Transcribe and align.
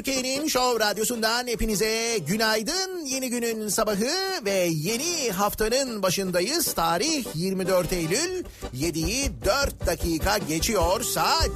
Türkiye'nin 0.00 0.48
Show 0.48 0.84
Radyosu'ndan 0.84 1.46
hepinize 1.46 2.18
günaydın. 2.26 3.04
Yeni 3.06 3.30
günün 3.30 3.68
sabahı 3.68 4.44
ve 4.44 4.68
yeni 4.72 5.32
haftanın 5.32 6.02
başındayız. 6.02 6.72
Tarih 6.74 7.24
24 7.34 7.92
Eylül 7.92 8.44
7'yi 8.74 9.30
4 9.44 9.86
dakika 9.86 10.38
geçiyor 10.38 11.02
saat. 11.02 11.50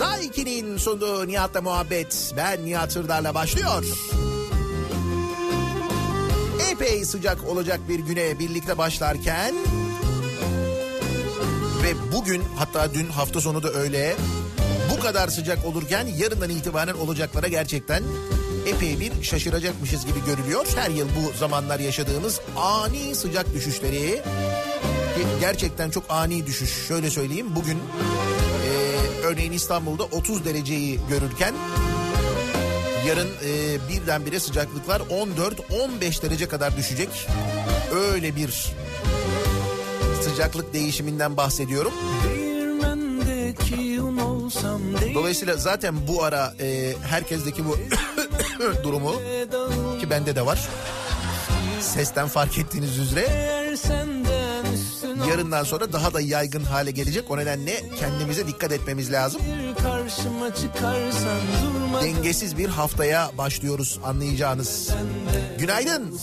Daiki'nin 0.00 0.76
sunduğu 0.76 1.28
Nihat'la 1.28 1.60
muhabbet. 1.60 2.32
Ben 2.36 2.64
Nihat 2.64 2.92
Sırdar'la 2.92 3.34
başlıyor. 3.34 3.84
Epey 6.70 7.04
sıcak 7.04 7.48
olacak 7.48 7.80
bir 7.88 7.98
güne 7.98 8.38
birlikte 8.38 8.78
başlarken 8.78 9.54
ve 11.82 12.12
bugün 12.12 12.42
hatta 12.56 12.94
dün 12.94 13.06
hafta 13.06 13.40
sonu 13.40 13.62
da 13.62 13.72
öyle 13.72 14.16
kadar 15.12 15.28
sıcak 15.28 15.66
olurken 15.66 16.06
yarından 16.18 16.50
itibaren 16.50 16.94
olacaklara 16.94 17.48
gerçekten 17.48 18.02
epey 18.66 19.00
bir 19.00 19.22
şaşıracakmışız 19.22 20.06
gibi 20.06 20.24
görülüyor. 20.26 20.66
Her 20.76 20.90
yıl 20.90 21.08
bu 21.08 21.38
zamanlar 21.38 21.80
yaşadığımız 21.80 22.40
ani 22.56 23.14
sıcak 23.14 23.54
düşüşleri 23.54 24.22
gerçekten 25.40 25.90
çok 25.90 26.04
ani 26.08 26.46
düşüş. 26.46 26.86
Şöyle 26.88 27.10
söyleyeyim 27.10 27.46
bugün 27.56 27.76
e, 27.76 28.70
örneğin 29.24 29.52
İstanbul'da 29.52 30.04
30 30.04 30.44
dereceyi 30.44 31.00
görürken 31.08 31.54
yarın 33.06 33.28
e, 33.44 33.78
birdenbire 33.88 34.40
sıcaklıklar 34.40 35.00
14-15 35.00 36.22
derece 36.22 36.48
kadar 36.48 36.76
düşecek. 36.76 37.26
Öyle 37.94 38.36
bir 38.36 38.74
sıcaklık 40.22 40.72
değişiminden 40.72 41.36
bahsediyorum. 41.36 41.92
Dolayısıyla 45.14 45.56
zaten 45.56 45.94
bu 46.08 46.24
ara 46.24 46.54
e, 46.60 46.94
herkesteki 47.08 47.64
bu 47.64 47.76
durumu 48.84 49.12
ki 50.00 50.10
bende 50.10 50.36
de 50.36 50.46
var. 50.46 50.68
Sesten 51.80 52.28
fark 52.28 52.58
ettiğiniz 52.58 52.98
üzere 52.98 53.50
yarından 55.30 55.64
sonra 55.64 55.92
daha 55.92 56.14
da 56.14 56.20
yaygın 56.20 56.64
hale 56.64 56.90
gelecek. 56.90 57.30
O 57.30 57.36
nedenle 57.36 57.82
kendimize 57.98 58.46
dikkat 58.46 58.72
etmemiz 58.72 59.12
lazım. 59.12 59.42
Dengesiz 62.02 62.58
bir 62.58 62.68
haftaya 62.68 63.30
başlıyoruz 63.38 63.98
anlayacağınız. 64.04 64.90
Günaydın. 65.58 66.18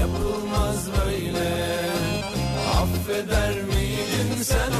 Yapılmaz 0.00 0.86
böyle. 1.06 1.80
Affeder 2.80 3.62
miydin 3.62 4.42
sen 4.42 4.79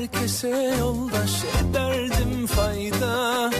herkese 0.00 0.76
yoldaş 0.78 1.44
ederdim 1.60 2.46
fayda. 2.46 3.50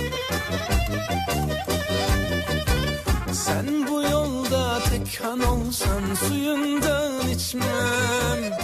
Sen 3.32 3.66
bu 3.88 4.02
yolda 4.02 4.78
tek 4.90 5.24
han 5.24 5.40
olsan 5.40 6.14
suyundan 6.28 7.28
içmem 7.28 8.58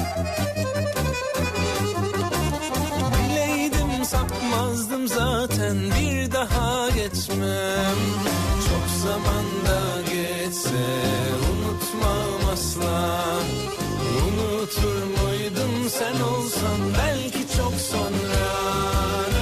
sapmazdım 4.06 5.08
zaten 5.08 5.76
bir 5.76 6.32
daha 6.32 6.88
geçmem. 6.91 7.99
Çok 8.69 8.87
zamanda 9.03 9.81
geçse 10.03 10.87
unutmam 11.50 12.53
asla. 12.53 13.23
Unutur 14.26 15.23
muydum 15.23 15.91
sen 15.91 16.20
olsan 16.20 16.79
belki 16.99 17.56
çok 17.56 17.75
sonra 17.75 19.35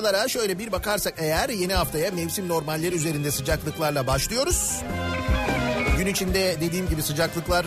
uyarılara 0.00 0.28
şöyle 0.28 0.58
bir 0.58 0.72
bakarsak 0.72 1.14
eğer 1.18 1.48
yeni 1.48 1.74
haftaya 1.74 2.10
mevsim 2.10 2.48
normalleri 2.48 2.94
üzerinde 2.94 3.30
sıcaklıklarla 3.30 4.06
başlıyoruz. 4.06 4.82
Gün 5.98 6.06
içinde 6.06 6.56
dediğim 6.60 6.88
gibi 6.88 7.02
sıcaklıklar 7.02 7.66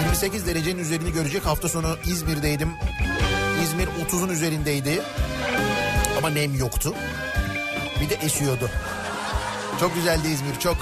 28 0.00 0.46
derecenin 0.46 0.78
üzerini 0.78 1.12
görecek. 1.12 1.46
Hafta 1.46 1.68
sonu 1.68 1.96
İzmir'deydim. 2.06 2.70
İzmir 3.64 3.86
30'un 3.86 4.28
üzerindeydi. 4.28 5.02
Ama 6.18 6.30
nem 6.30 6.54
yoktu. 6.54 6.94
Bir 8.00 8.10
de 8.10 8.14
esiyordu. 8.14 8.70
Çok 9.80 9.94
güzeldi 9.94 10.28
İzmir 10.28 10.58
çok. 10.60 10.76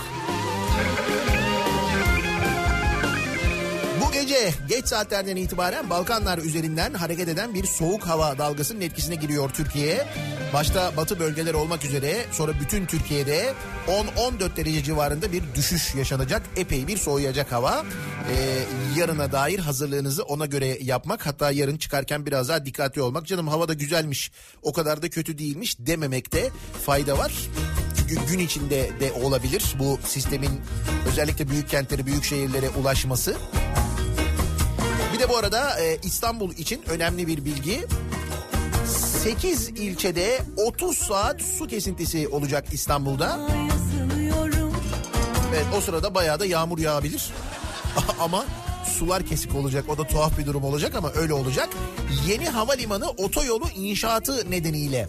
Bu 4.01 4.13
gece 4.13 4.55
geç 4.69 4.87
saatlerden 4.87 5.37
itibaren 5.37 5.91
Balkanlar 5.91 6.39
üzerinden 6.39 6.95
hareket 6.95 7.29
eden 7.29 7.55
bir 7.55 7.65
soğuk 7.65 8.03
hava 8.06 8.39
dalgasının 8.39 8.81
etkisine 8.81 9.15
giriyor 9.15 9.51
Türkiye. 9.51 10.06
Başta 10.55 10.97
batı 10.97 11.19
bölgeler 11.19 11.55
olmak 11.55 11.85
üzere 11.85 12.26
sonra 12.32 12.52
bütün 12.61 12.87
Türkiye'de 12.87 13.55
10-14 13.88 14.56
derece 14.56 14.82
civarında 14.82 15.32
bir 15.32 15.43
düşüş 15.55 15.94
yaşanacak. 15.94 16.43
Epey 16.56 16.87
bir 16.87 16.97
soğuyacak 16.97 17.52
hava. 17.52 17.85
Ee, 18.31 18.62
yarına 18.99 19.32
dair 19.32 19.58
hazırlığınızı 19.58 20.23
ona 20.23 20.47
göre 20.47 20.79
yapmak 20.81 21.26
hatta 21.26 21.50
yarın 21.50 21.76
çıkarken 21.76 22.26
biraz 22.26 22.49
daha 22.49 22.67
dikkatli 22.67 23.02
olmak. 23.02 23.26
Canım 23.26 23.49
hava 23.49 23.69
da 23.69 23.75
güzelmiş 23.75 24.31
o 24.62 24.73
kadar 24.73 25.02
da 25.02 25.11
kötü 25.11 25.38
değilmiş 25.38 25.76
dememekte 25.79 26.50
fayda 26.87 27.19
var. 27.19 27.32
Çünkü 27.96 28.26
gün 28.26 28.38
içinde 28.38 28.91
de 29.00 29.12
olabilir 29.12 29.75
bu 29.79 29.99
sistemin 30.05 30.61
özellikle 31.08 31.49
büyük 31.49 31.69
kentlere 31.69 32.06
büyük 32.06 32.25
şehirlere 32.25 32.69
ulaşması. 32.69 33.37
Bir 35.14 35.19
de 35.19 35.29
bu 35.29 35.37
arada 35.37 35.81
e, 35.81 35.99
İstanbul 36.03 36.53
için 36.53 36.82
önemli 36.88 37.26
bir 37.26 37.44
bilgi. 37.44 37.87
8 39.25 39.69
ilçede 39.69 40.38
30 40.56 40.99
saat 40.99 41.43
su 41.43 41.67
kesintisi 41.67 42.28
olacak 42.28 42.64
İstanbul'da. 42.72 43.40
Evet 45.55 45.67
o 45.76 45.81
sırada 45.81 46.14
bayağı 46.14 46.40
da 46.40 46.46
yağmur 46.46 46.78
yağabilir. 46.78 47.31
ama 48.20 48.44
sular 48.84 49.26
kesik 49.26 49.55
olacak. 49.55 49.84
O 49.88 49.99
da 49.99 50.05
tuhaf 50.05 50.38
bir 50.38 50.46
durum 50.46 50.64
olacak 50.64 50.94
ama 50.94 51.12
öyle 51.12 51.32
olacak. 51.32 51.69
Yeni 52.28 52.49
havalimanı 52.49 53.08
otoyolu 53.08 53.64
inşaatı 53.76 54.50
nedeniyle 54.50 55.06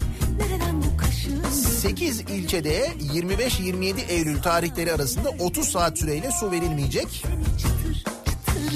8 1.80 2.20
ilçede 2.20 2.92
25-27 3.14 3.94
Eylül 4.08 4.42
tarihleri 4.42 4.92
arasında 4.92 5.28
30 5.28 5.68
saat 5.68 5.98
süreyle 5.98 6.30
su 6.30 6.50
verilmeyecek. 6.50 7.24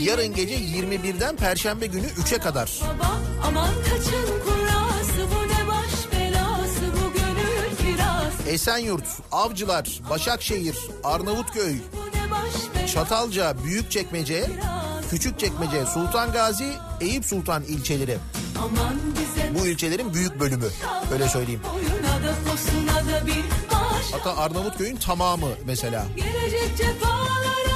Yarın 0.00 0.34
gece 0.34 0.54
21'den 0.54 1.36
Perşembe 1.36 1.86
günü 1.86 2.06
3'e 2.06 2.38
kadar. 2.38 2.80
Baba 2.82 3.20
aman 3.46 3.74
kaçın 3.74 4.40
kurası 4.44 5.22
bu 5.34 5.48
ne 5.48 5.68
baş 5.68 6.12
belası 6.12 6.82
bu 6.92 7.12
gönül 7.12 7.76
kirası 7.76 8.48
Esenyurt, 8.48 9.06
Avcılar, 9.32 10.00
Başakşehir, 10.10 10.76
Arnavutköy, 11.04 11.76
Çatalca, 12.94 13.64
Büyükçekmece, 13.64 14.50
Küçükçekmece, 15.10 15.86
Sultan 15.86 16.32
Gazi, 16.32 16.72
Eyüp 17.00 17.24
Sultan 17.24 17.62
ilçeleri. 17.62 18.18
Bu 19.60 19.66
ilçelerin 19.66 20.14
büyük 20.14 20.40
bölümü. 20.40 20.68
Öyle 21.12 21.28
söyleyeyim. 21.28 21.60
Hatta 24.12 24.36
Arnavutköy'ün 24.36 24.96
tamamı 24.96 25.48
mesela. 25.66 26.06
Gelecek 26.16 26.76
cefalara 26.76 27.75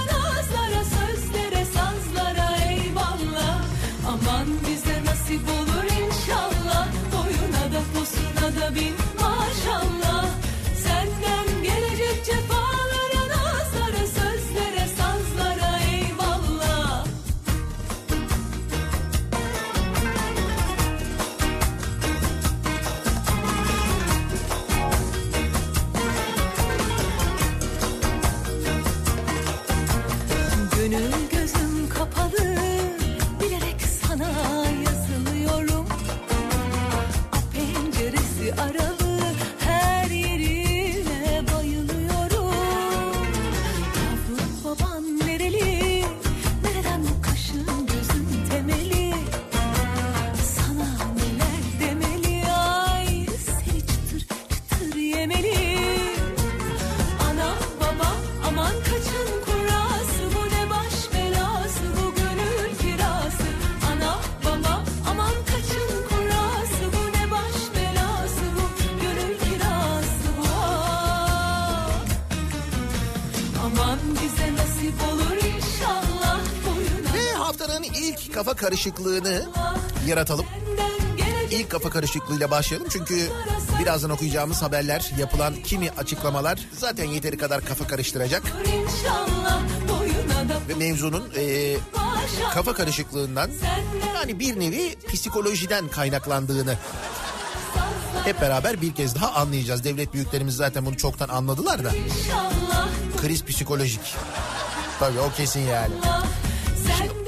bin 8.75 9.00
kafa 78.41 78.55
karışıklığını 78.55 79.49
yaratalım. 80.07 80.47
İlk 81.51 81.71
kafa 81.71 81.91
karışıklığıyla 81.91 82.51
başlayalım 82.51 82.89
çünkü 82.91 83.29
birazdan 83.81 84.11
okuyacağımız 84.11 84.63
haberler, 84.63 85.11
yapılan 85.19 85.55
kimi 85.55 85.91
açıklamalar 85.91 86.59
zaten 86.73 87.05
yeteri 87.05 87.39
kadar 87.39 87.65
kafa 87.65 87.87
karıştıracak. 87.87 88.43
Ve 90.69 90.75
mevzunun 90.75 91.31
e, 91.37 91.77
kafa 92.55 92.73
karışıklığından 92.73 93.51
yani 94.15 94.39
bir 94.39 94.61
nevi 94.61 94.97
psikolojiden 95.13 95.89
kaynaklandığını 95.89 96.75
hep 98.25 98.41
beraber 98.41 98.81
bir 98.81 98.95
kez 98.95 99.15
daha 99.15 99.33
anlayacağız. 99.33 99.85
Devlet 99.85 100.15
büyüklerimiz 100.15 100.57
zaten 100.57 100.87
bunu 100.87 100.97
çoktan 100.97 101.29
anladılar 101.29 101.85
da. 101.85 101.91
Kriz 103.21 103.45
psikolojik. 103.45 104.15
Tabii 105.01 105.21
o 105.21 105.31
kesin 105.37 105.61
yani. 105.61 105.95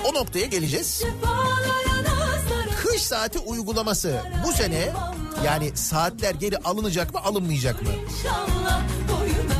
O 0.04 0.14
noktaya 0.14 0.46
geleceğiz. 0.46 1.02
Kış 2.82 3.02
saati 3.02 3.38
uygulaması 3.38 4.20
bu 4.46 4.52
sene 4.52 4.88
yani 5.44 5.76
saatler 5.76 6.34
geri 6.34 6.58
alınacak 6.58 7.14
mı 7.14 7.20
alınmayacak 7.20 7.82
mı? 7.82 7.88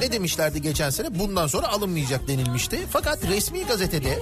Ne 0.01 0.13
demişlerdi 0.13 0.63
geçen 0.63 0.91
sene? 0.91 1.19
Bundan 1.19 1.47
sonra 1.47 1.69
alınmayacak 1.69 2.29
denilmişti. 2.29 2.81
Fakat 2.91 3.25
resmi 3.25 3.65
gazetede 3.67 4.19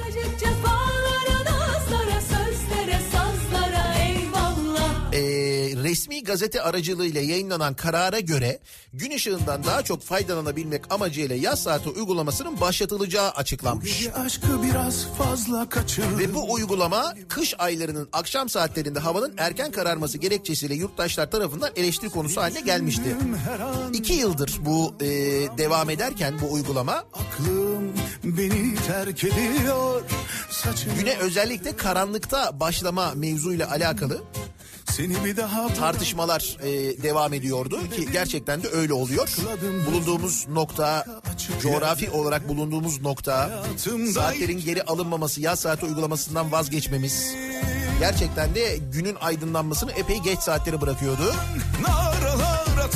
resmi 5.90 6.25
gazete 6.25 6.62
aracılığıyla 6.62 7.20
yayınlanan 7.20 7.75
karara 7.75 8.20
göre 8.20 8.61
gün 8.92 9.11
ışığından 9.11 9.64
daha 9.64 9.82
çok 9.82 10.02
faydalanabilmek 10.02 10.92
amacıyla 10.92 11.37
yaz 11.37 11.62
saati 11.62 11.88
uygulamasının 11.88 12.61
başlatılacağı 12.61 13.30
açıklanmış. 13.30 14.09
Ve 16.18 16.35
bu 16.35 16.52
uygulama 16.52 17.14
kış 17.28 17.54
aylarının 17.59 18.09
akşam 18.12 18.49
saatlerinde 18.49 18.99
havanın 18.99 19.35
erken 19.37 19.73
kararması 19.73 20.18
gerekçesiyle 20.18 20.75
yurttaşlar 20.75 21.30
tarafından 21.30 21.70
eleştiri 21.76 22.11
konusu 22.11 22.40
haline 22.40 22.61
gelmişti. 22.61 23.16
İki 23.92 24.12
yıldır 24.12 24.59
bu 24.61 24.94
e, 25.00 25.06
devam 25.59 25.90
ederken 25.90 26.35
bu 26.40 26.52
uygulama 26.52 26.92
aklım 26.92 27.92
beni 28.25 28.75
terk 28.87 29.25
ediyor. 29.25 30.02
Güne 30.99 31.16
özellikle 31.16 31.76
karanlıkta 31.76 32.61
başlama 32.61 33.12
mevzuyla 33.14 33.70
alakalı 33.70 34.23
seni 34.85 35.25
bir 35.25 35.37
daha 35.37 35.75
tartışmalar 35.75 36.57
e, 36.63 37.03
devam 37.03 37.33
ediyordu 37.33 37.91
ki 37.97 38.09
gerçekten 38.13 38.63
de 38.63 38.69
öyle 38.69 38.93
oluyor. 38.93 39.29
Bulunduğumuz 39.87 40.49
nokta, 40.49 41.05
coğrafi 41.63 42.11
olarak 42.11 42.49
bulunduğumuz 42.49 43.01
nokta, 43.01 43.65
saatlerin 44.15 44.61
geri 44.61 44.83
alınmaması, 44.83 45.41
yaz 45.41 45.61
saati 45.61 45.87
uygulamasından 45.87 46.53
vazgeçmemiz 46.53 47.35
gerçekten 48.01 48.55
de 48.55 48.77
günün 48.93 49.17
aydınlanmasını 49.21 49.93
epey 49.93 50.19
geç 50.19 50.39
saatlere 50.39 50.81
bırakıyordu. 50.81 51.35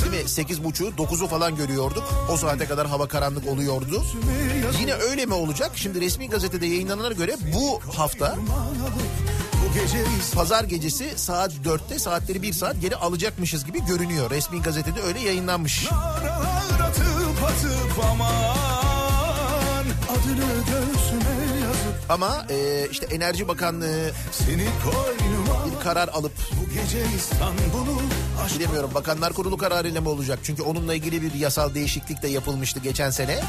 Değil 0.02 0.22
mi? 0.22 0.28
Sekiz 0.28 0.64
buçuğu, 0.64 0.98
dokuzu 0.98 1.26
falan 1.26 1.56
görüyorduk. 1.56 2.04
O 2.32 2.36
saate 2.36 2.66
kadar 2.66 2.86
hava 2.86 3.08
karanlık 3.08 3.48
oluyordu. 3.48 4.02
Yine 4.80 4.94
öyle 4.94 5.26
mi 5.26 5.34
olacak? 5.34 5.70
Şimdi 5.74 6.00
resmi 6.00 6.28
gazetede 6.28 6.66
yayınlanana 6.66 7.12
göre 7.12 7.36
bu 7.54 7.80
hafta 7.96 8.36
pazar 10.34 10.64
gecesi 10.64 11.12
saat 11.16 11.52
4'te 11.52 11.98
saatleri 11.98 12.42
bir 12.42 12.52
saat 12.52 12.80
geri 12.80 12.96
alacakmışız 12.96 13.64
gibi 13.64 13.84
görünüyor. 13.84 14.30
Resmi 14.30 14.62
gazetede 14.62 15.02
öyle 15.02 15.20
yayınlanmış. 15.20 15.90
naralar 15.92 16.88
atıp 16.88 17.44
atıp 17.44 18.04
aman 18.12 19.84
adını 20.10 20.54
göğsüme 20.70 21.60
yazıp 21.62 22.10
Ama 22.10 22.46
e, 22.50 22.88
işte 22.90 23.06
Enerji 23.06 23.48
Bakanlığı 23.48 24.10
seni 24.32 24.66
koynuma 24.84 25.66
bir 25.66 25.82
karar 25.84 26.08
alıp 26.08 26.32
bu 26.52 26.68
gece 26.74 27.04
İstanbul'u 27.16 28.00
bilemiyorum 28.58 28.90
Bakanlar 28.94 29.32
Kurulu 29.32 29.56
kararıyla 29.56 30.00
mı 30.00 30.08
olacak? 30.08 30.38
Çünkü 30.42 30.62
onunla 30.62 30.94
ilgili 30.94 31.22
bir 31.22 31.34
yasal 31.34 31.74
değişiklik 31.74 32.22
de 32.22 32.28
yapılmıştı 32.28 32.80
geçen 32.80 33.10
sene. 33.10 33.40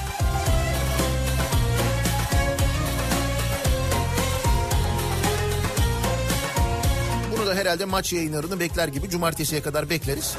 Herhalde 7.65 7.86
maç 7.86 8.13
yayınlarını 8.13 8.60
bekler 8.60 8.88
gibi 8.88 9.10
cumartesiye 9.10 9.62
kadar 9.62 9.89
bekleriz. 9.89 10.36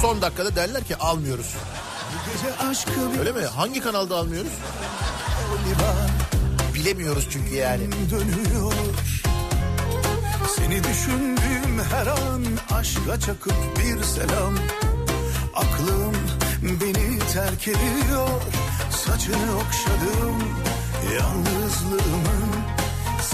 Son 0.00 0.22
dakikada 0.22 0.56
derler 0.56 0.84
ki 0.84 0.96
almıyoruz. 0.96 1.54
Öyle 3.18 3.32
mi? 3.32 3.44
Hangi 3.44 3.80
kanalda 3.80 4.16
almıyoruz? 4.16 4.52
Bilemiyoruz 6.74 7.28
çünkü 7.30 7.54
yani. 7.54 7.82
dönüyor 8.10 8.72
Seni 10.56 10.84
düşündüğüm 10.84 11.84
her 11.90 12.06
an 12.06 12.44
aşka 12.70 13.20
çakıp 13.20 13.54
bir 13.78 14.02
selam 14.02 14.54
Aklım 15.54 16.16
beni 16.62 17.18
terk 17.18 17.68
ediyor 17.68 18.28
Saçını 18.90 19.56
okşadım 19.56 20.42
yalnızlığımın 21.14 22.75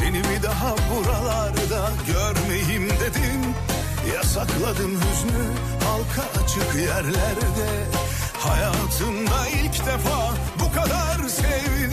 Seni 0.03 0.19
bir 0.19 0.43
daha 0.43 0.75
buralarda 0.77 1.91
görmeyeyim 2.07 2.91
dedim. 2.91 3.55
Yasakladım 4.15 4.91
hüznü 4.91 5.45
halka 5.85 6.43
açık 6.45 6.75
yerlerde. 6.75 7.71
Hayatımda 8.39 9.49
ilk 9.49 9.87
defa 9.87 10.35
bu 10.61 10.73
kadar 10.75 11.29
sevdim. 11.29 11.93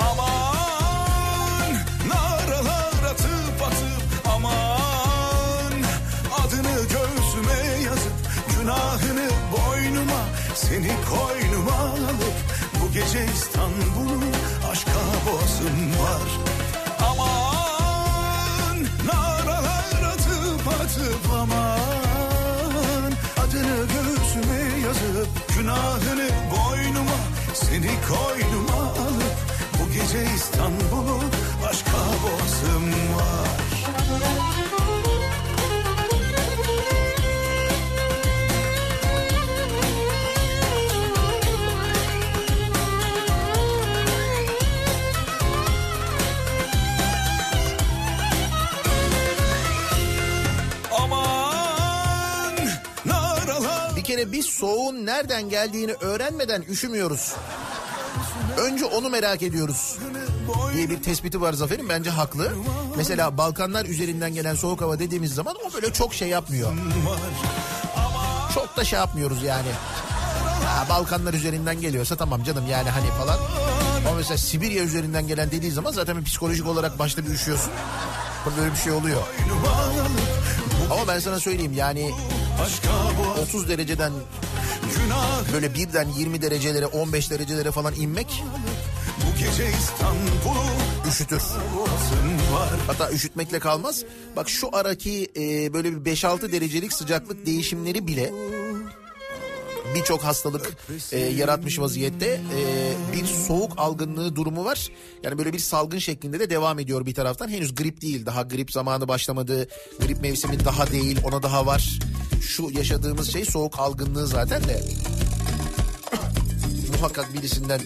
Aman 0.00 1.72
naralar 2.08 3.10
atıp 3.10 3.62
atıp 3.62 4.28
aman. 4.36 5.72
Adını 6.38 6.78
göğsüme 6.82 7.82
yazıp 7.84 8.12
günahını 8.58 9.30
boynuma 9.52 10.22
Seni 10.54 10.90
bu 11.10 11.47
gece 12.98 13.24
İstanbul'u 13.34 14.30
aşka 14.70 14.90
boğazım 15.26 15.78
var. 16.00 16.28
Aman 17.08 18.78
naralar 19.06 20.02
atıp 20.12 20.68
atıp 20.68 21.32
aman. 21.40 23.12
Adını 23.36 23.86
göğsüme 23.94 24.86
yazıp 24.86 25.28
günahını 25.56 26.28
boynuma 26.50 27.18
Seni 27.54 27.90
koynuma 28.08 28.82
alıp 28.82 29.36
bu 29.78 29.92
gece 29.92 30.34
İstanbul'u 30.36 31.20
kere 54.18 54.32
biz 54.32 54.46
soğuğun 54.46 55.06
nereden 55.06 55.48
geldiğini 55.48 55.92
öğrenmeden 55.92 56.62
üşümüyoruz. 56.62 57.34
Önce 58.56 58.84
onu 58.84 59.08
merak 59.08 59.42
ediyoruz 59.42 59.98
diye 60.74 60.90
bir 60.90 61.02
tespiti 61.02 61.40
var 61.40 61.52
Zafer'in 61.52 61.88
bence 61.88 62.10
haklı. 62.10 62.52
Mesela 62.96 63.38
Balkanlar 63.38 63.84
üzerinden 63.84 64.34
gelen 64.34 64.54
soğuk 64.54 64.80
hava 64.80 64.98
dediğimiz 64.98 65.34
zaman 65.34 65.56
o 65.68 65.74
böyle 65.74 65.92
çok 65.92 66.14
şey 66.14 66.28
yapmıyor. 66.28 66.72
Çok 68.54 68.76
da 68.76 68.84
şey 68.84 68.98
yapmıyoruz 68.98 69.42
yani. 69.42 69.68
Ha, 70.66 70.86
Balkanlar 70.88 71.34
üzerinden 71.34 71.80
geliyorsa 71.80 72.16
tamam 72.16 72.44
canım 72.44 72.66
yani 72.70 72.90
hani 72.90 73.06
falan. 73.06 73.38
Ama 74.06 74.16
mesela 74.16 74.38
Sibirya 74.38 74.84
üzerinden 74.84 75.26
gelen 75.26 75.50
dediği 75.50 75.72
zaman 75.72 75.92
zaten 75.92 76.16
bir 76.16 76.24
psikolojik 76.24 76.66
olarak 76.66 76.98
başta 76.98 77.26
bir 77.26 77.30
üşüyorsun. 77.30 77.72
Böyle 78.58 78.72
bir 78.72 78.76
şey 78.76 78.92
oluyor. 78.92 79.22
Ama 80.90 81.08
ben 81.08 81.18
sana 81.18 81.40
söyleyeyim 81.40 81.72
yani 81.76 82.10
30 83.42 83.68
dereceden 83.68 84.12
böyle 85.52 85.74
birden 85.74 86.08
20 86.18 86.42
derecelere 86.42 86.86
15 86.86 87.30
derecelere 87.30 87.70
falan 87.70 87.94
inmek 87.94 88.42
bu 89.18 89.38
gece 89.38 89.70
İstanbul'u 89.78 90.64
üşütür. 91.08 91.42
Hatta 92.86 93.10
üşütmekle 93.10 93.58
kalmaz. 93.58 94.04
Bak 94.36 94.48
şu 94.50 94.76
araki 94.76 95.28
e, 95.36 95.72
böyle 95.72 96.04
bir 96.04 96.16
5-6 96.16 96.52
derecelik 96.52 96.92
sıcaklık 96.92 97.46
değişimleri 97.46 98.06
bile 98.06 98.32
birçok 99.94 100.24
hastalık 100.24 100.76
e, 101.12 101.18
yaratmış 101.18 101.78
vaziyette 101.78 102.26
E, 102.26 102.92
bir 103.12 103.26
soğuk 103.26 103.72
algınlığı 103.76 104.36
durumu 104.36 104.64
var. 104.64 104.88
Yani 105.22 105.38
böyle 105.38 105.52
bir 105.52 105.58
salgın 105.58 105.98
şeklinde 105.98 106.40
de 106.40 106.50
devam 106.50 106.78
ediyor 106.78 107.06
bir 107.06 107.14
taraftan. 107.14 107.48
Henüz 107.48 107.74
grip 107.74 108.00
değil 108.00 108.26
daha 108.26 108.42
grip 108.42 108.72
zamanı 108.72 109.08
başlamadı. 109.08 109.68
Grip 110.00 110.20
mevsimi 110.20 110.64
daha 110.64 110.90
değil 110.92 111.18
ona 111.24 111.42
daha 111.42 111.66
var. 111.66 111.98
Şu 112.42 112.70
yaşadığımız 112.72 113.32
şey 113.32 113.44
soğuk 113.44 113.78
algınlığı 113.78 114.26
zaten 114.26 114.64
de. 114.64 114.82
Muhakkak 116.96 117.34
birisinden 117.34 117.80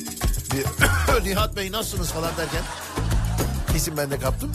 bir 0.52 1.24
Nihat 1.24 1.56
Bey 1.56 1.72
nasılsınız 1.72 2.08
falan 2.08 2.36
derken 2.36 2.62
kesin 3.72 3.96
ben 3.96 4.10
de 4.10 4.18
kaptım. 4.18 4.52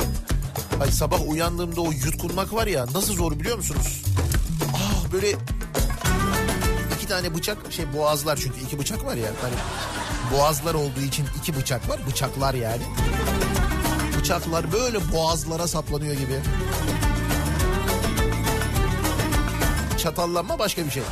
Ay 0.82 0.92
sabah 0.92 1.30
uyandığımda 1.30 1.82
o 1.82 1.92
yutkunmak 1.92 2.54
var 2.54 2.68
ya 2.68 2.86
nasıl 2.94 3.13
zor 3.13 3.39
biliyor 3.39 3.58
musunuz? 3.58 4.04
Ah 4.75 5.12
böyle 5.13 5.36
iki 6.96 7.08
tane 7.08 7.36
bıçak 7.36 7.58
şey 7.70 7.94
boğazlar 7.94 8.38
çünkü 8.38 8.62
iki 8.62 8.80
bıçak 8.80 9.06
var 9.06 9.16
ya. 9.16 9.32
Hani 9.42 9.56
boğazlar 10.34 10.74
olduğu 10.74 11.01
için 11.01 11.25
iki 11.38 11.56
bıçak 11.56 11.89
var. 11.89 12.00
Bıçaklar 12.08 12.54
yani. 12.54 12.84
Bıçaklar 14.20 14.72
böyle 14.72 15.12
boğazlara 15.13 15.68
saplanıyor 15.68 16.13
gibi. 16.13 16.39
Çatallanma 20.08 20.60
başka 20.60 20.86
bir 20.86 20.92
şey. 20.92 21.04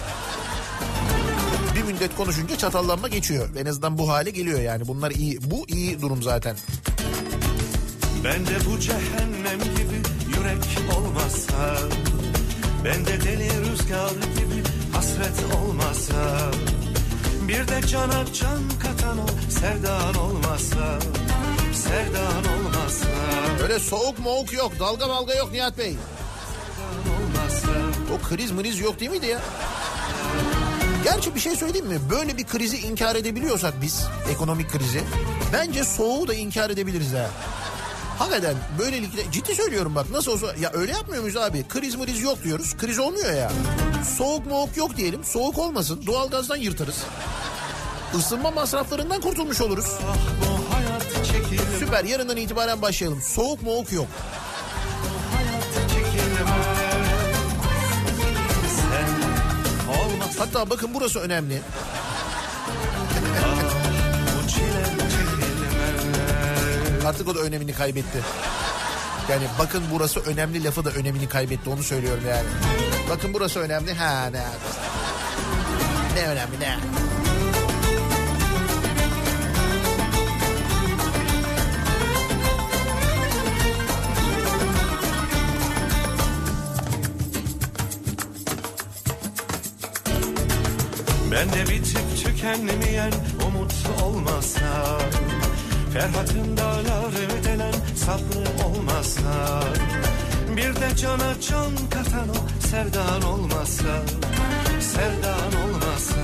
Bir 1.75 1.84
müddet 1.84 2.16
konuşunca 2.16 2.58
çatallanma 2.58 3.08
geçiyor. 3.08 3.50
En 3.58 3.66
azından 3.66 3.98
bu 3.98 4.10
hale 4.10 4.30
geliyor 4.30 4.60
yani. 4.60 4.88
Bunlar 4.88 5.12
iyi. 5.12 5.40
Bu 5.52 5.66
iyi 5.68 6.02
durum 6.02 6.24
zaten. 6.24 6.56
Bende 8.24 8.66
bu 8.66 8.80
cehennem 8.80 9.60
gibi 9.60 9.98
yürek 10.38 10.96
olmasa 10.98 11.78
Bende 12.86 13.22
deli 13.22 13.50
rüzgar 13.50 14.10
gibi 14.10 14.64
hasret 14.94 15.56
olmasa 15.62 16.52
Bir 17.48 17.68
de 17.68 17.88
cana 17.88 18.25
can 18.34 18.62
katan 18.84 19.18
o 19.20 19.28
sevdan 19.50 20.16
olmasa 20.16 21.00
Sevdan 21.74 22.54
olmasa 22.58 23.08
Öyle 23.64 23.80
soğuk 23.80 24.20
moğuk 24.20 24.54
yok. 24.54 24.72
Dalga 24.80 25.08
malga 25.08 25.36
yok 25.36 25.52
Nihat 25.52 25.78
Bey. 25.78 25.96
O 28.13 28.27
kriz 28.29 28.51
mriz 28.51 28.79
yok 28.79 29.00
değil 29.00 29.12
miydi 29.12 29.25
ya? 29.25 29.39
Gerçi 31.03 31.36
bir 31.36 31.39
şey 31.39 31.55
söyleyeyim 31.55 31.88
mi? 31.88 31.98
Böyle 32.10 32.38
bir 32.38 32.43
krizi 32.43 32.77
inkar 32.77 33.15
edebiliyorsak 33.15 33.81
biz, 33.81 34.03
ekonomik 34.31 34.72
krizi, 34.72 35.03
bence 35.53 35.84
soğuğu 35.84 36.27
da 36.27 36.34
inkar 36.34 36.69
edebiliriz 36.69 37.13
ha. 37.13 37.29
Hakikaten 38.19 38.55
böylelikle 38.79 39.31
ciddi 39.31 39.55
söylüyorum 39.55 39.95
bak 39.95 40.12
nasıl 40.12 40.31
olsa 40.31 40.48
ya 40.60 40.72
öyle 40.74 40.91
yapmıyor 40.91 41.22
muyuz 41.22 41.38
abi? 41.38 41.65
Kriz 41.69 41.95
mriz 41.95 42.22
yok 42.22 42.43
diyoruz. 42.43 42.77
Kriz 42.77 43.00
olmuyor 43.00 43.34
ya. 43.34 43.51
Soğuk 44.17 44.45
moğuk 44.45 44.77
yok 44.77 44.98
diyelim. 44.98 45.24
Soğuk 45.24 45.57
olmasın. 45.57 46.03
Doğalgazdan 46.07 46.55
yırtarız. 46.55 47.03
Isınma 48.19 48.51
masraflarından 48.51 49.22
kurtulmuş 49.22 49.62
oluruz. 49.62 49.86
Süper 51.79 52.03
yarından 52.03 52.38
itibaren 52.38 52.81
başlayalım. 52.81 53.22
Soğuk 53.22 53.63
moğuk 53.63 53.91
yok. 53.91 54.07
Hatta 60.39 60.70
bakın 60.70 60.94
burası 60.94 61.20
önemli. 61.20 61.62
Artık 67.06 67.27
o 67.27 67.36
da 67.36 67.39
önemini 67.39 67.74
kaybetti. 67.74 68.20
Yani 69.30 69.44
bakın 69.60 69.84
burası 69.92 70.20
önemli 70.20 70.63
lafı 70.63 70.86
da 70.86 70.89
önemini 70.89 71.30
kaybetti 71.30 71.70
onu 71.70 71.84
söylüyorum 71.84 72.24
yani. 72.30 72.48
Bakın 73.10 73.34
burası 73.34 73.60
önemli. 73.60 73.94
Ha 73.94 74.25
ne? 74.32 74.44
Ne 76.15 76.27
önemli 76.27 76.60
ne? 76.60 76.77
Bende 91.36 91.70
bitip 91.70 92.24
tükenmeyen 92.24 93.12
umut 93.48 93.74
olmasa 94.04 95.00
Ferhat'ın 95.94 96.58
dağları 96.58 97.44
delen 97.44 97.74
sabrı 97.96 98.65
olmasa 98.65 99.62
Bir 100.58 100.75
de 100.75 100.96
cana 101.01 101.34
can 101.50 101.72
katan 101.89 102.30
o 102.30 102.68
sevdan 102.68 103.22
olmasa 103.22 104.01
Sevdan 104.80 105.63
olmasa 105.63 106.22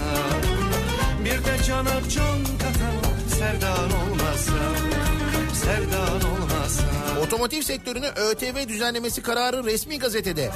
Bir 1.26 1.46
de 1.46 1.64
cana 1.68 2.10
can 2.10 2.44
katan 2.60 2.98
o 3.06 3.30
sevdan 3.30 3.92
olmasa 4.02 4.62
Sevdan 5.54 6.22
olmasa 6.32 6.84
Otomotiv 7.22 7.62
sektörüne 7.62 8.10
ÖTV 8.10 8.68
düzenlemesi 8.68 9.22
kararı 9.24 9.64
resmi 9.64 10.00
gazetede. 10.00 10.52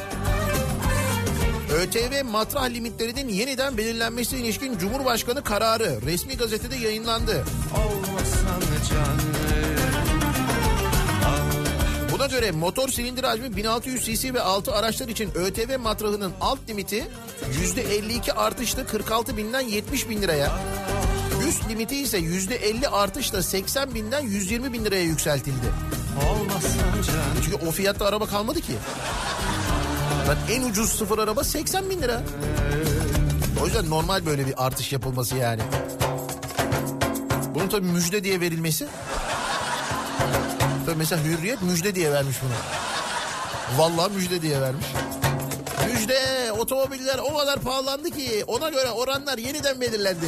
ÖTV 1.75 2.23
matrah 2.23 2.69
limitlerinin 2.69 3.29
yeniden 3.29 3.77
belirlenmesi 3.77 4.37
ilişkin 4.37 4.77
Cumhurbaşkanı 4.77 5.43
kararı 5.43 6.01
resmi 6.05 6.37
gazetede 6.37 6.75
yayınlandı. 6.75 7.45
Buna 12.11 12.25
göre 12.25 12.51
motor 12.51 12.89
silindir 12.89 13.23
hacmi 13.23 13.55
1600 13.55 14.05
cc 14.05 14.33
ve 14.33 14.41
altı 14.41 14.73
araçlar 14.75 15.07
için 15.07 15.31
ÖTV 15.35 15.79
matrahının 15.79 16.33
alt 16.41 16.59
limiti 16.69 17.07
%52 17.75 18.31
artışla 18.31 18.85
46 18.85 19.37
binden 19.37 19.61
70 19.61 20.09
bin 20.09 20.21
liraya. 20.21 20.51
Üst 21.47 21.69
limiti 21.69 21.95
ise 21.95 22.19
%50 22.19 22.87
artışla 22.87 23.43
80 23.43 23.95
binden 23.95 24.21
120 24.21 24.73
bin 24.73 24.85
liraya 24.85 25.03
yükseltildi. 25.03 25.67
Çünkü 27.43 27.65
o 27.67 27.71
fiyatta 27.71 28.05
araba 28.05 28.25
kalmadı 28.25 28.61
ki. 28.61 28.73
Lan 30.27 30.37
en 30.51 30.61
ucuz 30.63 30.89
sıfır 30.91 31.19
araba 31.19 31.43
80 31.43 31.89
bin 31.89 32.01
lira. 32.01 32.21
O 33.61 33.65
yüzden 33.65 33.89
normal 33.89 34.25
böyle 34.25 34.47
bir 34.47 34.65
artış 34.65 34.93
yapılması 34.93 35.35
yani. 35.35 35.61
Bunun 37.55 37.67
tabii 37.67 37.85
müjde 37.87 38.23
diye 38.23 38.41
verilmesi. 38.41 38.87
Tabii 40.85 40.95
mesela 40.97 41.23
Hürriyet 41.23 41.61
müjde 41.61 41.95
diye 41.95 42.11
vermiş 42.11 42.37
bunu. 42.43 42.51
Vallahi 43.79 44.13
müjde 44.13 44.41
diye 44.41 44.61
vermiş. 44.61 44.85
Müjde 45.93 46.51
otomobiller 46.51 47.17
o 47.17 47.37
kadar 47.37 47.59
pahalandı 47.59 48.09
ki 48.11 48.43
ona 48.47 48.69
göre 48.69 48.91
oranlar 48.91 49.37
yeniden 49.37 49.81
belirlendi. 49.81 50.25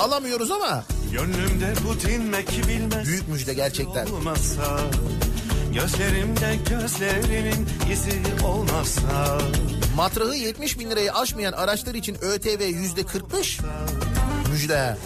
Alamıyoruz 0.00 0.50
ama 0.50 0.84
Gönlümde 1.12 1.74
bu 1.88 2.00
dinmek 2.00 2.48
bilmez 2.68 3.06
büyük 3.08 3.28
müjde 3.28 3.54
gerçekten. 3.54 4.06
olmasa 4.06 4.80
Gözlerimde 5.80 6.56
gözlerinin 6.70 7.68
izi 7.92 8.22
olmazsa 8.44 9.38
Matrahı 9.96 10.34
70 10.34 10.78
bin 10.78 10.90
lirayı 10.90 11.12
aşmayan 11.14 11.52
araçlar 11.52 11.94
için 11.94 12.16
ÖTV 12.20 12.62
yüzde 12.62 13.06
45 13.06 13.58
müjde. 14.52 14.96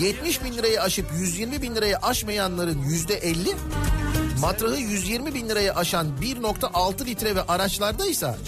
70 0.00 0.44
bin 0.44 0.52
lirayı 0.52 0.82
aşıp 0.82 1.06
120 1.18 1.62
bin 1.62 1.74
lirayı 1.74 1.96
aşmayanların 1.96 2.82
yüzde 2.82 3.14
50 3.14 3.54
matrahı 4.40 4.76
120 4.76 5.34
bin 5.34 5.48
lirayı 5.48 5.74
aşan 5.74 6.06
1.6 6.22 7.06
litre 7.06 7.36
ve 7.36 7.42
araçlardaysa 7.42 8.38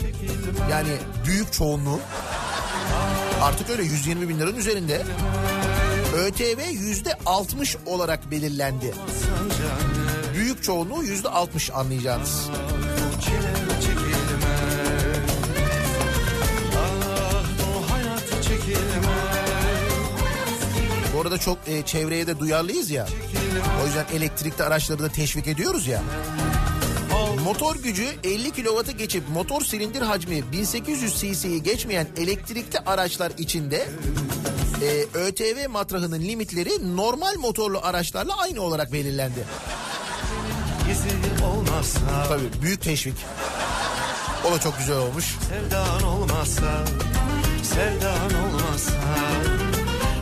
yani 0.70 0.96
büyük 1.26 1.52
çoğunluğu 1.52 2.00
artık 3.42 3.70
öyle 3.70 3.82
120 3.82 4.28
bin 4.28 4.38
liranın 4.38 4.56
üzerinde 4.56 5.02
ÖTV 6.16 6.70
yüzde 6.70 7.14
60 7.26 7.76
olarak 7.86 8.30
belirlendi. 8.30 8.94
Büyük 10.58 10.66
çoğunluğu 10.66 11.04
yüzde 11.04 11.28
60 11.28 11.70
anlayacağınız. 11.70 12.50
Bu 21.14 21.20
arada 21.20 21.38
çok 21.38 21.58
e, 21.66 21.82
çevreye 21.82 22.26
de 22.26 22.38
duyarlıyız 22.38 22.90
ya. 22.90 23.06
O 23.82 23.86
yüzden 23.86 24.06
elektrikli 24.12 24.62
araçları 24.62 24.98
da 24.98 25.08
teşvik 25.08 25.46
ediyoruz 25.46 25.86
ya. 25.86 26.02
Motor 27.44 27.76
gücü 27.76 28.06
50 28.24 28.50
kW'ı 28.50 28.92
geçip 28.92 29.28
motor 29.28 29.64
silindir 29.64 30.02
hacmi 30.02 30.52
1800 30.52 31.20
cc'yi 31.20 31.62
geçmeyen 31.62 32.06
elektrikli 32.16 32.78
araçlar 32.78 33.32
içinde 33.38 33.88
e, 34.82 35.18
ÖTV 35.18 35.68
matrahının 35.68 36.20
limitleri 36.20 36.96
normal 36.96 37.34
motorlu 37.34 37.78
araçlarla 37.82 38.36
aynı 38.36 38.60
olarak 38.60 38.92
belirlendi. 38.92 39.44
İzi 41.82 41.98
olmazsa 41.98 42.28
Tabii 42.28 42.62
büyük 42.62 42.82
teşvik. 42.82 43.14
O 44.48 44.52
da 44.52 44.60
çok 44.60 44.78
güzel 44.78 44.96
olmuş. 44.96 45.36
Sevdan 45.48 46.02
olmazsa 46.02 46.84
Sevdan 47.62 48.44
olmazsa 48.44 48.92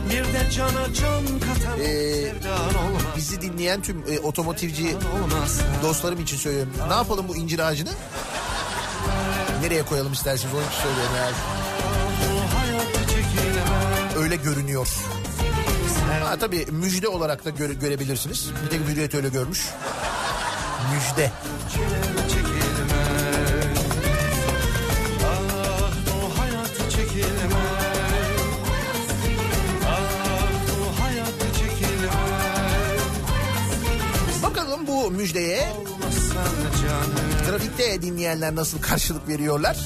Bir 0.09 0.23
de 0.23 0.51
cana 0.51 0.93
can 0.93 1.23
katan 1.39 1.79
Ee, 1.79 2.33
Bizi 3.17 3.41
dinleyen 3.41 3.81
tüm 3.81 4.03
e, 4.11 4.19
otomotivci 4.19 4.95
dostlarım 5.83 6.19
için 6.21 6.37
söylüyorum. 6.37 6.73
Ne 6.87 6.93
yapalım 6.93 7.25
bu 7.27 7.35
incir 7.35 7.59
ağacını? 7.59 7.89
Nereye 9.61 9.83
koyalım 9.85 10.13
isterseniz 10.13 10.53
için 10.53 10.81
söylüyorum 10.83 11.13
yani. 11.17 11.35
Öyle 14.23 14.35
görünüyor. 14.35 14.87
Ha, 16.23 16.37
tabii 16.39 16.65
müjde 16.71 17.07
olarak 17.07 17.45
da 17.45 17.49
göre- 17.49 17.73
görebilirsiniz. 17.73 18.49
Bir 18.65 18.69
tek 18.69 18.79
Hürriyet 18.87 19.15
öyle 19.15 19.29
görmüş. 19.29 19.65
Müjde. 20.97 21.31
Bakalım 34.43 34.87
bu 34.87 35.11
müjdeye 35.11 35.69
trafikte 37.47 38.01
dinleyenler 38.01 38.55
nasıl 38.55 38.81
karşılık 38.81 39.27
veriyorlar? 39.27 39.77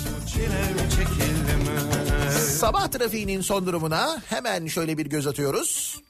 Sabah 2.59 2.87
trafiğinin 2.87 3.41
son 3.41 3.65
durumuna 3.65 4.21
hemen 4.29 4.67
şöyle 4.67 4.97
bir 4.97 5.05
göz 5.05 5.27
atıyoruz. 5.27 6.01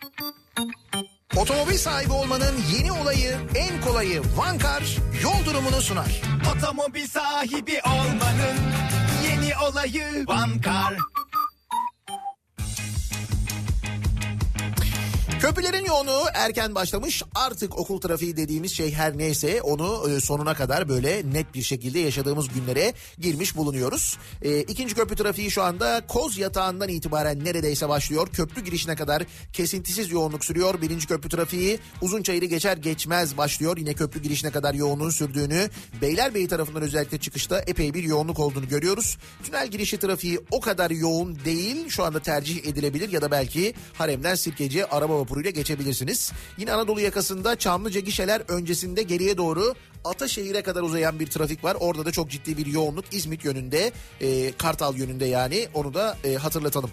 Otomobil 1.37 1.77
sahibi 1.77 2.11
olmanın 2.13 2.55
yeni 2.73 2.91
olayı, 2.91 3.37
en 3.55 3.81
kolayı 3.81 4.21
Vankar 4.35 4.83
yol 5.23 5.45
durumunu 5.45 5.81
sunar. 5.81 6.21
Otomobil 6.55 7.07
sahibi 7.07 7.81
olmanın 7.85 8.57
yeni 9.29 9.51
olayı 9.69 10.25
Vankar. 10.27 11.10
Köprülerin 15.41 15.85
yoğunluğu 15.85 16.23
erken 16.33 16.75
başlamış. 16.75 17.23
Artık 17.35 17.79
okul 17.79 18.01
trafiği 18.01 18.37
dediğimiz 18.37 18.71
şey 18.71 18.93
her 18.93 19.17
neyse 19.17 19.61
onu 19.61 20.09
e, 20.09 20.19
sonuna 20.19 20.53
kadar 20.53 20.89
böyle 20.89 21.33
net 21.33 21.53
bir 21.53 21.61
şekilde 21.61 21.99
yaşadığımız 21.99 22.47
günlere 22.47 22.93
girmiş 23.17 23.57
bulunuyoruz. 23.57 24.17
E, 24.41 24.59
ikinci 24.59 24.95
köprü 24.95 25.15
trafiği 25.15 25.51
şu 25.51 25.63
anda 25.63 26.01
Koz 26.07 26.37
yatağından 26.37 26.89
itibaren 26.89 27.45
neredeyse 27.45 27.89
başlıyor. 27.89 28.27
Köprü 28.27 28.61
girişine 28.61 28.95
kadar 28.95 29.23
kesintisiz 29.53 30.11
yoğunluk 30.11 30.45
sürüyor. 30.45 30.81
Birinci 30.81 31.07
köprü 31.07 31.29
trafiği 31.29 31.79
Uzunçayır'ı 32.01 32.45
geçer 32.45 32.77
geçmez 32.77 33.37
başlıyor. 33.37 33.77
Yine 33.77 33.93
köprü 33.93 34.21
girişine 34.21 34.51
kadar 34.51 34.73
yoğunluğun 34.73 35.09
sürdüğünü 35.09 35.69
Beylerbeyi 36.01 36.47
tarafından 36.47 36.83
özellikle 36.83 37.17
çıkışta 37.17 37.59
epey 37.67 37.93
bir 37.93 38.03
yoğunluk 38.03 38.39
olduğunu 38.39 38.67
görüyoruz. 38.67 39.17
Tünel 39.43 39.67
girişi 39.67 39.99
trafiği 39.99 40.39
o 40.51 40.59
kadar 40.61 40.91
yoğun 40.91 41.39
değil. 41.45 41.89
Şu 41.89 42.03
anda 42.03 42.19
tercih 42.19 42.65
edilebilir 42.65 43.11
ya 43.11 43.21
da 43.21 43.31
belki 43.31 43.73
haremden 43.93 44.35
sirkeci 44.35 44.85
araba 44.85 45.13
vapuruyla 45.31 45.51
geçebilirsiniz. 45.51 46.31
Yine 46.57 46.73
Anadolu 46.73 46.99
yakasında 47.01 47.55
Çamlıca 47.55 47.99
gişeler 47.99 48.41
öncesinde 48.47 49.03
geriye 49.03 49.37
doğru 49.37 49.75
Ataşehir'e 50.05 50.61
kadar 50.61 50.81
uzayan 50.81 51.19
bir 51.19 51.27
trafik 51.27 51.63
var. 51.63 51.77
Orada 51.79 52.05
da 52.05 52.11
çok 52.11 52.29
ciddi 52.29 52.57
bir 52.57 52.65
yoğunluk 52.65 53.05
İzmit 53.11 53.45
yönünde, 53.45 53.91
e, 54.21 54.51
Kartal 54.51 54.95
yönünde 54.95 55.25
yani 55.25 55.67
onu 55.73 55.93
da 55.93 56.17
e, 56.23 56.35
hatırlatalım. 56.35 56.89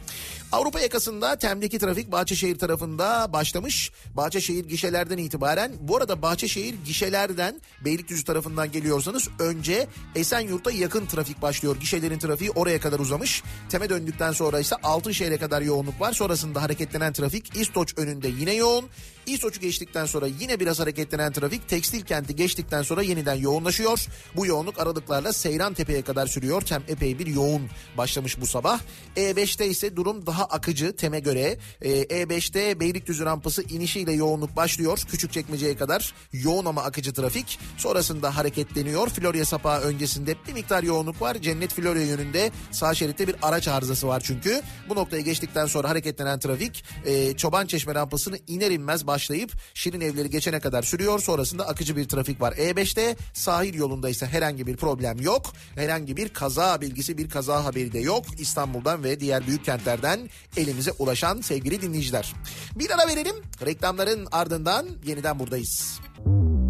Avrupa 0.53 0.81
yakasında 0.81 1.37
Tem'deki 1.37 1.79
trafik 1.79 2.12
Bahçeşehir 2.12 2.59
tarafında 2.59 3.33
başlamış. 3.33 3.92
Bahçeşehir 4.14 4.64
gişelerden 4.64 5.18
itibaren 5.18 5.73
bu 5.81 5.97
arada 5.97 6.23
Bahçeşehir 6.23 6.75
gişelerden 6.85 7.61
Beylikdüzü 7.85 8.25
tarafından 8.25 8.73
geliyorsanız 8.73 9.29
önce 9.38 9.87
Esenyurt'a 10.14 10.71
yakın 10.71 11.07
trafik 11.07 11.42
başlıyor. 11.42 11.77
Gişelerin 11.81 12.18
trafiği 12.18 12.51
oraya 12.51 12.81
kadar 12.81 12.99
uzamış. 12.99 13.42
Tem'e 13.68 13.88
döndükten 13.88 14.33
sonra 14.33 14.61
ise 14.61 14.77
Altınşehir'e 14.83 15.37
kadar 15.37 15.62
yoğunluk 15.62 16.01
var. 16.01 16.12
Sonrasında 16.12 16.62
hareketlenen 16.62 17.12
trafik 17.12 17.57
İstoç 17.57 17.94
önünde 17.99 18.29
yine 18.29 18.55
yoğun. 18.55 18.85
İstoç'u 19.29 19.61
geçtikten 19.61 20.07
sonra 20.07 20.27
yine 20.41 20.61
biraz 20.61 20.81
hareketlenen 20.81 21.33
trafik 21.33 21.69
tekstil 21.69 22.01
kenti 22.01 22.37
geçtikten 22.37 22.83
sonra 22.83 23.03
yeniden 23.03 23.35
yoğunlaşıyor. 23.35 24.07
Bu 24.37 24.47
yoğunluk 24.47 24.79
aralıklarla 24.79 25.33
Seyran 25.33 25.75
Tepe'ye 25.75 26.03
kadar 26.03 26.27
sürüyor. 26.27 26.62
Tem 26.62 26.83
epey 26.88 27.19
bir 27.19 27.27
yoğun 27.27 27.62
başlamış 27.97 28.41
bu 28.41 28.47
sabah. 28.47 28.81
E5'te 29.17 29.67
ise 29.67 29.97
durum 29.97 30.27
daha 30.27 30.45
akıcı 30.45 30.97
Tem'e 30.97 31.21
göre. 31.21 31.59
Ee, 31.83 32.03
E5'te 32.03 32.81
Beylikdüzü 32.81 33.25
rampası 33.25 33.62
inişiyle 33.62 34.12
yoğunluk 34.12 34.57
başlıyor. 34.57 34.99
Küçükçekmece'ye 35.11 35.77
kadar 35.77 36.14
yoğun 36.33 36.64
ama 36.64 36.83
akıcı 36.83 37.12
trafik. 37.12 37.59
Sonrasında 37.77 38.37
hareketleniyor. 38.37 39.09
Florya 39.09 39.45
Sapağı 39.45 39.81
öncesinde 39.81 40.35
bir 40.49 40.53
miktar 40.53 40.83
yoğunluk 40.83 41.23
var. 41.23 41.35
Cennet 41.35 41.73
Florya 41.73 42.07
yönünde 42.07 42.51
sağ 42.71 42.95
şeritte 42.95 43.27
bir 43.29 43.37
araç 43.43 43.69
arızası 43.69 44.09
var 44.09 44.23
çünkü. 44.25 44.62
Bu 44.88 44.95
noktayı 44.95 45.25
geçtikten 45.25 45.67
sonra 45.67 45.88
hareketlenen 45.88 46.38
trafik 46.38 46.85
e, 47.05 47.37
Çoban 47.37 47.67
Çeşme 47.67 47.95
rampasını 47.95 48.38
iner 48.47 48.71
inmez 48.71 49.07
başlayıp 49.19 49.53
Şirin 49.75 50.01
Evleri 50.01 50.31
geçene 50.31 50.61
kadar 50.61 50.83
sürüyor. 50.83 51.19
Sonrasında 51.21 51.69
akıcı 51.69 51.97
bir 51.97 52.09
trafik 52.09 52.41
var. 52.41 52.53
E5'te 52.53 53.17
sahil 53.33 53.75
yolunda 53.75 54.09
ise 54.09 54.27
herhangi 54.27 54.67
bir 54.67 54.77
problem 54.77 55.21
yok. 55.21 55.53
Herhangi 55.75 56.17
bir 56.17 56.29
kaza 56.29 56.81
bilgisi 56.81 57.19
bir 57.19 57.29
kaza 57.29 57.65
haberi 57.65 57.93
de 57.93 57.99
yok. 57.99 58.25
İstanbul'dan 58.39 59.05
ve 59.05 59.21
diğer 59.21 59.47
büyük 59.47 59.65
kentlerden 59.65 60.31
elimize 60.57 60.93
ulaşan 60.99 61.41
sevgili 61.41 61.83
dinleyiciler. 61.83 62.35
Bir 62.75 62.91
ara 62.91 63.09
verelim. 63.09 63.37
Reklamların 63.67 64.29
ardından 64.33 64.87
yeniden 65.07 65.39
buradayız. 65.39 66.01
Show 66.25 66.68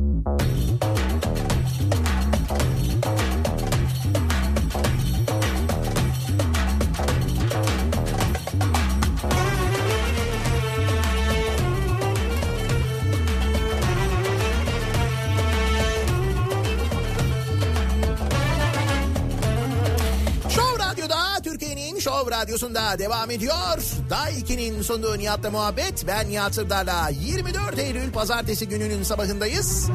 Show 22.00 22.36
Radyosu'nda 22.36 22.98
devam 22.98 23.30
ediyor. 23.30 23.78
Day 24.10 24.32
2'nin 24.32 24.82
sunduğu 24.82 25.18
Nihat'la 25.18 25.50
muhabbet. 25.50 26.06
Ben 26.06 26.30
Nihat 26.30 26.54
Sırdar'la 26.54 27.08
24 27.08 27.78
Eylül 27.78 28.12
pazartesi 28.12 28.68
gününün 28.68 29.02
sabahındayız. 29.02 29.90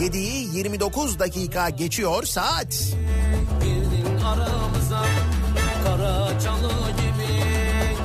7'yi 0.00 0.56
29 0.56 1.18
dakika 1.18 1.68
geçiyor 1.70 2.24
saat. 2.24 2.72
Girdin 3.62 4.24
aramıza 4.24 5.04
kara 5.84 6.40
çalı 6.40 6.72
gibi 6.90 7.42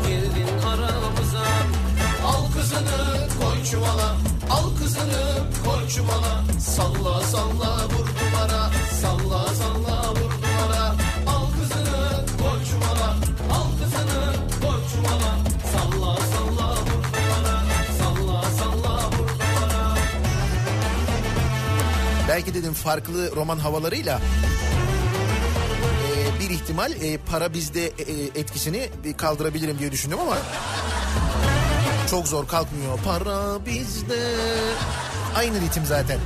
girdin 0.08 0.48
aramıza 0.68 1.44
Al 2.26 2.52
kızını 2.52 3.28
koy 3.42 3.64
çuvala 3.72 4.16
Al 4.50 4.76
kızını 4.78 5.24
koy 5.66 5.88
çuvala 5.88 6.44
Salla 6.60 7.22
salla 7.22 7.86
vur 7.86 8.08
duvara 8.08 8.72
Salla 9.02 9.48
salla 9.48 10.12
vur 10.12 10.33
Belki 22.34 22.54
dedim 22.54 22.74
farklı 22.74 23.36
roman 23.36 23.60
havalarıyla 23.60 24.22
e, 26.08 26.40
bir 26.40 26.50
ihtimal 26.50 26.92
e, 26.92 27.18
para 27.18 27.54
bizde 27.54 27.86
e, 27.86 28.40
etkisini 28.40 28.90
kaldırabilirim 29.18 29.80
diye 29.80 29.92
düşündüm 29.92 30.20
ama 30.20 30.38
çok 32.10 32.28
zor 32.28 32.48
kalkmıyor. 32.48 33.00
Para 33.06 33.66
bizde. 33.66 34.36
Aynı 35.36 35.62
ritim 35.62 35.86
zaten. 35.86 36.20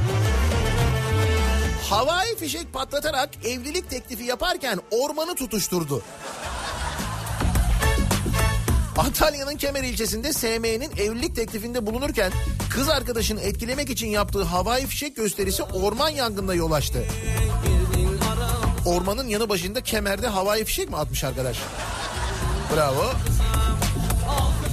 Havai 1.90 2.36
fişek 2.36 2.74
patlatarak 2.74 3.30
evlilik 3.46 3.90
teklifi 3.90 4.24
yaparken 4.24 4.80
ormanı 4.92 5.36
tutuşturdu. 5.36 6.02
Antalya'nın 8.98 9.58
Kemer 9.58 9.84
ilçesinde 9.84 10.34
SM'nin 10.34 10.92
evlilik 10.98 11.36
teklifinde 11.36 11.86
bulunurken 11.86 12.32
kız 12.70 12.90
arkadaşını 12.90 13.42
etkilemek 13.42 13.90
için 13.90 14.08
yaptığı 14.08 14.44
havai 14.44 14.86
fişek 14.86 15.16
gösterisi 15.16 15.64
orman 15.64 16.10
yangınına 16.10 16.54
yol 16.54 16.72
açtı. 16.72 17.06
Ormanın 18.86 19.28
yanı 19.28 19.50
başında 19.50 19.82
Kemer'de 19.82 20.28
havai 20.28 20.66
fişek 20.66 20.90
mi 20.90 20.98
atmış 20.98 21.24
arkadaş? 21.24 21.58
Bravo. 22.76 23.12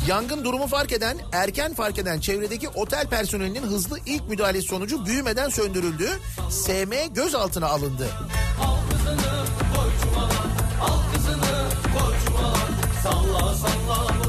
Yangın 0.09 0.45
durumu 0.45 0.67
fark 0.67 0.93
eden, 0.93 1.19
erken 1.33 1.75
fark 1.75 1.99
eden 1.99 2.21
çevredeki 2.21 2.69
otel 2.69 3.07
personelinin 3.07 3.63
hızlı 3.63 3.99
ilk 4.07 4.29
müdahalesi 4.29 4.69
sonucu 4.69 5.07
büyümeden 5.07 5.49
söndürüldü. 5.49 6.09
SM 6.51 7.15
gözaltına 7.15 7.67
alındı. 7.67 8.09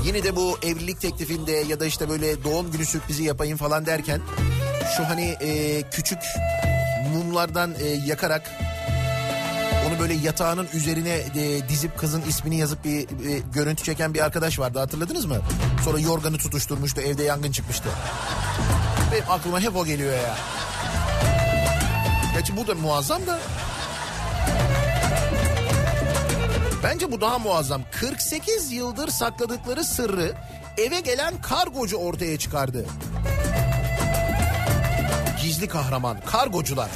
Yine 0.06 0.24
de 0.24 0.36
bu 0.36 0.58
evlilik 0.64 1.02
teklifinde 1.02 1.52
ya 1.52 1.80
da 1.80 1.86
işte 1.86 2.10
böyle 2.10 2.44
doğum 2.44 2.72
günü 2.72 2.86
sürprizi 2.86 3.24
yapayım 3.24 3.58
falan 3.58 3.86
derken 3.86 4.22
şu 4.98 5.10
hani 5.10 5.36
e, 5.42 5.82
küçük 5.92 6.20
mumlardan 7.14 7.74
e, 7.80 7.88
yakarak 7.88 8.52
onu 9.88 10.00
böyle 10.00 10.14
yatağının 10.14 10.68
üzerine 10.74 11.10
e, 11.36 11.70
dizip 11.70 11.98
kızın 11.98 12.22
ismini 12.22 12.58
yazıp 12.58 12.86
bir 12.86 13.02
e, 13.02 13.42
görüntü 13.54 13.84
çeken 13.84 14.14
bir 14.14 14.26
arkadaş 14.26 14.60
vardı 14.60 14.80
hatırladınız 14.80 15.26
mı? 15.26 15.38
Sonra 15.86 16.00
yorganı 16.00 16.38
tutuşturmuştu 16.38 17.02
evde 17.02 17.24
yangın 17.24 17.52
çıkmıştı. 17.52 17.90
Benim 19.12 19.24
aklıma 19.30 19.60
hep 19.60 19.76
o 19.76 19.86
geliyor 19.86 20.14
ya. 20.14 20.38
Gerçi 22.34 22.58
bu 22.58 22.68
da 22.68 22.76
muazzam 22.76 23.28
da. 23.28 23.40
Bence 26.96 27.12
bu 27.12 27.22
daha 27.22 27.40
muazzam. 27.40 27.82
48 27.92 28.72
yıldır 28.72 29.08
sakladıkları 29.08 29.84
sırrı 29.84 30.34
eve 30.78 31.00
gelen 31.00 31.42
kargocu 31.42 31.98
ortaya 31.98 32.38
çıkardı. 32.38 32.86
Gizli 35.42 35.68
kahraman 35.68 36.18
kargocular. 36.26 36.90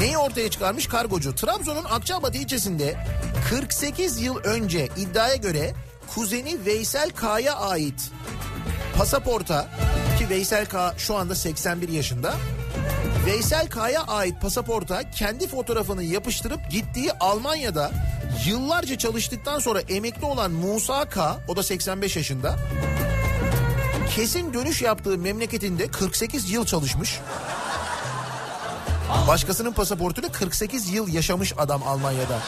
Neyi 0.00 0.18
ortaya 0.18 0.50
çıkarmış 0.50 0.86
kargocu? 0.86 1.34
Trabzon'un 1.34 1.84
Akçabat 1.84 2.34
ilçesinde 2.34 2.96
48 3.50 4.20
yıl 4.20 4.36
önce 4.36 4.88
iddiaya 4.96 5.36
göre 5.36 5.74
kuzeni 6.14 6.66
Veysel 6.66 7.10
K'ya 7.10 7.54
ait 7.54 8.10
pasaporta 8.98 9.68
ki 10.18 10.28
Veysel 10.28 10.66
K 10.66 10.94
şu 10.98 11.14
anda 11.14 11.34
81 11.34 11.88
yaşında. 11.88 12.34
Veysel 13.26 13.68
K'ya 13.68 14.02
ait 14.02 14.40
pasaporta 14.40 15.10
kendi 15.10 15.48
fotoğrafını 15.48 16.02
yapıştırıp 16.02 16.70
gittiği 16.70 17.12
Almanya'da 17.12 17.90
yıllarca 18.46 18.98
çalıştıktan 18.98 19.58
sonra 19.58 19.80
emekli 19.80 20.24
olan 20.24 20.52
Musa 20.52 21.08
K 21.08 21.36
o 21.48 21.56
da 21.56 21.62
85 21.62 22.16
yaşında. 22.16 22.56
Kesin 24.14 24.54
dönüş 24.54 24.82
yaptığı 24.82 25.18
memleketinde 25.18 25.86
48 25.86 26.50
yıl 26.50 26.66
çalışmış. 26.66 27.20
Başkasının 29.28 29.72
pasaportuyla 29.72 30.32
48 30.32 30.92
yıl 30.92 31.08
yaşamış 31.08 31.52
adam 31.58 31.82
Almanya'da. 31.82 32.38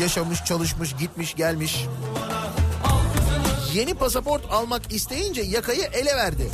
Yaşamış, 0.00 0.44
çalışmış, 0.44 0.96
gitmiş, 0.96 1.34
gelmiş. 1.34 1.84
Yeni 3.74 3.94
pasaport 3.94 4.52
almak 4.52 4.92
isteyince 4.92 5.42
yakayı 5.42 5.82
ele 5.82 6.16
verdi. 6.16 6.50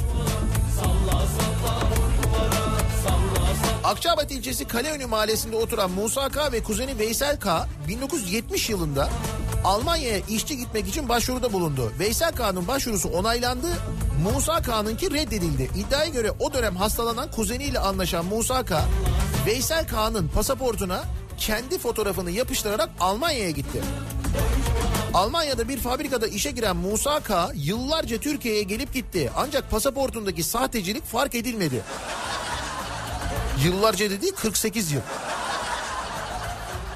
Akçabat 3.85 4.31
ilçesi 4.31 4.65
Kaleönü 4.65 5.07
mahallesinde 5.07 5.57
oturan 5.57 5.91
Musa 5.91 6.29
K 6.29 6.53
ve 6.53 6.63
kuzeni 6.63 6.99
Veysel 6.99 7.41
K 7.41 7.67
1970 7.89 8.71
yılında 8.71 9.09
Almanya'ya 9.65 10.19
işçi 10.29 10.57
gitmek 10.57 10.89
için 10.89 11.09
başvuruda 11.09 11.53
bulundu. 11.53 11.93
Veysel 11.99 12.33
K'nın 12.33 12.69
başvurusu 12.69 13.09
onaylandı. 13.09 13.67
Musa 14.23 14.63
K'nınki 14.63 15.11
reddedildi. 15.11 15.71
İddiaya 15.77 16.09
göre 16.09 16.31
o 16.39 16.53
dönem 16.53 16.77
hastalanan 16.77 17.31
kuzeniyle 17.31 17.79
anlaşan 17.79 18.25
Musa 18.25 18.65
K, 18.65 18.85
Veysel 19.47 19.87
K'nın 19.87 20.29
pasaportuna 20.29 21.05
kendi 21.39 21.79
fotoğrafını 21.79 22.31
yapıştırarak 22.31 22.91
Almanya'ya 23.01 23.51
gitti. 23.51 23.83
Almanya'da 25.15 25.69
bir 25.69 25.79
fabrikada 25.79 26.27
işe 26.27 26.51
giren 26.51 26.77
Musa 26.77 27.21
K 27.21 27.51
yıllarca 27.55 28.19
Türkiye'ye 28.19 28.63
gelip 28.63 28.95
gitti. 28.95 29.31
Ancak 29.37 29.71
pasaportundaki 29.71 30.43
sahtecilik 30.43 31.05
fark 31.05 31.35
edilmedi. 31.35 31.83
Yıllarca 33.65 34.11
dediği 34.11 34.33
48 34.33 34.93
yıl. 34.93 35.01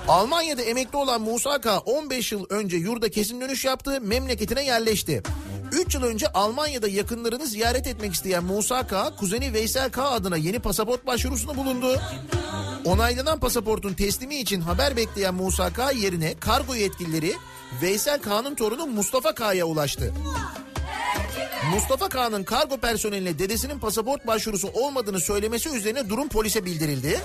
Almanya'da 0.08 0.62
emekli 0.62 0.96
olan 0.96 1.20
Musa 1.20 1.60
K 1.60 1.78
15 1.78 2.32
yıl 2.32 2.46
önce 2.50 2.76
yurda 2.76 3.10
kesin 3.10 3.40
dönüş 3.40 3.64
yaptı, 3.64 4.00
memleketine 4.00 4.64
yerleşti. 4.64 5.22
3 5.72 5.94
yıl 5.94 6.02
önce 6.02 6.28
Almanya'da 6.28 6.88
yakınlarını 6.88 7.46
ziyaret 7.46 7.86
etmek 7.86 8.14
isteyen 8.14 8.44
Musa 8.44 8.86
K, 8.86 9.16
kuzeni 9.16 9.52
Veysel 9.52 9.90
K 9.90 10.02
adına 10.02 10.36
yeni 10.36 10.58
pasaport 10.58 11.06
başvurusunda 11.06 11.56
bulundu. 11.56 12.00
Onaylanan 12.84 13.40
pasaportun 13.40 13.94
teslimi 13.94 14.36
için 14.36 14.60
haber 14.60 14.96
bekleyen 14.96 15.34
Musa 15.34 15.72
K 15.72 15.92
yerine 15.92 16.34
kargo 16.40 16.74
yetkilileri 16.74 17.34
Veysel 17.82 18.20
K'nın 18.20 18.54
torunu 18.54 18.86
Mustafa 18.86 19.34
K'ya 19.34 19.64
ulaştı. 19.64 20.14
Mustafa 21.70 22.08
K'nın 22.08 22.44
kargo 22.44 22.76
personeline 22.76 23.38
dedesinin 23.38 23.78
pasaport 23.78 24.26
başvurusu 24.26 24.68
olmadığını 24.68 25.20
söylemesi 25.20 25.68
üzerine 25.68 26.08
durum 26.08 26.28
polise 26.28 26.64
bildirildi. 26.64 27.20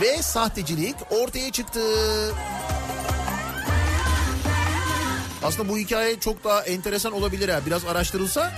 Ve 0.00 0.22
sahtecilik 0.22 0.94
ortaya 1.10 1.52
çıktı. 1.52 1.80
Aslında 5.44 5.68
bu 5.68 5.78
hikaye 5.78 6.20
çok 6.20 6.44
daha 6.44 6.62
enteresan 6.62 7.12
olabilir 7.12 7.48
ha. 7.48 7.60
Biraz 7.66 7.84
araştırılsa. 7.84 8.52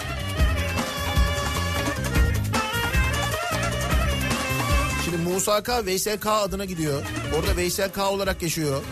Şimdi 5.04 5.16
Musa 5.16 5.62
K 5.62 5.87
Veysel 5.87 6.18
K 6.18 6.33
adına 6.33 6.64
gidiyor. 6.64 7.02
Orada 7.38 7.57
Veysel 7.57 7.90
K 7.92 8.11
olarak 8.11 8.42
yaşıyor. 8.42 8.83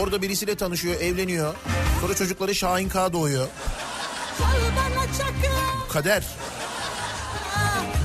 Orada 0.00 0.22
birisiyle 0.22 0.54
tanışıyor, 0.54 1.00
evleniyor. 1.00 1.54
Sonra 2.00 2.14
çocukları 2.14 2.54
Şahin 2.54 2.88
K 2.88 3.12
doğuyor. 3.12 3.46
Kader. 5.94 6.22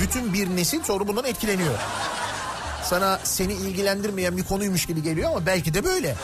Bütün 0.01 0.33
bir 0.33 0.55
nesil 0.55 0.83
sonra 0.83 1.07
bundan 1.07 1.25
etkileniyor. 1.25 1.73
Sana 2.83 3.19
seni 3.23 3.53
ilgilendirmeyen 3.53 4.37
bir 4.37 4.43
konuymuş 4.43 4.85
gibi 4.85 5.03
geliyor 5.03 5.29
ama 5.31 5.45
belki 5.45 5.73
de 5.73 5.83
böyle. 5.83 6.15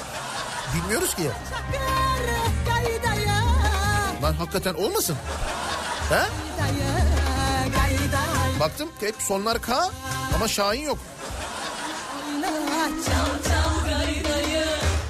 Bilmiyoruz 0.76 1.16
ki. 1.16 1.30
Lan 4.24 4.34
hakikaten 4.34 4.74
olmasın. 4.74 5.16
He? 6.10 6.22
Baktım 8.60 8.90
hep 9.00 9.16
sonlar 9.20 9.62
K 9.62 9.90
ama 10.36 10.48
Şahin 10.48 10.82
yok. 10.82 10.98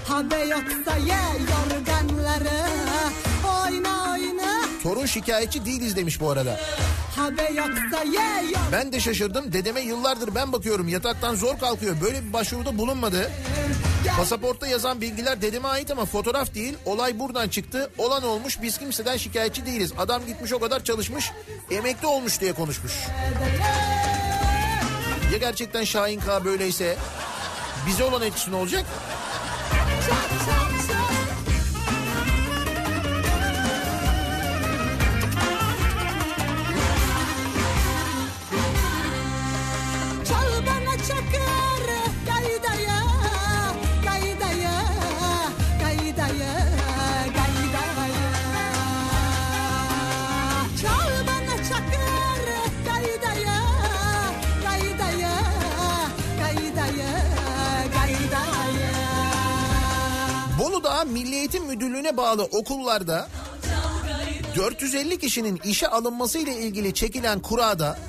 Habe 0.08 0.36
yoksa 0.36 0.98
ye 0.98 1.20
yorganları 1.40 2.85
Torun 4.86 5.06
şikayetçi 5.06 5.66
değiliz 5.66 5.96
demiş 5.96 6.20
bu 6.20 6.30
arada. 6.30 6.60
Ben 8.72 8.92
de 8.92 9.00
şaşırdım. 9.00 9.54
Dedeme 9.54 9.82
yıllardır 9.82 10.36
ben 10.36 10.54
bakıyorum 10.54 10.88
yataktan 10.88 11.36
zor 11.36 11.60
kalkıyor. 11.60 11.96
Böyle 12.02 12.24
bir 12.24 12.34
başvuruda 12.34 12.78
bulunmadı. 12.78 13.32
Pasaportta 14.18 14.68
yazan 14.68 15.02
bilgiler 15.02 15.42
dedeme 15.42 15.68
ait 15.68 15.92
ama 15.92 16.06
fotoğraf 16.06 16.54
değil. 16.54 16.74
Olay 16.86 17.20
buradan 17.20 17.50
çıktı. 17.50 17.92
Olan 17.98 18.24
olmuş 18.24 18.62
biz 18.62 18.78
kimseden 18.78 19.18
şikayetçi 19.18 19.66
değiliz. 19.66 19.94
Adam 19.98 20.26
gitmiş 20.26 20.54
o 20.54 20.60
kadar 20.60 20.84
çalışmış. 20.84 21.32
Emekli 21.72 22.08
olmuş 22.08 22.42
diye 22.42 22.54
konuşmuş. 22.54 22.94
Ya 25.32 25.38
gerçekten 25.38 25.84
Şahin 25.84 26.20
K 26.20 26.46
böyleyse 26.46 26.98
bize 27.88 28.04
olan 28.04 28.22
etkisi 28.22 28.52
ne 28.52 28.56
olacak? 28.56 28.86
Çal 30.08 30.46
çal 30.46 30.75
Bolu'da 60.86 61.04
Milli 61.04 61.36
Eğitim 61.36 61.66
Müdürlüğü'ne 61.66 62.18
bağlı 62.18 62.44
okullarda 62.44 63.28
450 64.56 65.20
kişinin 65.20 65.62
işe 65.64 65.88
alınması 65.88 66.40
ile 66.40 66.58
ilgili 66.58 66.94
çekilen 66.94 67.40
kurada 67.40 68.00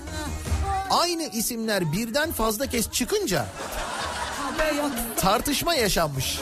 aynı 0.90 1.22
isimler 1.22 1.92
birden 1.92 2.32
fazla 2.32 2.66
kez 2.66 2.90
çıkınca 2.90 3.46
tartışma 5.20 5.74
yaşanmış. 5.74 6.38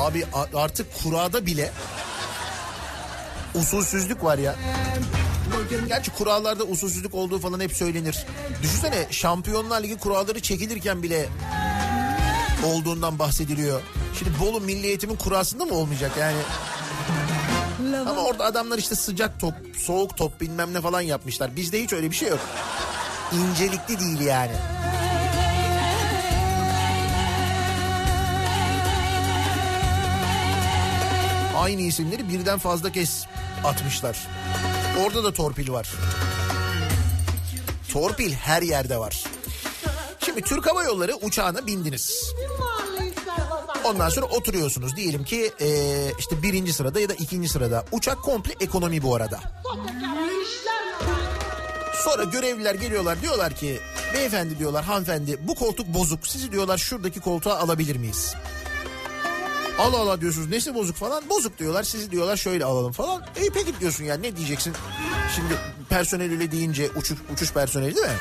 Abi 0.00 0.26
artık 0.54 0.86
kurada 1.02 1.46
bile 1.46 1.72
usulsüzlük 3.54 4.24
var 4.24 4.38
ya. 4.38 4.56
Gerçi 5.88 6.10
kurallarda 6.10 6.64
usulsüzlük 6.64 7.14
olduğu 7.14 7.38
falan 7.38 7.60
hep 7.60 7.72
söylenir. 7.76 8.26
Düşünsene 8.62 9.06
Şampiyonlar 9.10 9.82
Ligi 9.82 9.98
kuralları 9.98 10.40
çekilirken 10.40 11.02
bile 11.02 11.28
olduğundan 12.64 13.18
bahsediliyor. 13.18 13.80
Şimdi 14.18 14.30
Bolu 14.40 14.60
Milli 14.60 14.86
Eğitim'in 14.86 15.16
kurasında 15.16 15.64
mı 15.64 15.74
olmayacak 15.74 16.12
yani? 16.18 16.36
Ama 18.08 18.20
orada 18.22 18.44
adamlar 18.44 18.78
işte 18.78 18.94
sıcak 18.94 19.40
top, 19.40 19.54
soğuk 19.78 20.16
top 20.16 20.40
bilmem 20.40 20.74
ne 20.74 20.80
falan 20.80 21.00
yapmışlar. 21.00 21.56
Bizde 21.56 21.82
hiç 21.82 21.92
öyle 21.92 22.10
bir 22.10 22.16
şey 22.16 22.28
yok. 22.28 22.40
İncelikli 23.32 24.00
değil 24.00 24.20
yani. 24.20 24.52
Aynı 31.56 31.82
isimleri 31.82 32.28
birden 32.28 32.58
fazla 32.58 32.92
kez 32.92 33.26
atmışlar. 33.64 34.18
Orada 35.04 35.24
da 35.24 35.32
torpil 35.32 35.70
var. 35.70 35.88
Torpil 37.92 38.32
her 38.32 38.62
yerde 38.62 38.98
var. 38.98 39.24
Şimdi 40.34 40.44
Türk 40.48 40.66
Hava 40.66 40.84
Yolları 40.84 41.14
uçağına 41.16 41.66
bindiniz. 41.66 42.32
Ondan 43.84 44.08
sonra 44.08 44.26
oturuyorsunuz. 44.26 44.96
Diyelim 44.96 45.24
ki 45.24 45.52
eee, 45.60 46.12
işte 46.18 46.42
birinci 46.42 46.72
sırada 46.72 47.00
ya 47.00 47.08
da 47.08 47.14
ikinci 47.14 47.48
sırada. 47.48 47.84
Uçak 47.92 48.22
komple 48.22 48.54
ekonomi 48.60 49.02
bu 49.02 49.14
arada. 49.14 49.40
Sonra 52.04 52.24
görevliler 52.24 52.74
geliyorlar 52.74 53.22
diyorlar 53.22 53.54
ki 53.54 53.80
beyefendi 54.14 54.58
diyorlar 54.58 54.84
hanımefendi 54.84 55.38
bu 55.48 55.54
koltuk 55.54 55.86
bozuk. 55.86 56.26
Sizi 56.26 56.52
diyorlar 56.52 56.78
şuradaki 56.78 57.20
koltuğa 57.20 57.58
alabilir 57.58 57.96
miyiz? 57.96 58.34
Allah 59.78 59.98
Allah 59.98 60.20
diyorsunuz 60.20 60.48
nesi 60.48 60.74
bozuk 60.74 60.96
falan. 60.96 61.28
Bozuk 61.30 61.58
diyorlar 61.58 61.82
sizi 61.82 62.10
diyorlar 62.10 62.36
şöyle 62.36 62.64
alalım 62.64 62.92
falan. 62.92 63.22
E 63.36 63.48
peki 63.54 63.80
diyorsun 63.80 64.04
yani 64.04 64.22
ne 64.22 64.36
diyeceksin? 64.36 64.72
Şimdi 65.36 65.54
personel 65.88 66.30
öyle 66.32 66.52
deyince 66.52 66.90
uçuş, 66.96 67.18
uçuş 67.34 67.52
personeli 67.52 67.96
değil 67.96 68.06
mi? 68.06 68.12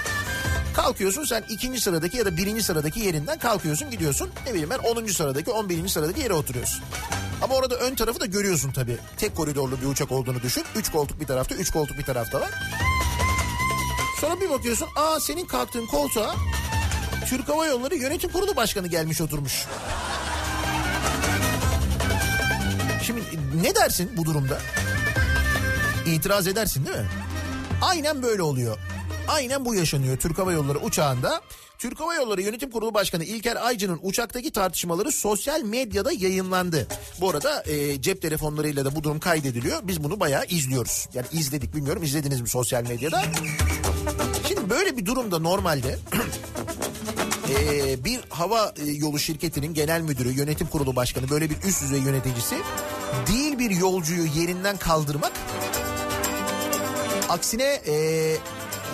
Kalkıyorsun 0.73 1.23
sen 1.23 1.43
ikinci 1.49 1.81
sıradaki 1.81 2.17
ya 2.17 2.25
da 2.25 2.38
birinci 2.38 2.63
sıradaki 2.63 2.99
yerinden 2.99 3.39
kalkıyorsun 3.39 3.91
gidiyorsun. 3.91 4.29
Ne 4.45 4.53
bileyim 4.53 4.69
ben 4.69 4.77
10. 4.77 5.05
sıradaki 5.07 5.51
11. 5.51 5.88
sıradaki 5.88 6.21
yere 6.21 6.34
oturuyorsun. 6.34 6.84
Ama 7.41 7.55
orada 7.55 7.75
ön 7.75 7.95
tarafı 7.95 8.19
da 8.19 8.25
görüyorsun 8.25 8.71
tabii. 8.71 8.97
Tek 9.17 9.36
koridorlu 9.36 9.81
bir 9.81 9.86
uçak 9.86 10.12
olduğunu 10.12 10.41
düşün. 10.41 10.63
Üç 10.75 10.91
koltuk 10.91 11.19
bir 11.19 11.27
tarafta, 11.27 11.55
üç 11.55 11.71
koltuk 11.71 11.97
bir 11.97 12.03
tarafta 12.03 12.41
var. 12.41 12.49
Sonra 14.21 14.41
bir 14.41 14.49
bakıyorsun 14.49 14.88
aa 14.95 15.19
senin 15.19 15.45
kalktığın 15.45 15.86
koltuğa 15.86 16.36
Türk 17.29 17.49
Hava 17.49 17.65
Yolları 17.65 17.95
Yönetim 17.95 18.31
Kurulu 18.31 18.55
Başkanı 18.55 18.88
gelmiş 18.88 19.21
oturmuş. 19.21 19.65
Şimdi 23.03 23.21
ne 23.63 23.75
dersin 23.75 24.12
bu 24.17 24.25
durumda? 24.25 24.60
İtiraz 26.05 26.47
edersin 26.47 26.86
değil 26.86 26.97
mi? 26.97 27.07
Aynen 27.81 28.23
böyle 28.23 28.41
oluyor. 28.41 28.77
Aynen 29.27 29.65
bu 29.65 29.75
yaşanıyor 29.75 30.17
Türk 30.17 30.38
Hava 30.38 30.51
Yolları 30.51 30.79
uçağında. 30.79 31.41
Türk 31.77 31.99
Hava 31.99 32.15
Yolları 32.15 32.41
Yönetim 32.41 32.71
Kurulu 32.71 32.93
Başkanı 32.93 33.23
İlker 33.23 33.55
Aycı'nın 33.55 33.99
uçaktaki 34.03 34.51
tartışmaları 34.51 35.12
sosyal 35.12 35.62
medyada 35.62 36.12
yayınlandı. 36.12 36.88
Bu 37.21 37.29
arada 37.29 37.63
e, 37.63 38.01
cep 38.01 38.21
telefonlarıyla 38.21 38.86
da 38.86 38.95
bu 38.95 39.03
durum 39.03 39.19
kaydediliyor. 39.19 39.79
Biz 39.84 40.03
bunu 40.03 40.19
bayağı 40.19 40.45
izliyoruz. 40.45 41.07
Yani 41.13 41.27
izledik 41.31 41.75
bilmiyorum 41.75 42.03
izlediniz 42.03 42.41
mi 42.41 42.49
sosyal 42.49 42.84
medyada? 42.84 43.23
Şimdi 44.47 44.69
böyle 44.69 44.97
bir 44.97 45.05
durumda 45.05 45.39
normalde 45.39 45.99
e, 47.49 48.03
bir 48.03 48.19
hava 48.29 48.73
e, 48.86 48.91
yolu 48.91 49.19
şirketinin 49.19 49.73
genel 49.73 50.01
müdürü, 50.01 50.31
yönetim 50.31 50.67
kurulu 50.67 50.95
başkanı 50.95 51.29
böyle 51.29 51.49
bir 51.49 51.57
üst 51.67 51.81
düzey 51.81 51.99
yöneticisi 51.99 52.55
değil 53.27 53.60
bir 53.60 53.69
yolcuyu 53.69 54.25
yerinden 54.25 54.77
kaldırmak 54.77 55.31
aksine 57.31 57.81
e, 57.88 57.93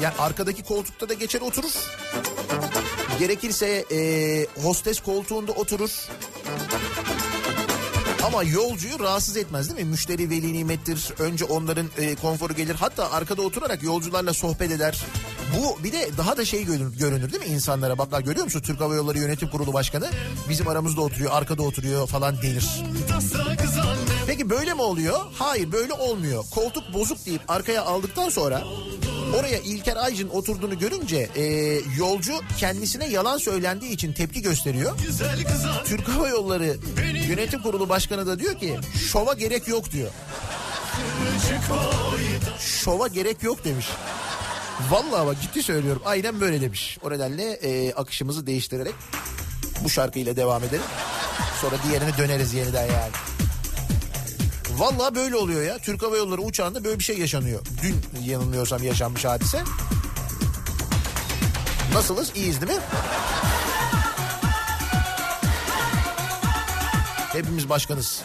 yani 0.01 0.13
arkadaki 0.19 0.63
koltukta 0.63 1.09
da 1.09 1.13
geçer 1.13 1.41
oturur. 1.41 1.71
Gerekirse 3.19 3.85
e, 3.91 3.99
hostes 4.63 4.99
koltuğunda 4.99 5.51
oturur. 5.51 6.07
Ama 8.23 8.43
yolcuyu 8.43 8.99
rahatsız 8.99 9.37
etmez 9.37 9.69
değil 9.69 9.85
mi? 9.85 9.91
Müşteri 9.91 10.29
veli 10.29 10.53
nimettir. 10.53 11.13
Önce 11.19 11.45
onların 11.45 11.89
e, 11.97 12.15
konforu 12.15 12.53
gelir. 12.53 12.75
Hatta 12.75 13.11
arkada 13.11 13.41
oturarak 13.41 13.83
yolcularla 13.83 14.33
sohbet 14.33 14.71
eder. 14.71 15.05
Bu 15.57 15.83
bir 15.83 15.91
de 15.91 16.09
daha 16.17 16.37
da 16.37 16.45
şey 16.45 16.65
görünür, 16.65 16.97
görünür 16.97 17.31
değil 17.31 17.43
mi 17.43 17.49
insanlara? 17.49 17.97
Bak 17.97 18.25
görüyor 18.25 18.45
musun 18.45 18.59
Türk 18.59 18.81
Hava 18.81 18.95
Yolları 18.95 19.19
Yönetim 19.19 19.49
Kurulu 19.49 19.73
Başkanı 19.73 20.09
bizim 20.49 20.67
aramızda 20.67 21.01
oturuyor, 21.01 21.31
arkada 21.33 21.63
oturuyor 21.63 22.07
falan 22.07 22.41
denir. 22.41 22.65
Peki 24.27 24.49
böyle 24.49 24.73
mi 24.73 24.81
oluyor? 24.81 25.19
Hayır 25.33 25.71
böyle 25.71 25.93
olmuyor. 25.93 26.43
Koltuk 26.51 26.93
bozuk 26.93 27.25
deyip 27.25 27.41
arkaya 27.47 27.83
aldıktan 27.83 28.29
sonra 28.29 28.63
oraya 29.35 29.59
İlker 29.59 29.95
Aycın 29.95 30.29
oturduğunu 30.29 30.79
görünce 30.79 31.29
e, 31.35 31.43
yolcu 31.97 32.33
kendisine 32.57 33.07
yalan 33.09 33.37
söylendiği 33.37 33.91
için 33.91 34.13
tepki 34.13 34.41
gösteriyor. 34.41 34.97
Türk 35.85 36.07
Hava 36.07 36.29
Yolları 36.29 36.77
Yönetim 37.27 37.61
Kurulu 37.61 37.89
Başkanı 37.89 38.27
da 38.27 38.39
diyor 38.39 38.59
ki 38.59 38.77
şova 39.11 39.33
gerek 39.33 39.67
yok 39.67 39.91
diyor. 39.91 40.09
Şova 42.59 43.07
gerek 43.07 43.43
yok 43.43 43.63
demiş. 43.65 43.87
Vallahi 44.89 45.27
bak 45.27 45.35
ciddi 45.41 45.63
söylüyorum 45.63 46.01
aynen 46.05 46.41
böyle 46.41 46.61
demiş. 46.61 46.97
O 47.03 47.09
nedenle 47.11 47.43
e, 47.53 47.93
akışımızı 47.93 48.47
değiştirerek 48.47 48.93
bu 49.83 49.89
şarkıyla 49.89 50.35
devam 50.35 50.63
edelim. 50.63 50.85
Sonra 51.61 51.75
diğerine 51.87 52.17
döneriz 52.17 52.53
yeniden 52.53 52.85
yani. 52.85 53.11
Vallahi 54.77 55.15
böyle 55.15 55.35
oluyor 55.35 55.61
ya. 55.61 55.77
Türk 55.77 56.03
Hava 56.03 56.17
Yolları 56.17 56.41
uçağında 56.41 56.83
böyle 56.83 56.99
bir 56.99 57.03
şey 57.03 57.17
yaşanıyor. 57.17 57.59
Dün 57.81 57.95
yanılmıyorsam 58.25 58.83
yaşanmış 58.83 59.25
hadise. 59.25 59.63
Nasılız? 61.93 62.31
İyiyiz 62.35 62.61
değil 62.61 62.73
mi? 62.73 62.83
Hepimiz 67.33 67.69
başkanız. 67.69 68.21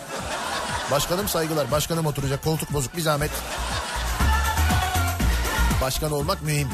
Başkanım 0.91 1.29
saygılar. 1.29 1.71
Başkanım 1.71 2.07
oturacak. 2.07 2.45
Koltuk 2.45 2.73
bozuk. 2.73 2.97
Bir 2.97 3.03
zahmet. 3.03 3.31
Başkan 5.81 6.13
olmak 6.13 6.43
mühim. 6.43 6.69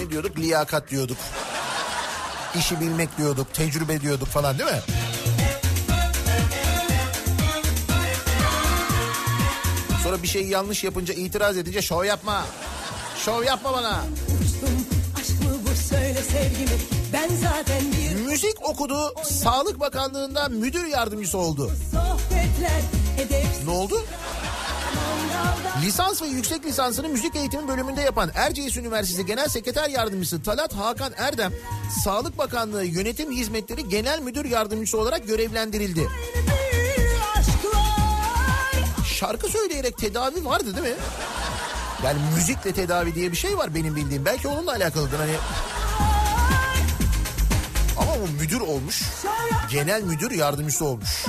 Ne 0.00 0.10
diyorduk? 0.10 0.38
Liyakat 0.38 0.90
diyorduk. 0.90 1.18
İşi 2.58 2.80
bilmek 2.80 3.18
diyorduk. 3.18 3.54
Tecrübe 3.54 4.00
diyorduk 4.00 4.28
falan 4.28 4.58
değil 4.58 4.70
mi? 4.70 4.80
Sonra 10.02 10.22
bir 10.22 10.28
şeyi 10.28 10.48
yanlış 10.48 10.84
yapınca 10.84 11.14
itiraz 11.14 11.56
edince 11.56 11.82
şov 11.82 12.04
yapma. 12.04 12.44
Şov 13.24 13.44
yapma 13.44 13.72
bana. 13.72 14.04
Müzik 18.26 18.68
okudu. 18.68 19.14
Sağlık 19.24 19.80
Bakanlığı'nda 19.80 20.48
müdür 20.48 20.84
yardımcısı 20.84 21.38
oldu. 21.38 21.72
Ne 23.64 23.70
oldu? 23.70 24.04
Lisans 25.82 26.22
ve 26.22 26.26
yüksek 26.26 26.64
lisansını 26.64 27.08
müzik 27.08 27.36
eğitimi 27.36 27.68
bölümünde 27.68 28.00
yapan 28.00 28.30
Erciyes 28.34 28.76
Üniversitesi 28.76 29.26
Genel 29.26 29.48
Sekreter 29.48 29.88
Yardımcısı 29.88 30.42
Talat 30.42 30.74
Hakan 30.74 31.12
Erdem, 31.16 31.52
Sağlık 32.04 32.38
Bakanlığı 32.38 32.84
Yönetim 32.84 33.32
Hizmetleri 33.32 33.88
Genel 33.88 34.20
Müdür 34.20 34.44
Yardımcısı 34.44 34.98
olarak 34.98 35.26
görevlendirildi. 35.26 36.08
Şarkı 39.04 39.48
söyleyerek 39.48 39.98
tedavi 39.98 40.44
vardı 40.44 40.76
değil 40.76 40.94
mi? 40.94 41.00
Yani 42.04 42.18
müzikle 42.34 42.72
tedavi 42.72 43.14
diye 43.14 43.32
bir 43.32 43.36
şey 43.36 43.58
var 43.58 43.74
benim 43.74 43.96
bildiğim. 43.96 44.24
Belki 44.24 44.48
onunla 44.48 44.72
alakalıdır 44.72 45.18
hani. 45.18 45.34
Ama 47.98 48.12
bu 48.22 48.42
müdür 48.42 48.60
olmuş. 48.60 49.02
Genel 49.70 50.02
müdür 50.02 50.30
yardımcısı 50.30 50.84
olmuş. 50.84 51.24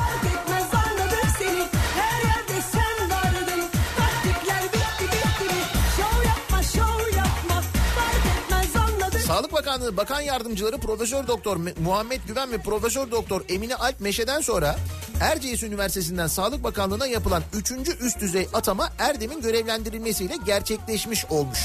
Sağlık 9.38 9.54
Bakanlığı 9.54 9.98
Bakan 9.98 10.22
Yardımcıları 10.22 10.78
Profesör 10.78 11.28
Doktor 11.28 11.58
Me- 11.58 11.80
Muhammed 11.80 12.22
Güven 12.28 12.52
ve 12.52 12.58
Profesör 12.58 13.12
Doktor 13.12 13.42
Emine 13.50 13.76
Alp 13.76 14.02
Meşe'den 14.02 14.42
sonra 14.42 14.76
Erciyes 15.22 15.64
Üniversitesi'nden 15.64 16.28
Sağlık 16.28 16.64
Bakanlığı'na 16.64 17.08
yapılan 17.08 17.44
3. 17.54 17.72
üst 18.02 18.20
düzey 18.20 18.48
atama 18.54 18.90
Erdem'in 19.00 19.42
görevlendirilmesiyle 19.42 20.34
gerçekleşmiş 20.46 21.26
olmuş. 21.26 21.60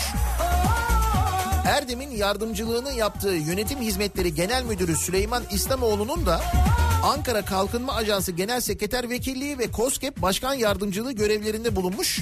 Erdem'in 1.67 2.11
yardımcılığını 2.11 2.93
yaptığı 2.93 3.35
Yönetim 3.35 3.81
Hizmetleri 3.81 4.35
Genel 4.35 4.63
Müdürü 4.65 4.97
Süleyman 4.97 5.43
İslamoğlu'nun 5.53 6.27
da 6.27 6.41
Ankara 7.05 7.45
Kalkınma 7.45 7.95
Ajansı 7.95 8.33
Genel 8.33 8.61
Sekreter 8.61 9.11
Vekilliği 9.11 9.59
ve 9.59 9.71
KOSGEB 9.71 10.23
Başkan 10.23 10.55
Yardımcılığı 10.55 11.13
görevlerinde 11.13 11.77
bulunmuş. 11.77 12.21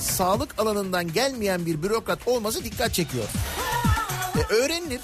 Sağlık 0.00 0.58
alanından 0.58 1.12
gelmeyen 1.12 1.66
bir 1.66 1.82
bürokrat 1.82 2.28
olması 2.28 2.64
dikkat 2.64 2.94
çekiyor. 2.94 3.24
E, 4.38 4.54
öğrenilir. 4.54 5.00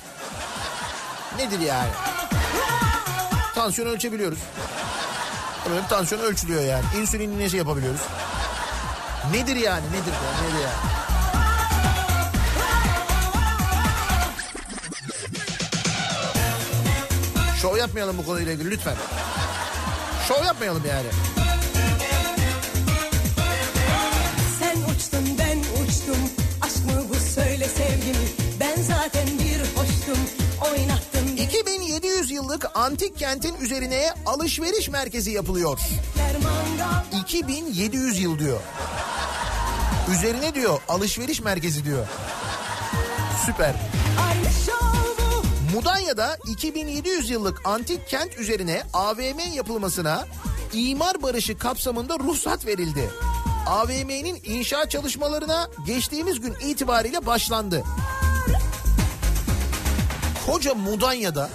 Nedir 1.36 1.60
yani? 1.60 1.90
Tansiyon 3.54 3.88
ölçebiliyoruz. 3.88 4.38
Böyle 5.70 5.86
tansiyon 5.88 6.20
ölçülüyor 6.20 6.62
yani. 6.62 6.84
İnsülin 7.00 7.30
iğnesi 7.30 7.56
yapabiliyoruz. 7.56 8.00
Nedir 9.32 9.56
yani? 9.56 9.86
Nedir 9.86 10.12
ya? 10.12 10.42
Nedir 10.42 10.62
yani? 10.62 11.04
Şov 17.62 17.76
yapmayalım 17.76 18.18
bu 18.18 18.26
konuyla 18.26 18.52
ilgili 18.52 18.70
lütfen. 18.70 18.96
Şov 20.28 20.44
yapmayalım 20.44 20.82
yani. 20.88 21.08
Sen 24.58 24.76
uçtun 24.94 25.38
ben 25.38 25.58
uçtum 25.58 26.30
Aşk 26.62 26.84
mı 26.84 27.04
bu 27.10 27.14
söyle 27.14 27.68
sevgimi 27.68 28.43
Ben 28.60 28.82
zaten 28.82 29.26
bir 29.26 29.60
hoştum 29.80 30.18
Oynattın 30.64 31.36
2700 31.36 32.30
yıllık 32.30 32.76
antik 32.76 33.18
kentin 33.18 33.54
üzerine 33.54 34.08
alışveriş 34.26 34.88
merkezi 34.88 35.30
yapılıyor. 35.30 35.78
gençler 35.78 36.42
mangal 36.42 37.22
2700 37.22 38.20
yıl 38.20 38.38
diyor. 38.38 38.60
Üzerine 40.12 40.54
diyor 40.54 40.80
alışveriş 40.88 41.40
merkezi 41.40 41.84
diyor. 41.84 42.06
Süper. 43.46 43.74
Mudanya'da 45.74 46.38
2700 46.48 47.30
yıllık 47.30 47.66
antik 47.66 48.08
kent 48.08 48.38
üzerine 48.38 48.82
AVM 48.92 49.54
yapılmasına 49.54 50.26
imar 50.72 51.22
barışı 51.22 51.58
kapsamında 51.58 52.18
ruhsat 52.18 52.66
verildi. 52.66 53.10
AVM'nin 53.66 54.40
inşaat 54.44 54.90
çalışmalarına 54.90 55.68
geçtiğimiz 55.86 56.40
gün 56.40 56.54
itibariyle 56.54 57.26
başlandı. 57.26 57.84
Koca 60.46 60.74
Mudanya'da 60.74 61.50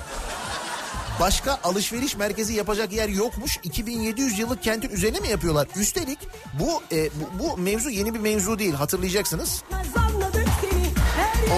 başka 1.20 1.60
alışveriş 1.64 2.16
merkezi 2.16 2.54
yapacak 2.54 2.92
yer 2.94 3.10
yokmuş. 3.10 3.60
2700 3.64 4.40
yıllık 4.40 4.64
kentin 4.64 4.90
üzerine 4.90 5.20
mi 5.20 5.28
yapıyorlar? 5.28 5.68
Üstelik 5.76 6.20
bu, 6.60 6.96
e, 6.96 7.10
bu, 7.10 7.44
bu 7.44 7.58
mevzu 7.58 7.90
yeni 7.90 8.14
bir 8.14 8.20
mevzu 8.20 8.60
değil 8.60 8.74
hatırlayacaksınız. 8.74 9.64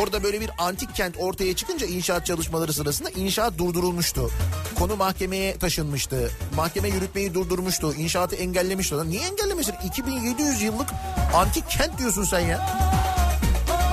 Orada 0.01 0.23
böyle 0.23 0.41
bir 0.41 0.49
antik 0.57 0.95
kent 0.95 1.15
ortaya 1.19 1.55
çıkınca 1.55 1.88
inşaat 1.88 2.25
çalışmaları 2.25 2.73
sırasında 2.73 3.09
inşaat 3.09 3.57
durdurulmuştu. 3.57 4.32
Konu 4.79 4.95
mahkemeye 4.95 5.57
taşınmıştı. 5.57 6.32
Mahkeme 6.55 6.89
yürütmeyi 6.89 7.34
durdurmuştu. 7.34 7.93
İnşaatı 7.93 8.36
engellemişti. 8.36 9.09
Niye 9.09 9.21
engellemesin? 9.21 9.75
2700 9.86 10.61
yıllık 10.61 10.89
antik 11.36 11.69
kent 11.69 11.97
diyorsun 11.99 12.23
sen 12.23 12.39
ya. 12.39 12.91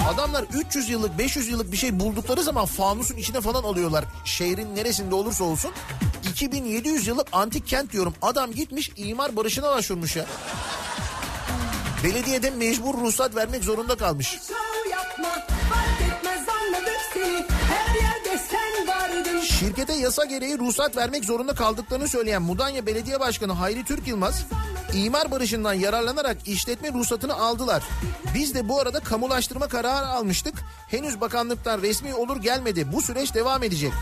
Adamlar 0.08 0.44
300 0.54 0.88
yıllık 0.88 1.18
500 1.18 1.48
yıllık 1.48 1.72
bir 1.72 1.76
şey 1.76 2.00
buldukları 2.00 2.42
zaman 2.42 2.66
fanusun 2.66 3.16
içine 3.16 3.40
falan 3.40 3.62
alıyorlar. 3.62 4.04
Şehrin 4.24 4.76
neresinde 4.76 5.14
olursa 5.14 5.44
olsun. 5.44 5.72
2700 6.30 7.06
yıllık 7.06 7.28
antik 7.32 7.66
kent 7.66 7.92
diyorum. 7.92 8.14
Adam 8.22 8.52
gitmiş 8.52 8.92
imar 8.96 9.36
barışına 9.36 9.70
başvurmuş 9.70 10.16
ya. 10.16 10.26
Belediyeden 12.04 12.56
mecbur 12.56 12.94
ruhsat 12.94 13.36
vermek 13.36 13.64
zorunda 13.64 13.96
kalmış. 13.96 14.38
Şirkete 19.42 19.92
yasa 19.92 20.24
gereği 20.24 20.58
ruhsat 20.58 20.96
vermek 20.96 21.24
zorunda 21.24 21.54
kaldıklarını 21.54 22.08
söyleyen 22.08 22.42
Mudanya 22.42 22.86
Belediye 22.86 23.20
Başkanı 23.20 23.52
Hayri 23.52 23.84
Türk 23.84 24.08
Yılmaz, 24.08 24.46
imar 24.94 25.30
barışından 25.30 25.72
yararlanarak 25.72 26.48
işletme 26.48 26.92
ruhsatını 26.92 27.34
aldılar. 27.34 27.82
Biz 28.34 28.54
de 28.54 28.68
bu 28.68 28.80
arada 28.80 29.00
kamulaştırma 29.00 29.68
kararı 29.68 30.06
almıştık. 30.06 30.54
Henüz 30.88 31.20
bakanlıktan 31.20 31.82
resmi 31.82 32.14
olur 32.14 32.36
gelmedi. 32.36 32.92
Bu 32.92 33.02
süreç 33.02 33.34
devam 33.34 33.62
edecek. 33.62 33.92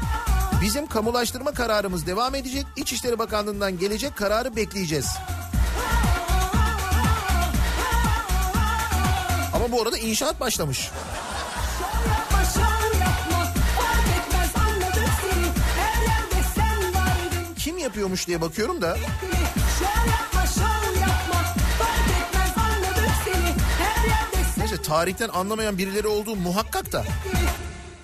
Bizim 0.62 0.86
kamulaştırma 0.86 1.52
kararımız 1.52 2.06
devam 2.06 2.34
edecek. 2.34 2.66
İçişleri 2.76 3.18
Bakanlığı'ndan 3.18 3.78
gelecek 3.78 4.16
kararı 4.16 4.56
bekleyeceğiz. 4.56 5.06
Ama 9.54 9.72
bu 9.72 9.82
arada 9.82 9.98
inşaat 9.98 10.40
başlamış. 10.40 10.90
Kim 17.58 17.78
yapıyormuş 17.78 18.26
diye 18.26 18.40
bakıyorum 18.40 18.82
da 18.82 18.96
Neyse 24.66 24.82
tarihten 24.82 25.28
anlamayan 25.28 25.78
birileri 25.78 26.06
olduğu 26.06 26.36
muhakkak 26.36 26.92
da. 26.92 27.04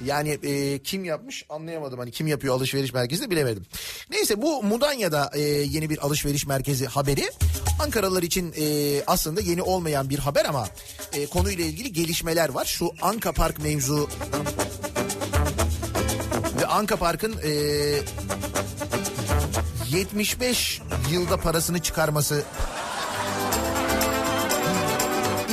Yani 0.05 0.39
e, 0.43 0.79
kim 0.79 1.05
yapmış 1.05 1.45
anlayamadım. 1.49 1.99
Hani 1.99 2.11
kim 2.11 2.27
yapıyor 2.27 2.55
alışveriş 2.55 2.93
merkezi 2.93 3.31
bilemedim. 3.31 3.67
Neyse 4.11 4.43
bu 4.43 4.63
Mudanya'da 4.63 5.31
e, 5.35 5.41
yeni 5.41 5.91
bir 5.91 6.07
alışveriş 6.07 6.47
merkezi 6.47 6.87
haberi. 6.87 7.31
Ankaralılar 7.83 8.23
için 8.23 8.55
e, 8.61 8.65
aslında 9.07 9.41
yeni 9.41 9.63
olmayan 9.63 10.11
bir 10.11 10.19
haber 10.19 10.45
ama 10.45 10.69
e, 11.13 11.27
konuyla 11.27 11.65
ilgili 11.65 11.93
gelişmeler 11.93 12.49
var. 12.49 12.65
Şu 12.65 12.91
Anka 13.03 13.33
Park 13.33 13.63
mevzu 13.63 14.09
ve 16.61 16.67
Anka 16.67 16.97
Park'ın 16.97 17.35
e, 17.45 17.51
75 19.91 20.81
yılda 21.11 21.37
parasını 21.37 21.79
çıkarması 21.79 22.45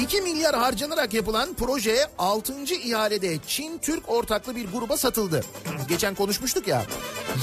2 0.09 0.21
milyar 0.21 0.55
harcanarak 0.55 1.13
yapılan 1.13 1.53
proje 1.53 1.97
6. 2.17 2.53
ihalede 2.73 3.37
Çin-Türk 3.47 4.09
ortaklı 4.09 4.55
bir 4.55 4.71
gruba 4.71 4.97
satıldı. 4.97 5.43
Geçen 5.89 6.15
konuşmuştuk 6.15 6.67
ya. 6.67 6.85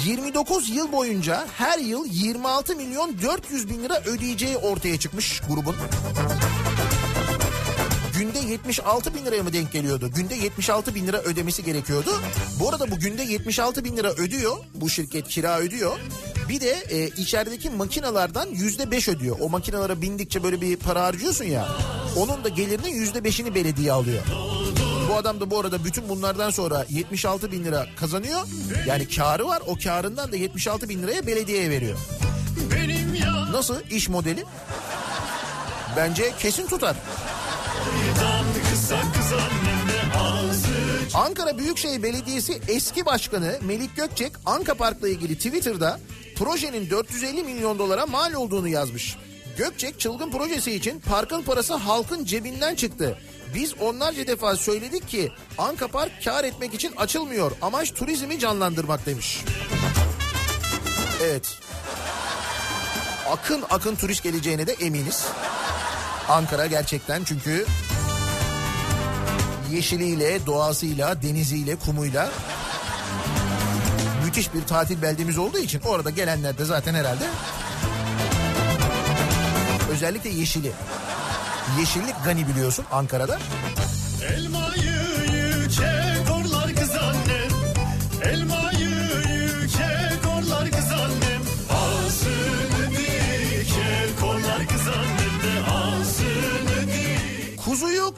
29 0.06 0.70
yıl 0.70 0.92
boyunca 0.92 1.46
her 1.58 1.78
yıl 1.78 2.06
26 2.10 2.76
milyon 2.76 3.16
400 3.22 3.70
bin 3.70 3.82
lira 3.82 4.00
ödeyeceği 4.00 4.56
ortaya 4.56 4.98
çıkmış 4.98 5.40
grubun. 5.40 5.76
Günde 8.18 8.38
76 8.38 9.14
bin 9.14 9.24
liraya 9.24 9.42
mı 9.42 9.52
denk 9.52 9.72
geliyordu? 9.72 10.10
Günde 10.14 10.34
76 10.34 10.94
bin 10.94 11.06
lira 11.06 11.20
ödemesi 11.20 11.64
gerekiyordu. 11.64 12.10
Bu 12.60 12.68
arada 12.68 12.90
bu 12.90 12.98
günde 12.98 13.22
76 13.22 13.84
bin 13.84 13.96
lira 13.96 14.12
ödüyor. 14.12 14.56
Bu 14.74 14.90
şirket 14.90 15.28
kira 15.28 15.58
ödüyor. 15.58 15.98
Bir 16.48 16.60
de 16.60 16.70
e, 16.70 17.06
içerideki 17.06 17.70
makinalardan 17.70 18.48
yüzde 18.48 18.90
beş 18.90 19.08
ödüyor. 19.08 19.36
O 19.40 19.48
makinalara 19.48 20.02
bindikçe 20.02 20.42
böyle 20.42 20.60
bir 20.60 20.76
para 20.76 21.02
harcıyorsun 21.02 21.44
ya. 21.44 21.68
Onun 22.16 22.44
da 22.44 22.48
gelirinin 22.48 22.94
yüzde 22.94 23.24
beşini 23.24 23.54
belediye 23.54 23.92
alıyor. 23.92 24.22
Bu 25.10 25.16
adam 25.16 25.40
da 25.40 25.50
bu 25.50 25.60
arada 25.60 25.84
bütün 25.84 26.08
bunlardan 26.08 26.50
sonra 26.50 26.86
76 26.88 27.52
bin 27.52 27.64
lira 27.64 27.86
kazanıyor. 27.96 28.40
Yani 28.86 29.08
karı 29.08 29.46
var. 29.46 29.62
O 29.66 29.76
karından 29.84 30.32
da 30.32 30.36
76 30.36 30.88
bin 30.88 31.02
liraya 31.02 31.26
belediyeye 31.26 31.70
veriyor. 31.70 31.98
Nasıl 33.52 33.76
iş 33.90 34.08
modeli? 34.08 34.44
Bence 35.96 36.32
kesin 36.38 36.66
tutar. 36.66 36.96
Ankara 41.14 41.58
Büyükşehir 41.58 42.02
Belediyesi 42.02 42.60
eski 42.68 43.06
başkanı 43.06 43.58
Melik 43.62 43.96
Gökçek 43.96 44.32
Anka 44.46 44.74
Park'la 44.74 45.08
ilgili 45.08 45.36
Twitter'da 45.36 46.00
projenin 46.36 46.90
450 46.90 47.42
milyon 47.42 47.78
dolara 47.78 48.06
mal 48.06 48.32
olduğunu 48.32 48.68
yazmış. 48.68 49.16
Gökçek 49.56 50.00
çılgın 50.00 50.30
projesi 50.30 50.72
için 50.72 51.00
parkın 51.00 51.42
parası 51.42 51.74
halkın 51.74 52.24
cebinden 52.24 52.74
çıktı. 52.74 53.18
Biz 53.54 53.74
onlarca 53.80 54.26
defa 54.26 54.56
söyledik 54.56 55.08
ki 55.08 55.32
Anka 55.58 55.88
Park 55.88 56.24
kar 56.24 56.44
etmek 56.44 56.74
için 56.74 56.92
açılmıyor. 56.96 57.52
Amaç 57.62 57.94
turizmi 57.94 58.38
canlandırmak 58.38 59.06
demiş. 59.06 59.44
Evet. 61.22 61.58
Akın 63.30 63.64
akın 63.70 63.96
turist 63.96 64.22
geleceğine 64.22 64.66
de 64.66 64.72
eminiz. 64.72 65.26
Ankara 66.28 66.66
gerçekten 66.66 67.24
çünkü 67.24 67.66
Yeşiliyle, 69.72 70.46
doğasıyla, 70.46 71.22
deniziyle, 71.22 71.76
kumuyla 71.76 72.30
müthiş 74.24 74.54
bir 74.54 74.62
tatil 74.62 75.02
beldemiz 75.02 75.38
olduğu 75.38 75.58
için 75.58 75.80
orada 75.80 76.10
gelenler 76.10 76.58
de 76.58 76.64
zaten 76.64 76.94
herhalde 76.94 77.24
özellikle 79.90 80.30
yeşili. 80.30 80.72
Yeşillik 81.78 82.14
gani 82.24 82.48
biliyorsun 82.48 82.84
Ankara'da. 82.92 83.38
Elmayı 84.22 84.65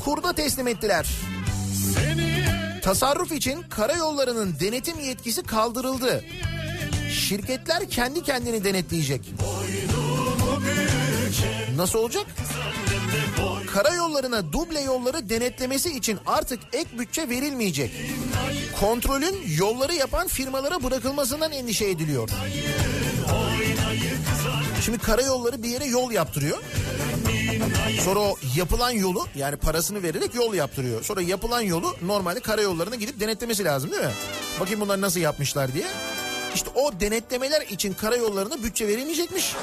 kurda 0.08 0.32
teslim 0.32 0.68
ettiler. 0.68 1.06
Tasarruf 2.82 3.32
için 3.32 3.62
karayollarının 3.62 4.56
denetim 4.60 5.00
yetkisi 5.00 5.42
kaldırıldı. 5.42 6.24
Şirketler 7.10 7.90
kendi 7.90 8.22
kendini 8.22 8.64
denetleyecek. 8.64 9.20
Nasıl 11.76 11.98
olacak? 11.98 12.26
Karayollarına 13.72 14.52
duble 14.52 14.80
yolları 14.80 15.28
denetlemesi 15.28 15.96
için 15.96 16.18
artık 16.26 16.60
ek 16.72 16.98
bütçe 16.98 17.28
verilmeyecek. 17.28 17.90
Kontrolün 18.80 19.36
yolları 19.58 19.94
yapan 19.94 20.28
firmalara 20.28 20.82
bırakılmasından 20.82 21.52
endişe 21.52 21.84
ediliyor. 21.84 22.30
Şimdi 24.84 24.98
karayolları 24.98 25.62
bir 25.62 25.68
yere 25.68 25.84
yol 25.84 26.10
yaptırıyor. 26.10 26.58
Sonra 28.04 28.20
o 28.20 28.36
yapılan 28.56 28.90
yolu 28.90 29.26
yani 29.34 29.56
parasını 29.56 30.02
vererek 30.02 30.34
yol 30.34 30.54
yaptırıyor. 30.54 31.04
Sonra 31.04 31.22
yapılan 31.22 31.60
yolu 31.60 31.96
normalde 32.02 32.40
karayollarına 32.40 32.94
gidip 32.94 33.20
denetlemesi 33.20 33.64
lazım 33.64 33.90
değil 33.90 34.02
mi? 34.02 34.12
Bakayım 34.60 34.80
bunlar 34.80 35.00
nasıl 35.00 35.20
yapmışlar 35.20 35.74
diye. 35.74 35.86
İşte 36.54 36.70
o 36.74 37.00
denetlemeler 37.00 37.60
için 37.62 37.92
karayollarına 37.92 38.62
bütçe 38.62 38.88
verilmeyecekmiş. 38.88 39.54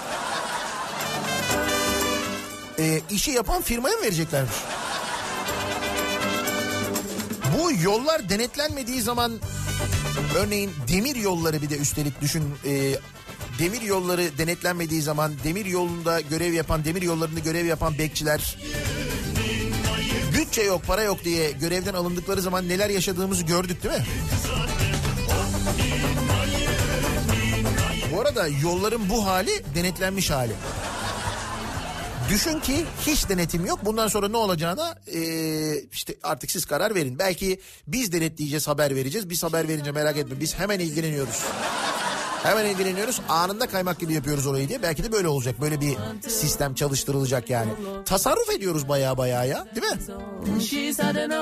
Ee, 2.80 3.02
işi 3.12 3.32
yapan 3.32 3.62
firmaya 3.62 3.96
mı 3.96 4.02
vereceklermiş? 4.02 4.56
Bu 7.58 7.72
yollar 7.84 8.30
denetlenmediği 8.30 9.02
zaman 9.02 9.40
örneğin 10.36 10.72
demir 10.88 11.16
yolları 11.16 11.62
bir 11.62 11.70
de 11.70 11.78
üstelik 11.78 12.22
düşün 12.22 12.44
e, 12.66 12.96
demir 13.60 13.82
yolları 13.82 14.38
denetlenmediği 14.38 15.02
zaman 15.02 15.34
demir 15.44 15.66
yolunda 15.66 16.22
görev 16.22 16.54
yapan 16.54 16.86
demir 16.86 17.02
yollarında 17.02 17.40
görev 17.40 17.66
yapan 17.66 17.98
bekçiler 17.98 18.58
bütçe 20.38 20.62
yok 20.64 20.82
para 20.88 21.04
yok 21.04 21.24
diye 21.24 21.52
görevden 21.52 21.94
alındıkları 21.94 22.42
zaman 22.42 22.70
neler 22.70 22.90
yaşadığımızı 22.90 23.44
gördük 23.44 23.84
değil 23.84 23.96
mi? 23.96 24.06
Bu 28.16 28.22
arada 28.22 28.48
yolların 28.48 29.10
bu 29.10 29.26
hali 29.26 29.76
denetlenmiş 29.76 30.30
hali. 30.32 30.54
Düşün 32.30 32.60
ki 32.60 32.86
hiç 33.08 33.30
denetim 33.30 33.66
yok. 33.66 33.80
Bundan 33.86 34.08
sonra 34.08 34.28
ne 34.28 34.38
olacağına 34.38 34.96
eee, 35.08 35.86
işte 35.92 36.16
artık 36.24 36.52
siz 36.52 36.66
karar 36.66 36.96
verin. 36.96 37.20
Belki 37.20 37.60
biz 37.88 38.12
denetleyeceğiz, 38.12 38.68
haber 38.68 38.96
vereceğiz. 38.96 39.30
Biz 39.30 39.44
haber 39.44 39.68
verince 39.68 39.92
merak 39.92 40.18
etme. 40.18 40.40
Biz 40.40 40.56
hemen 40.56 40.80
ilgileniyoruz. 40.80 41.44
Hemen 42.46 42.66
ilgileniyoruz. 42.66 43.22
Anında 43.30 43.68
kaymak 43.68 44.00
gibi 44.00 44.14
yapıyoruz 44.14 44.48
orayı 44.48 44.70
diye. 44.70 44.82
Belki 44.82 45.04
de 45.04 45.12
böyle 45.12 45.28
olacak. 45.28 45.62
Böyle 45.62 45.82
bir 45.82 45.98
sistem 46.28 46.74
çalıştırılacak 46.74 47.50
yani. 47.50 47.72
Tasarruf 48.06 48.50
ediyoruz 48.50 48.88
baya 48.90 49.18
baya 49.18 49.44
ya. 49.44 49.66
Değil 49.76 49.88
mi? 49.88 50.00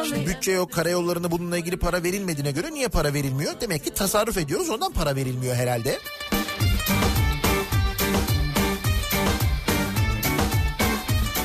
Şimdi 0.10 0.28
bütçe 0.28 0.52
yok. 0.52 0.72
Karayollarına 0.72 1.32
bununla 1.32 1.58
ilgili 1.58 1.78
para 1.78 2.04
verilmediğine 2.04 2.52
göre 2.52 2.72
niye 2.72 2.88
para 2.88 3.14
verilmiyor? 3.14 3.54
Demek 3.62 3.84
ki 3.84 3.94
tasarruf 3.94 4.38
ediyoruz. 4.38 4.70
Ondan 4.70 4.94
para 4.94 5.16
verilmiyor 5.16 5.56
herhalde. 5.56 6.00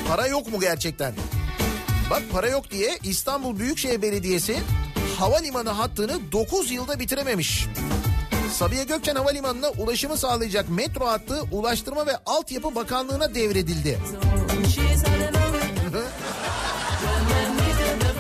Para 0.09 0.27
yok 0.27 0.53
mu 0.53 0.61
gerçekten? 0.61 1.15
Bak 2.11 2.23
para 2.33 2.49
yok 2.49 2.71
diye 2.71 2.99
İstanbul 3.03 3.59
Büyükşehir 3.59 4.03
Belediyesi 4.03 4.57
havalimanı 5.19 5.71
hattını 5.71 6.33
9 6.33 6.71
yılda 6.71 6.99
bitirememiş. 6.99 7.67
Sabiha 8.53 8.83
Gökçen 8.83 9.15
Havalimanı'na 9.15 9.69
ulaşımı 9.69 10.17
sağlayacak 10.17 10.69
metro 10.69 11.07
hattı 11.07 11.43
Ulaştırma 11.53 12.07
ve 12.07 12.13
Altyapı 12.27 12.75
Bakanlığı'na 12.75 13.35
devredildi. 13.35 13.99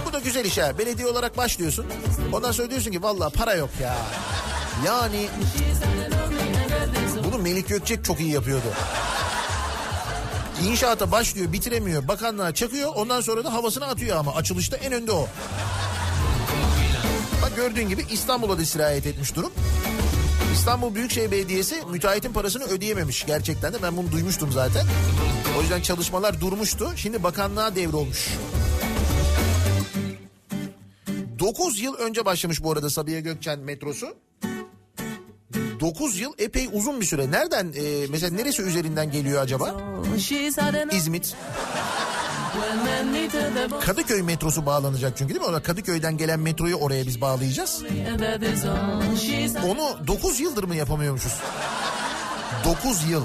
Bu 0.07 0.13
da 0.13 0.19
güzel 0.19 0.45
iş 0.45 0.59
ha. 0.59 0.79
Belediye 0.79 1.09
olarak 1.09 1.37
başlıyorsun. 1.37 1.87
Ondan 2.33 2.53
sonra 2.53 2.71
diyorsun 2.71 2.91
ki 2.91 3.03
vallahi 3.03 3.33
para 3.33 3.55
yok 3.55 3.71
ya. 3.83 3.97
Yani 4.87 5.29
bunu 7.25 7.39
Melik 7.39 7.69
Gökçek 7.69 8.05
çok 8.05 8.21
iyi 8.21 8.31
yapıyordu. 8.31 8.67
İnşaata 10.65 11.13
başlıyor 11.13 11.53
bitiremiyor 11.53 12.09
bakanlığa 12.09 12.55
çakıyor 12.55 12.93
ondan 12.95 13.21
sonra 13.21 13.45
da 13.45 13.53
havasını 13.53 13.87
atıyor 13.87 14.17
ama 14.17 14.35
açılışta 14.35 14.77
en 14.77 14.93
önde 14.93 15.13
o. 15.13 15.29
Bak 17.43 17.57
gördüğün 17.57 17.89
gibi 17.89 18.07
İstanbul'a 18.11 18.59
da 18.59 18.65
sirayet 18.65 19.07
etmiş 19.07 19.37
durum. 19.37 19.53
İstanbul 20.55 20.95
Büyükşehir 20.95 21.31
Belediyesi 21.31 21.83
müteahhitin 21.91 22.33
parasını 22.33 22.65
ödeyememiş 22.65 23.27
gerçekten 23.27 23.73
de 23.73 23.83
ben 23.83 23.97
bunu 23.97 24.13
duymuştum 24.13 24.53
zaten. 24.53 24.87
O 25.59 25.61
yüzden 25.61 25.81
çalışmalar 25.81 26.41
durmuştu. 26.41 26.93
Şimdi 26.97 27.23
bakanlığa 27.23 27.75
devrolmuş. 27.75 28.29
9 31.39 31.81
yıl 31.81 31.95
önce 31.95 32.25
başlamış 32.25 32.63
bu 32.63 32.73
arada 32.73 32.91
Sabiha 32.91 33.21
Gökçen 33.21 33.59
metrosu. 33.59 34.07
9 35.81 36.21
yıl 36.21 36.33
epey 36.39 36.69
uzun 36.73 37.01
bir 37.01 37.07
süre. 37.07 37.31
Nereden 37.31 37.73
e, 37.77 38.07
mesela 38.11 38.37
neresi 38.37 38.63
üzerinden 38.63 39.11
geliyor 39.11 39.43
acaba? 39.43 39.81
İzmit. 40.97 41.37
Kadıköy 43.81 44.23
metrosu 44.23 44.67
bağlanacak 44.67 45.13
çünkü 45.17 45.35
değil 45.35 45.41
mi? 45.41 45.47
Orada 45.47 45.63
Kadıköy'den 45.63 46.17
gelen 46.17 46.41
metroyu 46.41 46.77
oraya 46.77 47.07
biz 47.07 47.21
bağlayacağız. 47.21 47.83
Onu 49.65 50.07
9 50.07 50.41
yıldır 50.41 50.65
mı 50.65 50.75
yapamıyormuşuz? 50.77 51.33
9 52.65 53.05
yıl. 53.11 53.25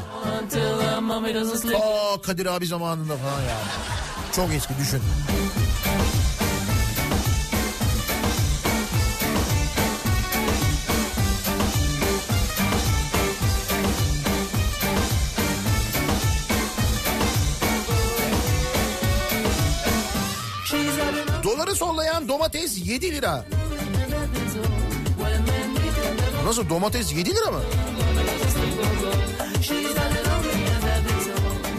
Aa 1.75 2.21
Kadir 2.21 2.45
abi 2.45 2.65
zamanında 2.67 3.17
falan 3.17 3.41
yani. 3.41 3.67
Çok 4.35 4.53
eski 4.53 4.73
düşün. 4.77 5.01
Doları 21.73 21.91
sollayan 21.91 22.27
domates 22.27 22.87
7 22.87 23.11
lira. 23.11 23.45
Nasıl 26.45 26.69
domates 26.69 27.13
7 27.13 27.35
lira 27.35 27.51
mı? 27.51 27.59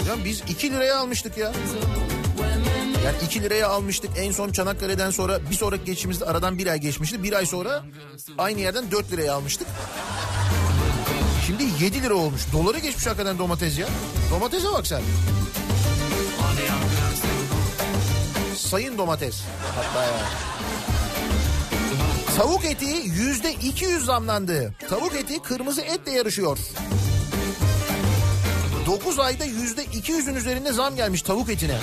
Ya 0.09 0.25
biz 0.25 0.43
2 0.49 0.73
liraya 0.73 0.99
almıştık 0.99 1.39
ya. 1.39 1.53
Yani 3.05 3.17
2 3.25 3.43
liraya 3.43 3.69
almıştık 3.69 4.11
en 4.17 4.33
son 4.33 4.53
Çanakkale'den 4.53 5.11
sonra 5.11 5.51
bir 5.51 5.55
sonraki 5.55 5.85
geçişimizde 5.85 6.25
aradan 6.25 6.59
bir 6.59 6.67
ay 6.67 6.79
geçmişti. 6.81 7.23
Bir 7.23 7.33
ay 7.33 7.47
sonra 7.47 7.85
aynı 8.39 8.61
yerden 8.61 8.91
4 8.91 9.13
liraya 9.13 9.35
almıştık. 9.35 9.69
Şimdi 11.47 11.65
7 11.85 12.03
lira 12.03 12.15
olmuş. 12.15 12.43
Dolara 12.53 12.79
geçmiş 12.79 13.07
hakikaten 13.07 13.39
domates 13.39 13.79
ya. 13.79 13.89
Domatese 14.31 14.73
bak 14.73 14.87
sen. 14.87 15.03
Sayın 18.57 18.99
domates. 18.99 19.43
Hatta 19.75 20.05
ya. 20.05 20.13
Tavuk 22.37 22.65
eti 22.65 22.87
yüzde 23.05 23.53
200 23.53 24.05
zamlandı. 24.05 24.75
Tavuk 24.89 25.15
eti 25.15 25.43
kırmızı 25.43 25.81
etle 25.81 26.13
yarışıyor. 26.13 26.59
9 28.87 29.19
ayda 29.19 29.45
yüzde 29.45 29.85
200'ün 29.85 30.35
üzerinde 30.35 30.73
zam 30.73 30.97
gelmiş 30.97 31.23
tavuk 31.23 31.51
etine. 31.51 31.79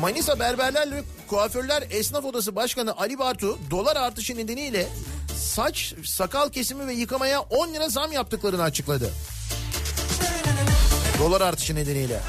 Manisa 0.00 0.38
Berberler 0.38 0.90
ve 0.90 1.02
Kuaförler 1.28 1.84
Esnaf 1.90 2.24
Odası 2.24 2.56
Başkanı 2.56 2.96
Ali 2.96 3.18
Bartu 3.18 3.58
dolar 3.70 3.96
artışı 3.96 4.36
nedeniyle 4.36 4.88
saç, 5.38 5.94
sakal 6.04 6.50
kesimi 6.50 6.86
ve 6.86 6.92
yıkamaya 6.92 7.40
10 7.40 7.74
lira 7.74 7.88
zam 7.88 8.12
yaptıklarını 8.12 8.62
açıkladı. 8.62 9.12
Dolar 11.18 11.40
artışı 11.40 11.74
nedeniyle. 11.74 12.20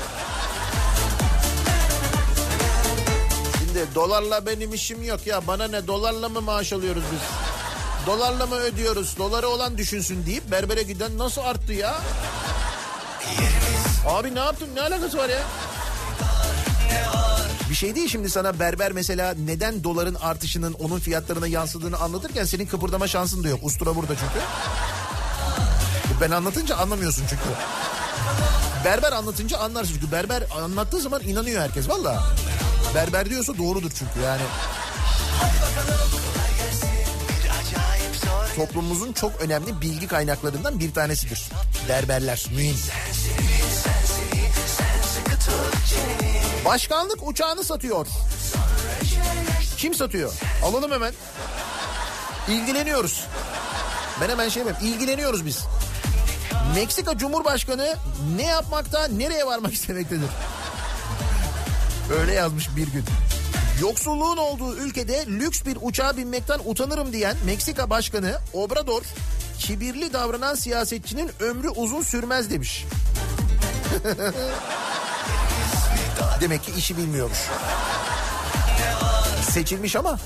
Şimdi 3.59 3.95
dolarla 3.95 4.45
benim 4.45 4.73
işim 4.73 5.03
yok 5.03 5.27
ya 5.27 5.47
bana 5.47 5.67
ne 5.67 5.87
dolarla 5.87 6.29
mı 6.29 6.41
maaş 6.41 6.73
alıyoruz 6.73 7.03
biz? 7.11 7.19
Dolarla 8.07 8.45
mı 8.45 8.55
ödüyoruz? 8.55 9.17
Doları 9.17 9.47
olan 9.47 9.77
düşünsün 9.77 10.25
deyip 10.25 10.51
berbere 10.51 10.83
giden 10.83 11.17
nasıl 11.17 11.41
arttı 11.41 11.73
ya? 11.73 11.99
Abi 14.07 14.35
ne 14.35 14.39
yaptın 14.39 14.69
ne 14.75 14.81
alakası 14.81 15.17
var 15.17 15.29
ya? 15.29 15.41
Bir 17.69 17.75
şey 17.75 17.95
değil 17.95 18.07
şimdi 18.07 18.29
sana 18.29 18.59
berber 18.59 18.91
mesela 18.91 19.35
neden 19.45 19.83
doların 19.83 20.15
artışının 20.15 20.73
onun 20.73 20.99
fiyatlarına 20.99 21.47
yansıdığını 21.47 21.97
anlatırken 21.97 22.45
senin 22.45 22.65
kıpırdama 22.65 23.07
şansın 23.07 23.43
da 23.43 23.47
yok. 23.47 23.59
Ustura 23.63 23.95
burada 23.95 24.15
çünkü. 24.15 24.45
Ben 26.21 26.31
anlatınca 26.31 26.75
anlamıyorsun 26.75 27.23
çünkü. 27.29 27.43
Berber 28.85 29.11
anlatınca 29.11 29.57
anlarsın 29.57 29.93
çünkü 29.93 30.11
berber 30.11 30.43
anlattığı 30.63 30.99
zaman 30.99 31.21
inanıyor 31.21 31.61
herkes 31.61 31.89
valla. 31.89 32.23
Berber 32.95 33.29
diyorsa 33.29 33.57
doğrudur 33.57 33.91
çünkü 33.91 34.19
yani. 34.25 34.41
Toplumumuzun 38.55 39.13
çok 39.13 39.41
önemli 39.41 39.81
bilgi 39.81 40.07
kaynaklarından 40.07 40.79
bir 40.79 40.93
tanesidir. 40.93 41.49
Berberler, 41.89 42.45
mühim. 42.55 42.77
Başkanlık 46.65 47.27
uçağını 47.27 47.63
satıyor. 47.63 48.07
Kim 49.77 49.93
satıyor? 49.93 50.33
Alalım 50.63 50.91
hemen. 50.91 51.13
İlgileniyoruz. 52.49 53.25
Ben 54.21 54.29
hemen 54.29 54.49
şey 54.49 54.63
yapayım. 54.63 54.93
İlgileniyoruz 54.93 55.45
biz. 55.45 55.59
Meksika 56.75 57.17
Cumhurbaşkanı 57.17 57.95
ne 58.35 58.45
yapmakta, 58.45 59.07
nereye 59.07 59.45
varmak 59.45 59.73
istemektedir? 59.73 60.29
Öyle 62.19 62.33
yazmış 62.33 62.69
bir 62.75 62.87
gün. 62.87 63.05
Yoksulluğun 63.81 64.37
olduğu 64.37 64.75
ülkede 64.75 65.25
lüks 65.27 65.65
bir 65.65 65.77
uçağa 65.81 66.17
binmekten 66.17 66.59
utanırım 66.65 67.13
diyen 67.13 67.35
Meksika 67.45 67.89
Başkanı 67.89 68.37
Obrador, 68.53 69.01
kibirli 69.59 70.13
davranan 70.13 70.55
siyasetçinin 70.55 71.31
ömrü 71.39 71.69
uzun 71.69 72.01
sürmez 72.01 72.49
demiş. 72.49 72.85
Demek 76.41 76.63
ki 76.63 76.71
işi 76.77 76.97
bilmiyormuş. 76.97 77.37
Seçilmiş 79.51 79.95
ama. 79.95 80.19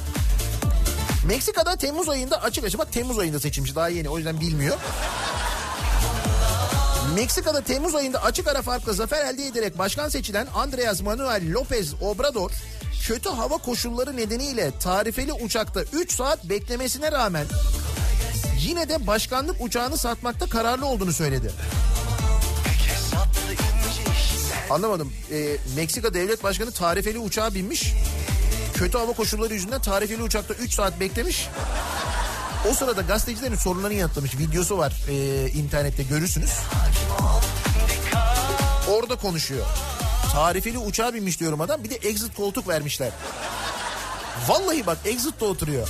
Meksika'da 1.28 1.76
Temmuz 1.76 2.10
ayında 2.10 2.42
açık 2.42 2.64
açık 2.64 2.80
bak 2.80 2.92
Temmuz 2.92 3.20
ayında 3.20 3.40
seçilmiş 3.40 3.76
daha 3.76 3.90
yeni 3.90 4.10
o 4.10 4.18
yüzden 4.18 4.40
bilmiyor. 4.42 4.78
Meksika'da 7.16 7.62
Temmuz 7.62 7.96
ayında 7.96 8.24
açık 8.24 8.48
ara 8.48 8.62
farkla 8.62 8.94
zafer 8.94 9.26
elde 9.26 9.48
ederek 9.48 9.78
başkan 9.78 10.10
seçilen 10.10 10.48
Andreas 10.56 11.02
Manuel 11.02 11.54
Lopez 11.54 11.94
Obrador 12.02 12.52
kötü 13.08 13.30
hava 13.30 13.58
koşulları 13.58 14.18
nedeniyle 14.18 14.72
tarifeli 14.80 15.34
uçakta 15.34 15.84
3 15.84 16.12
saat 16.12 16.44
beklemesine 16.46 17.12
rağmen 17.12 17.46
yine 18.60 18.90
de 18.90 19.08
başkanlık 19.08 19.56
uçağını 19.60 19.98
satmakta 19.98 20.46
kararlı 20.46 20.86
olduğunu 20.86 21.14
söyledi. 21.14 21.52
Anlamadım. 24.70 25.14
Ee, 25.32 25.58
Meksika 25.76 26.14
Devlet 26.14 26.44
Başkanı 26.44 26.72
tarifeli 26.72 27.20
uçağa 27.20 27.54
binmiş. 27.54 27.94
Kötü 28.74 28.98
hava 28.98 29.14
koşulları 29.14 29.54
yüzünden 29.54 29.82
tarifeli 29.82 30.24
uçakta 30.24 30.54
3 30.54 30.74
saat 30.74 31.00
beklemiş. 31.00 31.48
O 32.72 32.74
sırada 32.74 33.02
gazetecilerin 33.02 33.56
sorunlarını 33.56 33.94
yanıtlamış. 33.94 34.38
Videosu 34.38 34.78
var 34.78 34.94
e, 35.10 35.48
internette 35.50 36.04
görürsünüz. 36.04 36.52
Orada 38.90 39.16
konuşuyor. 39.16 39.66
Tarifeli 40.34 40.78
uçağa 40.78 41.14
binmiş 41.14 41.40
diyorum 41.40 41.62
adam. 41.62 41.84
Bir 41.84 41.90
de 41.90 41.96
exit 41.96 42.36
koltuk 42.36 42.68
vermişler. 42.68 43.12
Vallahi 44.48 44.86
bak 44.86 44.98
exit'te 45.06 45.46
oturuyor. 45.46 45.88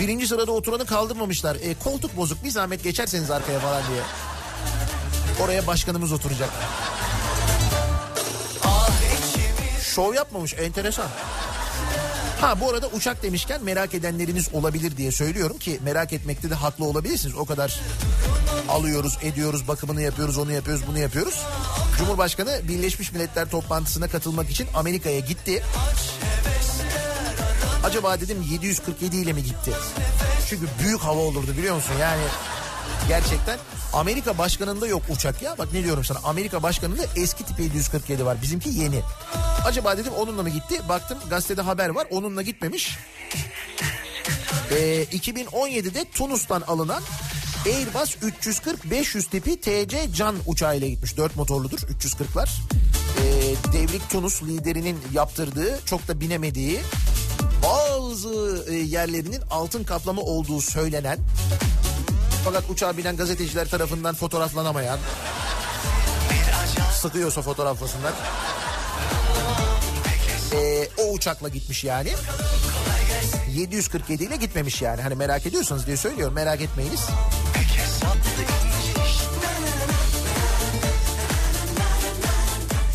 Birinci 0.00 0.28
sırada 0.28 0.52
oturanı 0.52 0.86
kaldırmamışlar. 0.86 1.56
E, 1.56 1.74
koltuk 1.74 2.16
bozuk 2.16 2.44
bir 2.44 2.50
zahmet 2.50 2.84
geçerseniz 2.84 3.30
arkaya 3.30 3.60
falan 3.60 3.82
diye. 3.88 4.02
Oraya 5.40 5.66
başkanımız 5.66 6.12
oturacak. 6.12 6.50
Şov 9.82 10.14
yapmamış 10.14 10.54
enteresan. 10.54 11.08
Ha 12.40 12.60
bu 12.60 12.70
arada 12.70 12.88
uçak 12.88 13.22
demişken 13.22 13.64
merak 13.64 13.94
edenleriniz 13.94 14.54
olabilir 14.54 14.96
diye 14.96 15.12
söylüyorum 15.12 15.58
ki 15.58 15.80
merak 15.84 16.12
etmekte 16.12 16.50
de 16.50 16.54
haklı 16.54 16.84
olabilirsiniz. 16.84 17.34
O 17.34 17.44
kadar 17.44 17.80
alıyoruz, 18.68 19.18
ediyoruz, 19.22 19.68
bakımını 19.68 20.02
yapıyoruz, 20.02 20.38
onu 20.38 20.52
yapıyoruz, 20.52 20.84
bunu 20.86 20.98
yapıyoruz. 20.98 21.40
Cumhurbaşkanı 21.98 22.60
Birleşmiş 22.68 23.12
Milletler 23.12 23.50
toplantısına 23.50 24.08
katılmak 24.08 24.50
için 24.50 24.68
Amerika'ya 24.74 25.20
gitti. 25.20 25.62
Acaba 27.84 28.20
dedim 28.20 28.42
747 28.50 29.16
ile 29.16 29.32
mi 29.32 29.42
gitti? 29.42 29.72
Çünkü 30.48 30.66
büyük 30.82 31.00
hava 31.00 31.20
olurdu 31.20 31.50
biliyor 31.58 31.74
musun? 31.74 31.94
Yani 32.00 32.22
gerçekten 33.08 33.58
Amerika 33.92 34.38
başkanında 34.38 34.86
yok 34.86 35.02
uçak 35.08 35.42
ya. 35.42 35.58
Bak 35.58 35.68
ne 35.72 35.84
diyorum 35.84 36.04
sana 36.04 36.18
Amerika 36.24 36.62
başkanında 36.62 37.02
eski 37.16 37.44
tip 37.44 37.60
747 37.60 38.24
var. 38.24 38.42
Bizimki 38.42 38.68
yeni. 38.68 39.00
Acaba 39.64 39.98
dedim 39.98 40.12
onunla 40.12 40.42
mı 40.42 40.48
gitti? 40.48 40.80
Baktım 40.88 41.18
gazetede 41.30 41.62
haber 41.62 41.88
var 41.88 42.06
onunla 42.10 42.42
gitmemiş. 42.42 42.98
Ee, 44.70 45.04
2017'de 45.04 46.04
Tunus'tan 46.04 46.60
alınan 46.60 47.02
Airbus 47.66 48.16
340-500 48.16 49.30
tipi 49.30 49.60
TC 49.60 50.12
Can 50.14 50.36
uçağıyla 50.46 50.88
gitmiş. 50.88 51.16
4 51.16 51.36
motorludur 51.36 51.78
340'lar. 51.78 52.48
Ee, 53.18 53.72
Devrik 53.72 54.10
Tunus 54.10 54.42
liderinin 54.42 54.98
yaptırdığı 55.12 55.80
çok 55.86 56.08
da 56.08 56.20
binemediği 56.20 56.80
bazı 57.62 58.64
e, 58.68 58.74
yerlerinin 58.74 59.40
altın 59.50 59.84
kaplama 59.84 60.22
olduğu 60.22 60.60
söylenen 60.60 61.18
fakat 62.44 62.64
uçağa 62.70 62.96
binen 62.96 63.16
gazeteciler 63.16 63.68
tarafından 63.68 64.14
fotoğraflanamayan 64.14 64.98
sıkıyorsa 66.94 67.42
fotoğraflasınlar. 67.42 68.12
Ee, 70.54 70.88
o 70.98 71.12
uçakla 71.12 71.48
gitmiş 71.48 71.84
yani. 71.84 72.10
747 73.54 74.24
ile 74.24 74.36
gitmemiş 74.36 74.82
yani. 74.82 75.02
Hani 75.02 75.14
merak 75.14 75.46
ediyorsanız 75.46 75.86
diye 75.86 75.96
söylüyorum. 75.96 76.34
Merak 76.34 76.60
etmeyiniz. 76.60 77.00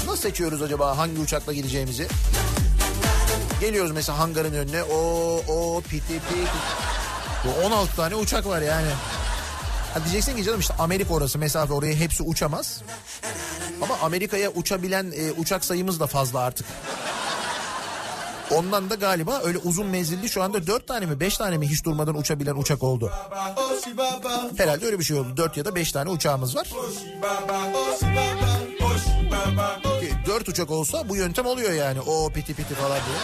Nasıl 0.07 0.21
seçiyoruz 0.21 0.61
acaba 0.61 0.97
hangi 0.97 1.19
uçakla 1.19 1.53
gideceğimizi? 1.53 2.07
Geliyoruz 3.61 3.91
mesela 3.91 4.19
hangarın 4.19 4.53
önüne. 4.53 4.83
O 4.83 4.97
o 5.47 5.81
piti 5.81 6.19
piti. 6.19 7.55
16 7.65 7.95
tane 7.95 8.15
uçak 8.15 8.45
var 8.45 8.61
yani. 8.61 8.87
Ha 9.95 10.03
diyeceksin 10.03 10.35
ki 10.35 10.43
canım 10.43 10.59
işte 10.59 10.73
Amerika 10.79 11.13
orası 11.13 11.39
mesafe 11.39 11.73
oraya 11.73 11.95
hepsi 11.95 12.23
uçamaz. 12.23 12.81
Ama 13.81 13.97
Amerika'ya 14.01 14.51
uçabilen 14.51 15.13
e, 15.15 15.31
uçak 15.31 15.65
sayımız 15.65 15.99
da 15.99 16.07
fazla 16.07 16.39
artık. 16.39 16.67
Ondan 18.51 18.89
da 18.89 18.95
galiba 18.95 19.41
öyle 19.43 19.57
uzun 19.57 19.87
menzilli 19.87 20.29
şu 20.29 20.43
anda 20.43 20.67
dört 20.67 20.87
tane 20.87 21.05
mi 21.05 21.19
beş 21.19 21.37
tane 21.37 21.57
mi 21.57 21.69
hiç 21.69 21.85
durmadan 21.85 22.17
uçabilen 22.17 22.55
uçak 22.55 22.83
oldu. 22.83 23.11
Herhalde 24.57 24.85
öyle 24.85 24.99
bir 24.99 25.03
şey 25.03 25.17
oldu. 25.17 25.37
Dört 25.37 25.57
ya 25.57 25.65
da 25.65 25.75
beş 25.75 25.91
tane 25.91 26.09
uçağımız 26.09 26.55
var. 26.55 26.67
Dört 30.25 30.49
uçak 30.49 30.71
olsa 30.71 31.09
bu 31.09 31.15
yöntem 31.15 31.45
oluyor 31.45 31.71
yani. 31.71 32.01
O 32.01 32.29
piti 32.29 32.53
piti 32.53 32.75
falan 32.75 32.99
diye. 33.05 33.17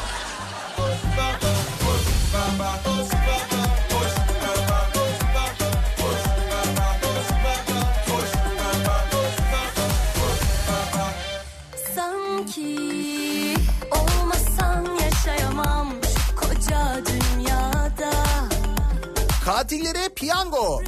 Katillere 19.46 20.10
piyango. 20.16 20.82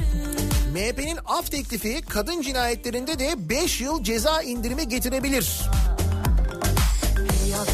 MHP'nin 0.72 1.18
af 1.26 1.50
teklifi 1.50 2.02
kadın 2.08 2.42
cinayetlerinde 2.42 3.18
de 3.18 3.48
5 3.48 3.80
yıl 3.80 4.02
ceza 4.04 4.42
indirimi 4.42 4.88
getirebilir. 4.88 5.60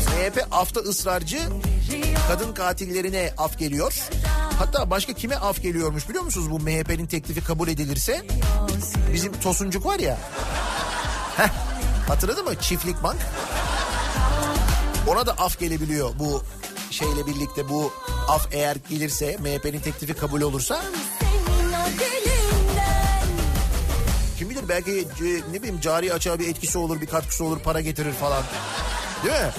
MHP 0.07 0.47
afta 0.51 0.81
ısrarcı 0.81 1.39
kadın 2.29 2.53
katillerine 2.53 3.35
af 3.39 3.59
geliyor. 3.59 3.95
Hatta 4.59 4.91
başka 4.91 5.13
kime 5.13 5.37
af 5.37 5.63
geliyormuş 5.63 6.09
biliyor 6.09 6.25
musunuz 6.25 6.51
bu 6.51 6.59
MHP'nin 6.59 7.07
teklifi 7.07 7.45
kabul 7.45 7.69
edilirse? 7.69 8.23
Bizim 9.13 9.41
Tosuncuk 9.41 9.87
var 9.87 9.99
ya. 9.99 10.19
Heh, 11.37 11.49
hatırladın 12.09 12.45
mı? 12.45 12.55
Çiftlik 12.61 13.03
Bank. 13.03 13.21
Ona 15.09 15.27
da 15.27 15.33
af 15.33 15.59
gelebiliyor 15.59 16.11
bu 16.19 16.43
şeyle 16.91 17.27
birlikte 17.27 17.69
bu 17.69 17.93
af 18.29 18.47
eğer 18.53 18.77
gelirse 18.91 19.37
MHP'nin 19.41 19.81
teklifi 19.81 20.15
kabul 20.15 20.41
olursa. 20.41 20.83
Kim 24.39 24.51
bilir 24.51 24.69
belki 24.69 24.91
e, 24.91 25.53
ne 25.53 25.59
bileyim 25.63 25.81
cari 25.81 26.13
açığa 26.13 26.39
bir 26.39 26.49
etkisi 26.49 26.79
olur 26.79 27.01
bir 27.01 27.07
katkısı 27.07 27.45
olur 27.45 27.59
para 27.59 27.81
getirir 27.81 28.13
falan. 28.13 28.43
Değil 29.25 29.35
mi? 29.35 29.51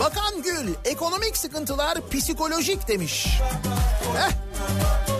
Bakan 0.00 0.42
Gül 0.42 0.74
ekonomik 0.84 1.36
sıkıntılar 1.36 1.98
psikolojik 2.10 2.88
demiş. 2.88 3.40
Heh. 4.16 4.53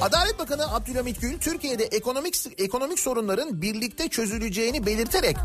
Adalet 0.01 0.39
Bakanı 0.39 0.75
Abdülhamit 0.75 1.21
Gül 1.21 1.39
Türkiye'de 1.39 1.85
ekonomik 1.85 2.37
ekonomik 2.59 2.99
sorunların 2.99 3.63
birlikte 3.63 4.09
çözüleceğini 4.09 4.87
belirterek 4.87 5.37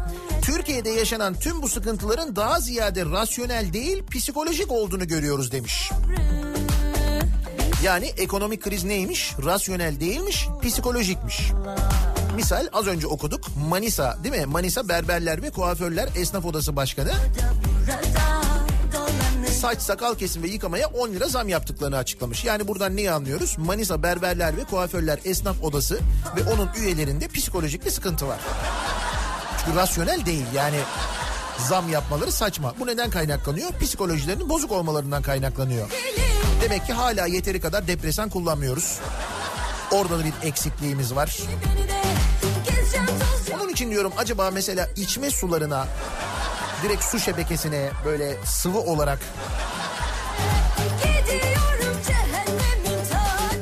Türkiye'de 0.42 0.90
yaşanan 0.90 1.34
tüm 1.34 1.62
bu 1.62 1.68
sıkıntıların 1.68 2.36
daha 2.36 2.60
ziyade 2.60 3.06
rasyonel 3.06 3.74
değil 3.74 4.04
psikolojik 4.08 4.72
olduğunu 4.72 5.08
görüyoruz 5.08 5.52
demiş. 5.52 5.92
Yani 7.84 8.06
ekonomik 8.06 8.64
kriz 8.64 8.84
neymiş? 8.84 9.34
Rasyonel 9.46 10.00
değilmiş, 10.00 10.48
psikolojikmiş. 10.64 11.52
Misal 12.36 12.68
az 12.74 12.88
önce 12.88 13.08
okuduk 13.08 13.46
Manisa 13.70 14.18
değil 14.24 14.36
mi? 14.36 14.46
Manisa 14.46 14.90
Berberler 14.90 15.42
ve 15.42 15.50
Kuaförler 15.50 16.10
Esnaf 16.16 16.46
Odası 16.46 16.76
Başkanı 16.76 17.10
Burada 17.10 18.29
saç 19.50 19.82
sakal 19.82 20.16
kesim 20.16 20.44
ve 20.44 20.48
yıkamaya 20.48 20.88
10 20.88 21.10
lira 21.10 21.28
zam 21.28 21.50
yaptıklarını 21.50 21.98
açıklamış. 21.98 22.46
Yani 22.46 22.68
buradan 22.68 22.96
neyi 22.96 23.12
anlıyoruz? 23.12 23.58
Manisa 23.58 24.04
Berberler 24.04 24.58
ve 24.58 24.64
Kuaförler 24.64 25.20
Esnaf 25.26 25.64
Odası 25.64 26.00
ve 26.38 26.50
onun 26.54 26.70
üyelerinde 26.80 27.28
psikolojik 27.28 27.86
bir 27.86 27.92
sıkıntı 27.92 28.28
var. 28.28 28.40
Çünkü 29.66 29.78
rasyonel 29.78 30.26
değil 30.26 30.46
yani 30.56 30.80
zam 31.58 31.90
yapmaları 31.90 32.32
saçma. 32.32 32.74
Bu 32.80 32.88
neden 32.88 33.10
kaynaklanıyor? 33.10 33.80
Psikolojilerinin 33.82 34.50
bozuk 34.50 34.72
olmalarından 34.72 35.22
kaynaklanıyor. 35.22 35.90
Demek 36.62 36.86
ki 36.86 36.94
hala 36.94 37.26
yeteri 37.26 37.62
kadar 37.62 37.88
depresan 37.88 38.30
kullanmıyoruz. 38.30 39.00
Orada 39.92 40.20
da 40.20 40.24
bir 40.26 40.34
eksikliğimiz 40.48 41.16
var. 41.16 41.38
Onun 43.56 43.70
için 43.70 43.92
diyorum 43.92 44.14
acaba 44.18 44.52
mesela 44.52 44.90
içme 44.96 45.30
sularına 45.30 45.88
direkt 46.84 47.04
su 47.04 47.20
şebekesine 47.20 47.90
böyle 48.06 48.38
sıvı 48.46 48.80
olarak 48.80 49.20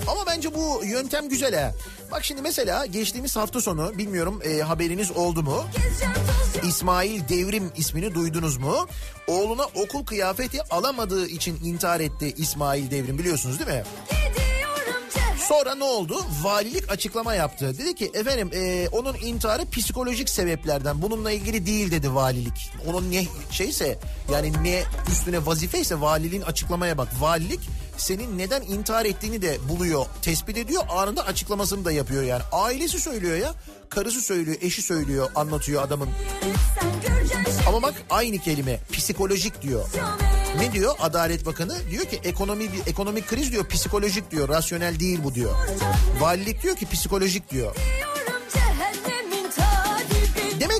Ama 0.07 0.26
bence 0.28 0.55
bu 0.55 0.82
yöntem 0.86 1.30
güzel 1.30 1.55
ha. 1.63 1.72
Bak 2.11 2.26
şimdi 2.26 2.41
mesela 2.41 2.86
geçtiğimiz 2.86 3.36
hafta 3.36 3.61
sonu 3.61 3.97
bilmiyorum 3.97 4.41
e, 4.43 4.59
haberiniz 4.61 5.11
oldu 5.11 5.43
mu? 5.43 5.63
İsmail 6.63 7.28
Devrim 7.30 7.72
ismini 7.78 8.15
duydunuz 8.15 8.57
mu? 8.57 8.88
Oğluna 9.28 9.63
okul 9.63 10.05
kıyafeti 10.05 10.63
alamadığı 10.63 11.28
için 11.28 11.59
intihar 11.63 11.99
etti 11.99 12.34
İsmail 12.38 12.91
Devrim 12.91 13.20
biliyorsunuz 13.20 13.59
değil 13.59 13.70
mi? 13.72 13.84
Sonra 15.48 15.76
ne 15.76 15.84
oldu? 15.84 16.26
Valilik 16.41 16.91
açıklama 16.91 17.34
yaptı. 17.34 17.78
Dedi 17.78 17.95
ki 17.95 18.12
efendim 18.14 18.50
e, 18.54 18.88
onun 18.91 19.16
intiharı 19.16 19.70
psikolojik 19.70 20.30
sebeplerden. 20.30 21.02
Bununla 21.02 21.32
ilgili 21.32 21.66
değil 21.66 21.91
dedi 21.91 22.16
valilik. 22.16 22.72
Onun 22.88 23.12
ne 23.12 23.26
şeyse 23.52 24.00
yani 24.32 24.54
ne 24.64 24.84
üstüne 25.12 25.45
vazifeyse 25.45 26.02
valiliğin 26.02 26.41
açıklamaya 26.41 26.98
bak. 26.98 27.08
Valilik 27.20 27.60
senin 27.98 28.38
neden 28.38 28.62
intihar 28.62 29.06
ettiğini 29.06 29.41
de 29.41 29.58
buluyor, 29.70 30.06
tespit 30.22 30.58
ediyor. 30.58 30.84
Anında 30.89 31.26
açıklamasını 31.26 31.86
da 31.86 31.91
yapıyor 31.91 32.24
yani. 32.24 32.43
Ailesi 32.52 33.00
söylüyor 33.00 33.38
ya. 33.38 33.54
Karısı 33.89 34.22
söylüyor, 34.22 34.58
eşi 34.62 34.82
söylüyor, 34.82 35.30
anlatıyor 35.36 35.84
adamın. 35.84 36.10
Ama 37.68 37.82
bak 37.82 37.93
aynı 38.10 38.38
kelime 38.38 38.80
psikolojik 38.91 39.62
diyor. 39.62 39.86
Ne 40.60 40.72
diyor 40.72 40.95
Adalet 41.00 41.45
Bakanı? 41.45 41.78
Diyor 41.91 42.06
ki 42.06 42.20
ekonomi 42.24 42.70
ekonomik 42.88 43.28
kriz 43.28 43.52
diyor, 43.52 43.68
psikolojik 43.68 44.32
diyor, 44.32 44.50
rasyonel 44.50 45.00
değil 45.00 45.20
bu 45.24 45.36
diyor. 45.36 45.56
Valilik 46.20 46.64
diyor 46.64 46.76
ki 46.76 46.86
psikolojik 46.89 47.52
diyor. 47.52 47.76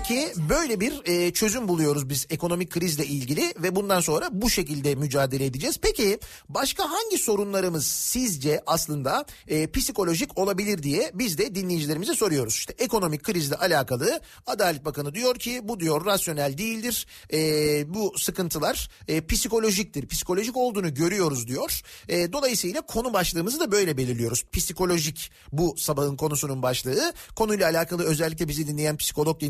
Ki 0.08 0.34
böyle 0.50 0.80
bir 0.80 1.02
e, 1.06 1.34
çözüm 1.34 1.68
buluyoruz 1.68 2.10
biz 2.10 2.26
ekonomik 2.30 2.70
krizle 2.70 3.06
ilgili 3.06 3.54
ve 3.58 3.76
bundan 3.76 4.00
sonra 4.00 4.30
bu 4.32 4.50
şekilde 4.50 4.96
mücadele 4.96 5.46
edeceğiz. 5.46 5.80
Peki 5.82 6.20
başka 6.50 6.84
hangi 6.92 7.18
sorunlarımız 7.18 7.88
sizce 7.88 8.62
aslında 8.66 9.26
e, 9.48 9.72
psikolojik 9.72 10.38
olabilir 10.38 10.84
diye 10.84 11.12
biz 11.14 11.38
de 11.38 11.56
dinleyicilerimize 11.56 12.14
soruyoruz. 12.14 12.54
İşte 12.54 12.74
ekonomik 12.80 13.24
krizle 13.24 13.56
alakalı 13.56 14.22
Adalet 14.46 14.86
Bakanı 14.86 15.16
diyor 15.16 15.36
ki 15.36 15.60
bu 15.64 15.80
diyor 15.80 16.06
rasyonel 16.06 16.58
değildir. 16.58 17.08
E, 17.34 17.40
bu 17.94 18.14
sıkıntılar 18.18 18.90
e, 19.08 19.26
psikolojiktir. 19.26 20.08
Psikolojik 20.08 20.58
olduğunu 20.58 20.94
görüyoruz 20.94 21.48
diyor. 21.48 21.82
E, 22.10 22.34
dolayısıyla 22.34 22.82
konu 22.82 23.14
başlığımızı 23.14 23.60
da 23.60 23.72
böyle 23.72 23.98
belirliyoruz. 23.98 24.44
Psikolojik 24.52 25.32
bu 25.52 25.76
sabahın 25.78 26.16
konusunun 26.16 26.62
başlığı. 26.62 27.14
Konuyla 27.36 27.70
alakalı 27.70 28.04
özellikle 28.04 28.48
bizi 28.48 28.68
dinleyen 28.68 28.98
psikolog 28.98 29.44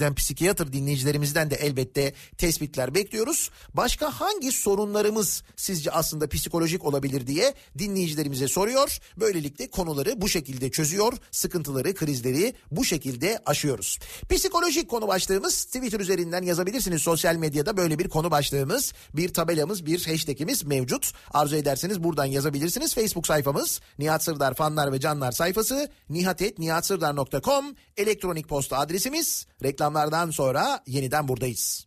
dinleyicilerimizden, 0.00 0.14
psikiyatr 0.14 0.72
dinleyicilerimizden 0.72 1.50
de 1.50 1.54
elbette 1.54 2.12
tespitler 2.38 2.94
bekliyoruz. 2.94 3.50
Başka 3.74 4.10
hangi 4.10 4.52
sorunlarımız 4.52 5.42
sizce 5.56 5.90
aslında 5.90 6.28
psikolojik 6.28 6.84
olabilir 6.84 7.26
diye 7.26 7.54
dinleyicilerimize 7.78 8.48
soruyor. 8.48 8.98
Böylelikle 9.16 9.70
konuları 9.70 10.20
bu 10.20 10.28
şekilde 10.28 10.70
çözüyor. 10.70 11.12
Sıkıntıları, 11.30 11.94
krizleri 11.94 12.54
bu 12.70 12.84
şekilde 12.84 13.38
aşıyoruz. 13.46 13.98
Psikolojik 14.30 14.88
konu 14.88 15.08
başlığımız 15.08 15.64
Twitter 15.64 16.00
üzerinden 16.00 16.42
yazabilirsiniz. 16.42 17.02
Sosyal 17.02 17.36
medyada 17.36 17.76
böyle 17.76 17.98
bir 17.98 18.08
konu 18.08 18.30
başlığımız, 18.30 18.92
bir 19.14 19.28
tabelamız, 19.34 19.86
bir 19.86 20.06
hashtagimiz 20.06 20.64
mevcut. 20.64 21.12
Arzu 21.32 21.56
ederseniz 21.56 22.02
buradan 22.02 22.24
yazabilirsiniz. 22.24 22.94
Facebook 22.94 23.26
sayfamız 23.26 23.80
Nihat 23.98 24.24
Sırdar 24.24 24.54
fanlar 24.54 24.92
ve 24.92 25.00
canlar 25.00 25.32
sayfası 25.32 25.88
nihatetnihatsırdar.com 26.08 27.74
elektronik 27.96 28.48
posta 28.48 28.78
adresimiz. 28.78 29.46
Reklamlardan 29.90 30.30
sonra 30.30 30.80
yeniden 30.86 31.28
buradayız. 31.28 31.86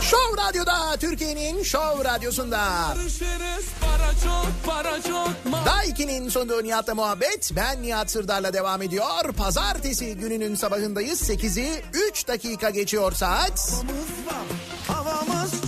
Show 0.00 0.42
Radyo'da 0.48 0.96
Türkiye'nin 1.00 1.62
Show 1.62 2.04
Radyosu'nda. 2.04 2.94
Daiki'nin 5.66 6.28
sunduğu 6.28 6.64
Nihat'la 6.64 6.94
muhabbet. 6.94 7.50
Ben 7.56 7.82
Nihat 7.82 8.10
Sırdar'la 8.10 8.52
devam 8.52 8.82
ediyor. 8.82 9.32
Pazartesi 9.36 10.14
gününün 10.16 10.54
sabahındayız. 10.54 11.30
8'i 11.30 11.82
3 12.10 12.28
dakika 12.28 12.70
geçiyor 12.70 13.12
saat. 13.12 13.84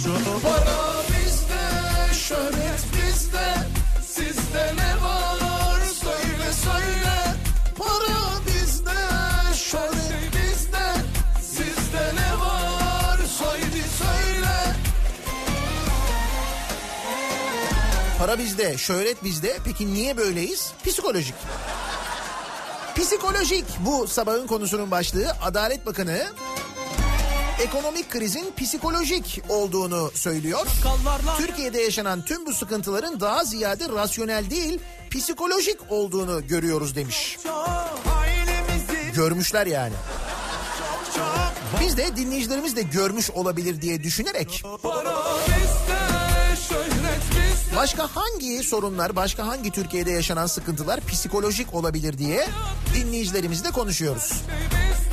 Çok 0.05 0.43
Para 0.43 1.03
bizde 1.09 2.15
şöhret 2.15 2.85
bizde 2.93 3.55
Sizde 4.07 4.73
ne 4.77 5.03
var 5.03 5.81
söyle 5.81 6.53
söyle 6.65 7.37
Para 7.79 8.47
bizde 8.47 8.95
şöhret 9.55 10.33
bizde 10.33 10.93
Sizde 11.43 12.15
ne 12.15 12.41
var 12.41 12.79
haydi 13.69 13.85
söyle 13.99 14.77
Para 18.19 18.39
bizde, 18.39 18.79
şöhret 18.79 19.25
bizde. 19.25 19.59
Peki 19.65 19.95
niye 19.95 20.17
böyleyiz? 20.17 20.73
Psikolojik. 20.87 21.35
Psikolojik 22.97 23.65
bu 23.81 24.09
sabahın 24.09 24.47
konusunun 24.47 24.91
başlığı. 24.91 25.37
Adalet 25.43 25.87
Bakanı 25.87 26.27
ekonomik 27.63 28.11
krizin 28.11 28.53
psikolojik 28.57 29.43
olduğunu 29.49 30.11
söylüyor. 30.15 30.67
Türkiye'de 31.39 31.81
yaşanan 31.81 32.25
tüm 32.25 32.47
bu 32.47 32.53
sıkıntıların 32.53 33.21
daha 33.21 33.45
ziyade 33.45 33.89
rasyonel 33.89 34.51
değil, 34.51 34.79
psikolojik 35.11 35.79
olduğunu 35.89 36.47
görüyoruz 36.47 36.97
demiş. 36.97 37.39
Görmüşler 39.15 39.67
yani. 39.67 39.95
Biz 41.81 41.97
de 41.97 42.17
dinleyicilerimiz 42.17 42.77
de 42.77 42.83
görmüş 42.83 43.31
olabilir 43.31 43.83
diye 43.83 44.03
düşünerek 44.03 44.65
başka 47.77 48.09
hangi 48.17 48.63
sorunlar, 48.63 49.17
başka 49.17 49.47
hangi 49.47 49.71
Türkiye'de 49.71 50.11
yaşanan 50.11 50.47
sıkıntılar 50.47 51.01
psikolojik 51.01 51.75
olabilir 51.75 52.19
diye 52.19 52.47
dinleyicilerimizle 52.95 53.71
konuşuyoruz. 53.71 54.33
bizde 54.33 55.08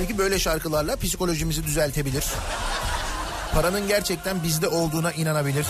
Halbuki 0.00 0.18
böyle 0.18 0.38
şarkılarla 0.38 0.96
psikolojimizi 0.96 1.64
düzeltebilir. 1.64 2.24
Paranın 3.54 3.88
gerçekten 3.88 4.42
bizde 4.42 4.68
olduğuna 4.68 5.12
inanabilir. 5.12 5.66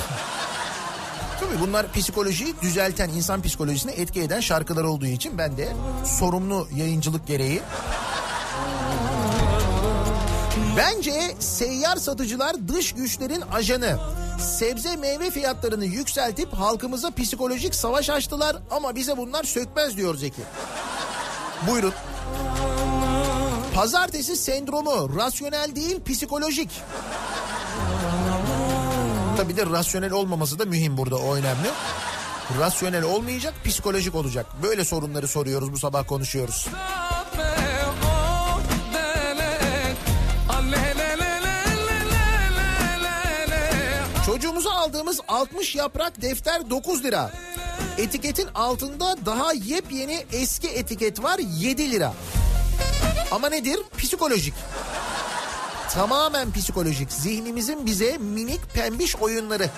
Tabii 1.40 1.60
bunlar 1.60 1.92
psikolojiyi 1.92 2.54
düzelten, 2.62 3.08
insan 3.08 3.42
psikolojisine 3.42 3.92
etki 3.92 4.20
eden 4.20 4.40
şarkılar 4.40 4.84
olduğu 4.84 5.06
için 5.06 5.38
ben 5.38 5.56
de 5.56 5.68
sorumlu 6.18 6.68
yayıncılık 6.74 7.26
gereği 7.26 7.62
Bence 10.76 11.34
seyyar 11.38 11.96
satıcılar 11.96 12.68
dış 12.68 12.92
güçlerin 12.92 13.40
ajanı. 13.40 13.98
Sebze 14.40 14.96
meyve 14.96 15.30
fiyatlarını 15.30 15.84
yükseltip 15.84 16.52
halkımıza 16.52 17.10
psikolojik 17.10 17.74
savaş 17.74 18.10
açtılar 18.10 18.56
ama 18.70 18.94
bize 18.94 19.16
bunlar 19.16 19.44
sökmez 19.44 19.96
diyor 19.96 20.14
Zeki. 20.14 20.42
Buyurun. 21.66 21.92
Pazartesi 23.74 24.36
sendromu 24.36 25.16
rasyonel 25.16 25.76
değil 25.76 26.00
psikolojik. 26.04 26.70
Tabii 29.36 29.56
de 29.56 29.66
rasyonel 29.66 30.12
olmaması 30.12 30.58
da 30.58 30.64
mühim 30.64 30.96
burada 30.96 31.16
o 31.16 31.34
önemli. 31.34 31.68
Rasyonel 32.58 33.04
olmayacak 33.04 33.54
psikolojik 33.64 34.14
olacak. 34.14 34.46
Böyle 34.62 34.84
sorunları 34.84 35.28
soruyoruz 35.28 35.72
bu 35.72 35.78
sabah 35.78 36.06
konuşuyoruz. 36.06 36.66
Çocuğumuza 44.26 44.70
aldığımız 44.70 45.20
60 45.28 45.74
yaprak 45.74 46.22
defter 46.22 46.70
9 46.70 47.04
lira. 47.04 47.30
Etiketin 47.98 48.48
altında 48.54 49.16
daha 49.26 49.52
yepyeni 49.52 50.24
eski 50.32 50.68
etiket 50.68 51.22
var 51.22 51.38
7 51.38 51.90
lira. 51.90 52.12
Ama 53.30 53.48
nedir? 53.48 53.80
Psikolojik. 53.98 54.54
Tamamen 55.90 56.52
psikolojik. 56.52 57.12
Zihnimizin 57.12 57.86
bize 57.86 58.18
minik 58.18 58.60
pembiş 58.74 59.16
oyunları. 59.16 59.70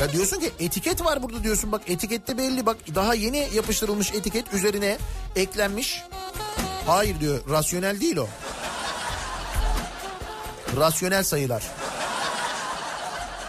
Ya 0.00 0.12
diyorsun 0.12 0.40
ki 0.40 0.50
etiket 0.60 1.04
var 1.04 1.22
burada 1.22 1.42
diyorsun 1.42 1.72
bak 1.72 1.82
etikette 1.86 2.38
belli 2.38 2.66
bak 2.66 2.76
daha 2.94 3.14
yeni 3.14 3.48
yapıştırılmış 3.54 4.14
etiket 4.14 4.54
üzerine 4.54 4.98
eklenmiş. 5.36 6.02
Hayır 6.86 7.20
diyor 7.20 7.40
rasyonel 7.50 8.00
değil 8.00 8.16
o. 8.16 8.28
Rasyonel 10.76 11.24
sayılar. 11.24 11.62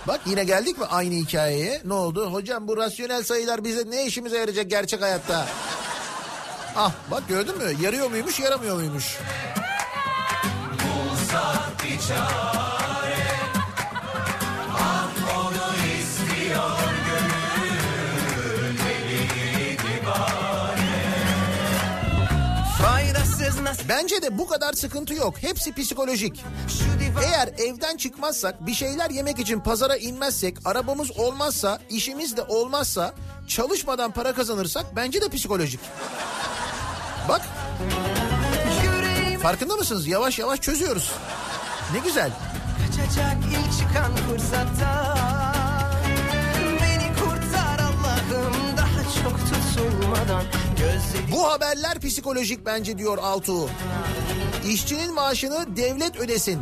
Bak 0.08 0.22
yine 0.26 0.44
geldik 0.44 0.78
mi 0.80 0.86
aynı 0.86 1.14
hikayeye? 1.16 1.82
Ne 1.86 1.94
oldu? 1.94 2.34
Hocam 2.34 2.68
bu 2.68 2.78
rasyonel 2.78 3.24
sayılar 3.24 3.64
bize 3.64 3.84
ne 3.92 4.06
işimize 4.06 4.38
yarayacak 4.38 4.70
gerçek 4.70 5.02
hayatta? 5.02 5.46
Ah 6.76 6.92
bak 7.12 7.28
gördün 7.28 7.58
mü? 7.58 7.72
Yarıyor 7.82 8.10
muymuş 8.10 8.40
yaramıyor 8.40 8.76
muymuş? 8.76 9.18
Faydasız 11.96 12.85
Bence 23.90 24.22
de 24.22 24.38
bu 24.38 24.48
kadar 24.48 24.74
sıkıntı 24.74 25.14
yok. 25.14 25.34
Hepsi 25.42 25.74
psikolojik. 25.74 26.44
Eğer 27.24 27.48
evden 27.48 27.98
çıkmazsak, 27.98 28.68
bir 28.68 28.74
şeyler 28.74 29.10
yemek 29.10 29.40
için 29.40 29.60
pazara 29.60 29.96
inmezsek, 29.98 30.58
arabamız 30.66 31.20
olmazsa, 31.20 31.80
işimiz 31.90 32.38
de 32.38 32.42
olmazsa, 32.42 33.14
çalışmadan 33.48 34.12
para 34.12 34.34
kazanırsak 34.34 34.86
bence 34.96 35.22
de 35.22 35.30
psikolojik. 35.30 35.80
Bak 37.30 37.42
farkında 39.42 39.76
mısınız? 39.76 40.08
Yavaş 40.08 40.40
yavaş 40.40 40.62
çözüyoruz. 40.62 41.12
Ne 41.94 42.00
güzel. 42.00 42.32
kaçacak 42.86 43.38
ilk 43.50 43.80
çıkan 43.80 44.16
fırsatta 44.16 45.16
Beni 46.82 47.14
kurtar 47.20 47.80
Allah'ım 47.80 48.78
daha 48.78 49.04
çok 49.24 49.40
tutulmadan 49.40 50.44
Bu 51.32 51.52
haberler 51.52 52.00
psikolojik 52.00 52.66
bence 52.66 52.98
diyor 52.98 53.18
Altuğ. 53.18 53.70
İşçinin 54.68 55.14
maaşını 55.14 55.78
devlet 55.78 56.16
ödesin. 56.16 56.62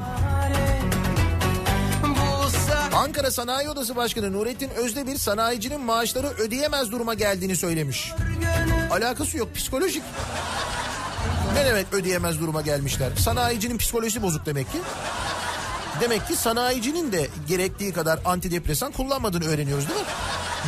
Ankara 2.95 3.31
Sanayi 3.31 3.69
Odası 3.69 3.95
Başkanı 3.95 4.33
Nurettin 4.33 4.69
Özdemir 4.69 5.17
sanayicinin 5.17 5.81
maaşları 5.81 6.27
ödeyemez 6.27 6.91
duruma 6.91 7.13
geldiğini 7.13 7.55
söylemiş. 7.55 8.13
Alakası 8.91 9.37
yok 9.37 9.55
psikolojik. 9.55 10.03
Ne 11.53 11.65
demek 11.65 11.93
ödeyemez 11.93 12.39
duruma 12.39 12.61
gelmişler? 12.61 13.11
Sanayicinin 13.15 13.77
psikolojisi 13.77 14.21
bozuk 14.21 14.45
demek 14.45 14.71
ki. 14.71 14.77
Demek 16.01 16.27
ki 16.27 16.35
sanayicinin 16.35 17.11
de 17.11 17.27
gerektiği 17.47 17.93
kadar 17.93 18.19
antidepresan 18.25 18.91
kullanmadığını 18.91 19.45
öğreniyoruz 19.45 19.89
değil 19.89 19.99
mi? 19.99 20.05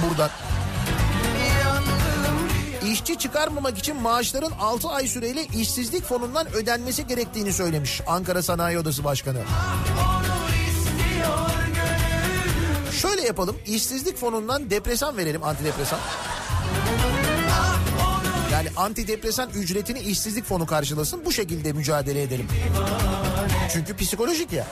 Buradan. 0.10 0.30
İşçi 3.06 3.20
çıkarmamak 3.20 3.78
için 3.78 3.96
maaşların 3.96 4.52
6 4.60 4.90
ay 4.90 5.08
süreyle 5.08 5.46
işsizlik 5.46 6.04
fonundan 6.04 6.54
ödenmesi 6.54 7.08
gerektiğini 7.08 7.54
söylemiş 7.54 8.02
Ankara 8.08 8.42
Sanayi 8.42 8.80
Odası 8.80 9.04
Başkanı. 9.04 9.44
Şöyle 13.02 13.22
yapalım 13.22 13.56
işsizlik 13.66 14.18
fonundan 14.18 14.70
depresan 14.70 15.18
verelim 15.18 15.44
antidepresan. 15.44 16.00
Yani 18.52 18.70
antidepresan 18.78 19.50
ücretini 19.50 20.00
işsizlik 20.00 20.46
fonu 20.46 20.66
karşılasın 20.66 21.26
bu 21.26 21.32
şekilde 21.32 21.74
mücadele 21.74 22.22
edelim. 22.22 22.48
Çünkü 23.74 23.96
psikolojik 23.96 24.54
ya. 24.54 24.68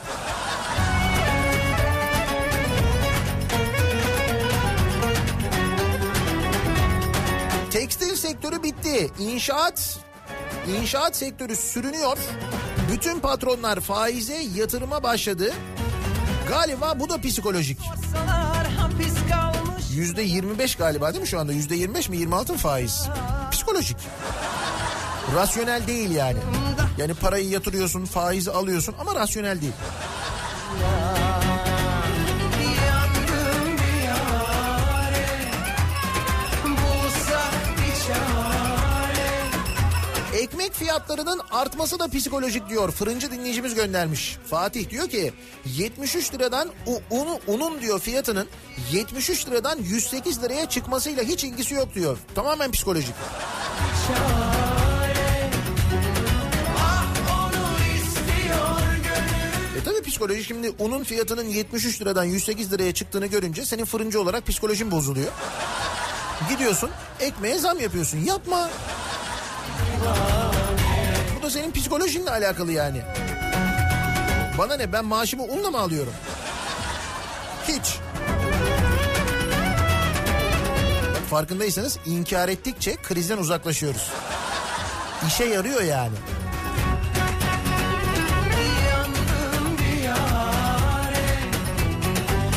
Tekstil 7.74 8.16
sektörü 8.16 8.62
bitti. 8.62 9.10
İnşaat 9.18 9.98
İnşaat 10.80 11.16
sektörü 11.16 11.56
sürünüyor. 11.56 12.18
Bütün 12.92 13.20
patronlar 13.20 13.80
faize 13.80 14.36
yatırıma 14.56 15.02
başladı. 15.02 15.52
Galiba 16.48 17.00
bu 17.00 17.08
da 17.08 17.20
psikolojik. 17.20 17.78
Yüzde 19.94 20.22
25 20.22 20.76
galiba 20.76 21.12
değil 21.12 21.20
mi 21.20 21.28
şu 21.28 21.40
anda? 21.40 21.52
Yüzde 21.52 21.74
25 21.74 22.08
mi 22.08 22.16
26 22.16 22.52
mı 22.52 22.58
faiz? 22.58 23.08
Psikolojik. 23.50 23.96
Rasyonel 25.34 25.86
değil 25.86 26.10
yani. 26.10 26.38
Yani 26.98 27.14
parayı 27.14 27.48
yatırıyorsun, 27.48 28.04
faizi 28.04 28.50
alıyorsun 28.50 28.94
ama 28.98 29.14
rasyonel 29.14 29.60
değil. 29.60 29.72
Ekmek 40.44 40.72
fiyatlarının 40.72 41.40
artması 41.50 41.98
da 41.98 42.08
psikolojik 42.08 42.68
diyor. 42.68 42.90
Fırıncı 42.90 43.32
dinleyicimiz 43.32 43.74
göndermiş. 43.74 44.36
Fatih 44.50 44.90
diyor 44.90 45.08
ki 45.08 45.32
73 45.64 46.34
liradan 46.34 46.70
unu, 47.10 47.38
unun 47.46 47.80
diyor 47.80 48.00
fiyatının 48.00 48.48
73 48.92 49.46
liradan 49.46 49.78
108 49.78 50.42
liraya 50.42 50.68
çıkmasıyla 50.68 51.22
hiç 51.22 51.44
ilgisi 51.44 51.74
yok 51.74 51.94
diyor. 51.94 52.18
Tamamen 52.34 52.70
psikolojik. 52.70 53.14
E 59.98 60.02
psikoloji 60.02 60.44
şimdi 60.44 60.72
unun 60.78 61.04
fiyatının 61.04 61.48
73 61.48 62.00
liradan 62.00 62.24
108 62.24 62.72
liraya 62.72 62.94
çıktığını 62.94 63.26
görünce 63.26 63.64
senin 63.64 63.84
fırıncı 63.84 64.20
olarak 64.20 64.46
psikolojin 64.46 64.90
bozuluyor. 64.90 65.32
Gidiyorsun 66.50 66.90
ekmeğe 67.20 67.58
zam 67.58 67.80
yapıyorsun. 67.80 68.18
Yapma. 68.18 68.70
Bu 71.38 71.42
da 71.42 71.50
senin 71.50 71.72
psikolojinle 71.72 72.30
alakalı 72.30 72.72
yani. 72.72 73.02
Bana 74.58 74.76
ne 74.76 74.92
ben 74.92 75.04
maaşımı 75.04 75.42
unla 75.42 75.70
mı 75.70 75.78
alıyorum? 75.80 76.12
Hiç. 77.68 77.98
Bak 81.14 81.30
farkındaysanız 81.30 81.98
inkar 82.06 82.48
ettikçe 82.48 82.96
krizden 82.96 83.38
uzaklaşıyoruz. 83.38 84.10
İşe 85.26 85.44
yarıyor 85.44 85.82
yani. 85.82 86.14
Yandım 88.90 89.78
bir 89.78 90.02
yare 90.02 91.24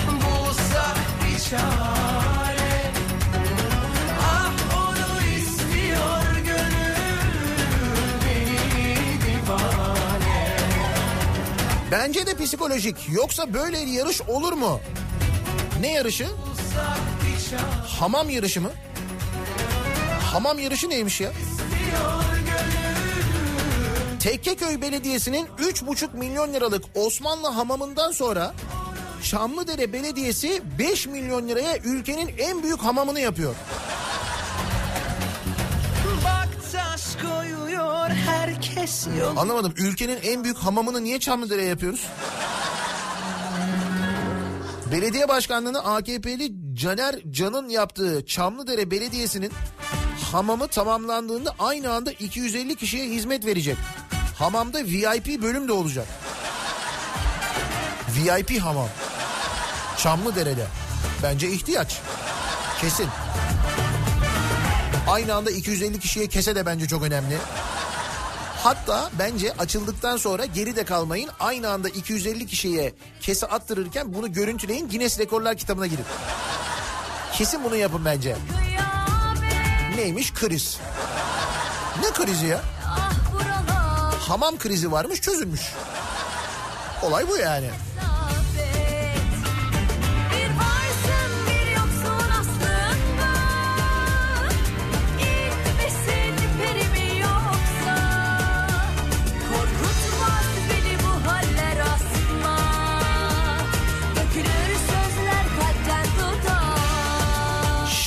Bulsak 0.08 0.98
Bence 11.92 12.28
de 12.28 12.38
psikolojik. 12.38 12.96
Yoksa 13.12 13.54
böyle 13.54 13.78
yarış 13.78 14.22
olur 14.22 14.54
mu? 14.54 14.80
Ne 15.82 15.92
yarışı? 15.92 16.28
Hamam 18.00 18.30
yarışı 18.30 18.62
mı? 18.62 18.72
Hamam 20.22 20.60
yarışı 20.60 20.90
neymiş 20.90 21.22
ya? 21.22 21.32
Tekkeköy 24.20 24.82
Belediyesi'nin 24.82 25.46
3,5 25.46 26.18
milyon 26.18 26.54
liralık 26.54 26.84
Osmanlı 26.96 27.48
hamamından 27.48 28.12
sonra 28.12 28.54
Çamlıdere 29.24 29.94
Belediyesi 29.94 30.62
5 30.80 31.08
milyon 31.08 31.48
liraya 31.48 31.78
ülkenin 31.78 32.32
en 32.38 32.64
büyük 32.64 32.80
hamamını 32.80 33.20
yapıyor. 33.20 33.56
Koyuyor 37.22 38.10
herkes 38.10 39.08
yol. 39.20 39.38
Anlamadım 39.38 39.74
ülkenin 39.78 40.20
en 40.24 40.44
büyük 40.44 40.58
hamamını 40.58 41.04
niye 41.04 41.20
Çamlıdere'ye 41.20 41.68
yapıyoruz? 41.68 42.08
Belediye 44.92 45.28
başkanlığını 45.28 45.80
AKP'li 45.96 46.52
Caner 46.74 47.16
Can'ın 47.32 47.70
yaptığı 47.70 48.26
Çamlıdere 48.26 48.92
Belediyesi'nin 48.92 49.52
hamamı 50.32 50.68
tamamlandığında 50.68 51.56
aynı 51.60 51.94
anda 51.94 52.12
250 52.12 52.76
kişiye 52.76 53.06
hizmet 53.06 53.46
verecek. 53.46 53.78
Hamamda 54.40 54.80
VIP 54.84 55.42
bölüm 55.42 55.68
de 55.68 55.72
olacak. 55.72 56.08
VIP 58.18 58.62
hamam. 58.62 58.90
Çamlıdere'de. 59.98 60.68
Bence 61.24 61.50
ihtiyaç. 61.50 62.02
Kesin. 62.82 63.08
Aynı 65.08 65.36
anda 65.36 65.52
250 65.52 66.00
kişiye 66.00 66.28
kese 66.28 66.56
de 66.56 66.66
bence 66.66 66.88
çok 66.88 67.04
önemli. 67.04 67.38
Hatta 68.64 69.10
bence 69.20 69.54
açıldıktan 69.54 70.18
sonra 70.18 70.46
geri 70.46 70.76
de 70.76 70.86
kalmayın. 70.86 71.30
Aynı 71.40 71.70
anda 71.70 71.90
250 71.90 72.48
kişiye 72.48 72.94
kese 73.22 73.46
attırırken 73.46 74.14
bunu 74.14 74.34
görüntüleyin 74.34 74.90
Guinness 74.90 75.20
Rekorlar 75.20 75.58
kitabına 75.58 75.88
girin. 75.88 76.06
Kesin 77.34 77.64
bunu 77.64 77.76
yapın 77.76 78.06
bence. 78.06 78.36
Neymiş? 79.96 80.34
Kriz. 80.34 80.78
Ne 82.04 82.12
krizi 82.12 82.46
ya? 82.46 82.62
Hamam 84.28 84.58
krizi 84.58 84.92
varmış 84.92 85.22
çözülmüş. 85.22 85.62
Olay 87.02 87.28
bu 87.30 87.38
yani. 87.38 87.70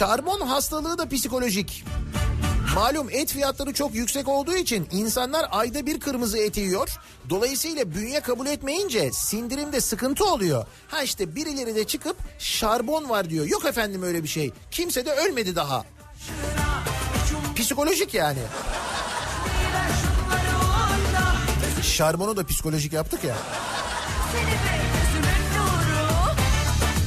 Şarbon 0.00 0.40
hastalığı 0.40 0.98
da 0.98 1.08
psikolojik. 1.08 1.84
Malum 2.74 3.10
et 3.10 3.32
fiyatları 3.32 3.72
çok 3.72 3.94
yüksek 3.94 4.28
olduğu 4.28 4.56
için 4.56 4.88
insanlar 4.92 5.48
ayda 5.50 5.86
bir 5.86 6.00
kırmızı 6.00 6.38
et 6.38 6.56
yiyor. 6.56 6.88
Dolayısıyla 7.30 7.94
bünye 7.94 8.20
kabul 8.20 8.46
etmeyince 8.46 9.10
sindirimde 9.12 9.80
sıkıntı 9.80 10.24
oluyor. 10.24 10.66
Ha 10.88 11.02
işte 11.02 11.34
birileri 11.34 11.74
de 11.74 11.84
çıkıp 11.84 12.16
şarbon 12.38 13.08
var 13.08 13.30
diyor. 13.30 13.46
Yok 13.46 13.64
efendim 13.64 14.02
öyle 14.02 14.22
bir 14.22 14.28
şey. 14.28 14.52
Kimse 14.70 15.06
de 15.06 15.12
ölmedi 15.12 15.56
daha. 15.56 15.84
Psikolojik 17.56 18.14
yani. 18.14 18.42
Şarbonu 21.82 22.36
da 22.36 22.46
psikolojik 22.46 22.92
yaptık 22.92 23.24
ya. 23.24 23.36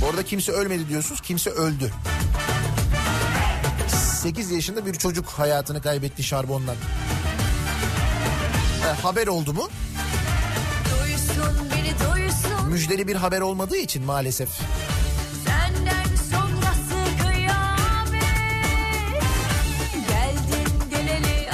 Arada 0.09 0.23
kimse 0.23 0.51
ölmedi 0.51 0.89
diyorsunuz. 0.89 1.21
Kimse 1.21 1.49
öldü. 1.49 1.91
8 4.23 4.51
yaşında 4.51 4.85
bir 4.85 4.93
çocuk 4.93 5.25
hayatını 5.25 5.81
kaybetti 5.81 6.23
şarbondan. 6.23 6.75
E, 8.85 9.01
haber 9.01 9.27
oldu 9.27 9.53
mu? 9.53 9.69
Duysun 10.85 11.69
beni 11.71 11.93
duysun 11.99 12.69
Müjdeli 12.69 13.07
bir 13.07 13.15
haber 13.15 13.41
olmadığı 13.41 13.77
için 13.77 14.05
maalesef. 14.05 14.49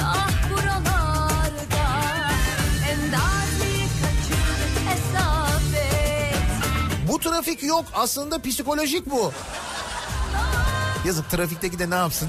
Ah 0.00 0.28
trafik 7.22 7.62
yok 7.62 7.84
aslında 7.94 8.42
psikolojik 8.42 9.10
bu. 9.10 9.32
Yazık 11.04 11.30
trafikteki 11.30 11.78
de 11.78 11.90
ne 11.90 11.94
yapsın? 11.94 12.28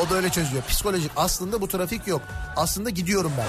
O 0.00 0.10
da 0.10 0.14
öyle 0.14 0.28
çözüyor. 0.30 0.62
Psikolojik 0.68 1.10
aslında 1.16 1.60
bu 1.60 1.68
trafik 1.68 2.06
yok. 2.06 2.22
Aslında 2.56 2.90
gidiyorum 2.90 3.32
ben. 3.38 3.46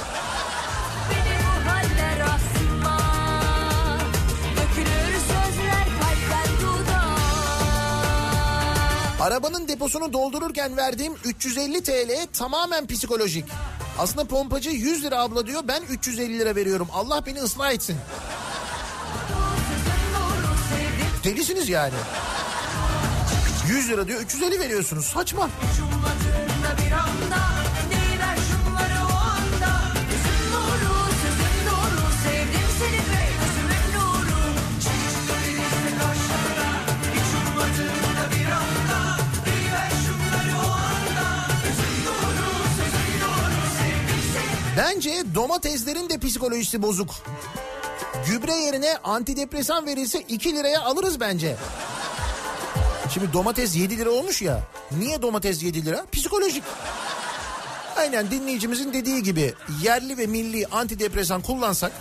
Arabanın 9.24 9.68
deposunu 9.68 10.14
doldururken 10.14 10.78
verdiğim 10.78 11.14
350 11.26 11.84
TL 11.84 12.28
tamamen 12.34 12.88
psikolojik. 12.88 13.46
Aslında 14.00 14.26
pompacı 14.26 14.70
100 14.70 15.04
lira 15.04 15.20
abla 15.20 15.48
diyor 15.48 15.64
ben 15.68 15.82
350 15.82 16.40
lira 16.40 16.56
veriyorum. 16.56 16.88
Allah 16.94 17.26
beni 17.26 17.40
ıslah 17.42 17.72
etsin. 17.72 17.98
Delisiniz 21.24 21.70
yani. 21.70 21.94
100 23.68 23.90
lira 23.90 24.08
diyor 24.08 24.22
350 24.22 24.60
veriyorsunuz 24.60 25.06
saçma. 25.06 25.50
Bence 44.78 45.24
domateslerin 45.36 46.10
de 46.10 46.18
psikolojisi 46.18 46.82
bozuk. 46.82 47.10
Gübre 48.28 48.54
yerine 48.54 48.98
antidepresan 49.04 49.86
verilse 49.86 50.20
2 50.20 50.56
liraya 50.56 50.82
alırız 50.82 51.20
bence. 51.20 51.56
Şimdi 53.14 53.34
domates 53.34 53.76
7 53.76 53.98
lira 53.98 54.10
olmuş 54.10 54.42
ya. 54.42 54.60
Niye 54.98 55.22
domates 55.22 55.64
7 55.64 55.86
lira? 55.86 56.06
Psikolojik. 56.12 56.64
Aynen 57.98 58.32
dinleyicimizin 58.32 58.94
dediği 58.94 59.24
gibi 59.24 59.54
yerli 59.82 60.18
ve 60.18 60.28
milli 60.28 60.68
antidepresan 60.68 61.42
kullansak 61.42 61.92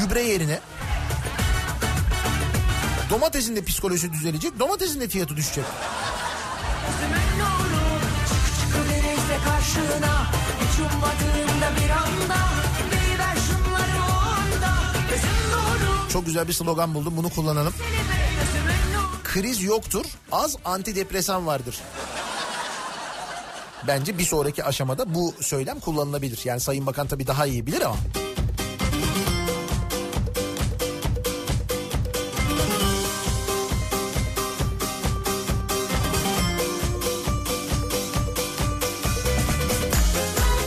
gübre 0.00 0.22
yerine 0.22 0.60
domatesin 3.10 3.56
de 3.56 3.64
psikolojisi 3.64 4.12
düzelecek, 4.12 4.58
domatesin 4.58 5.00
de 5.00 5.08
fiyatı 5.08 5.36
düşecek. 5.36 5.64
Çok 16.12 16.26
güzel 16.26 16.48
bir 16.48 16.52
slogan 16.52 16.94
buldum 16.94 17.16
bunu 17.16 17.28
kullanalım. 17.28 17.74
seni 17.78 18.15
kriz 19.40 19.62
yoktur. 19.62 20.04
Az 20.32 20.56
antidepresan 20.64 21.46
vardır. 21.46 21.76
Bence 23.86 24.18
bir 24.18 24.24
sonraki 24.24 24.64
aşamada 24.64 25.14
bu 25.14 25.34
söylem 25.40 25.80
kullanılabilir. 25.80 26.40
Yani 26.44 26.60
Sayın 26.60 26.86
Bakan 26.86 27.06
tabii 27.06 27.26
daha 27.26 27.46
iyi 27.46 27.66
bilir 27.66 27.80
ama. 27.80 27.96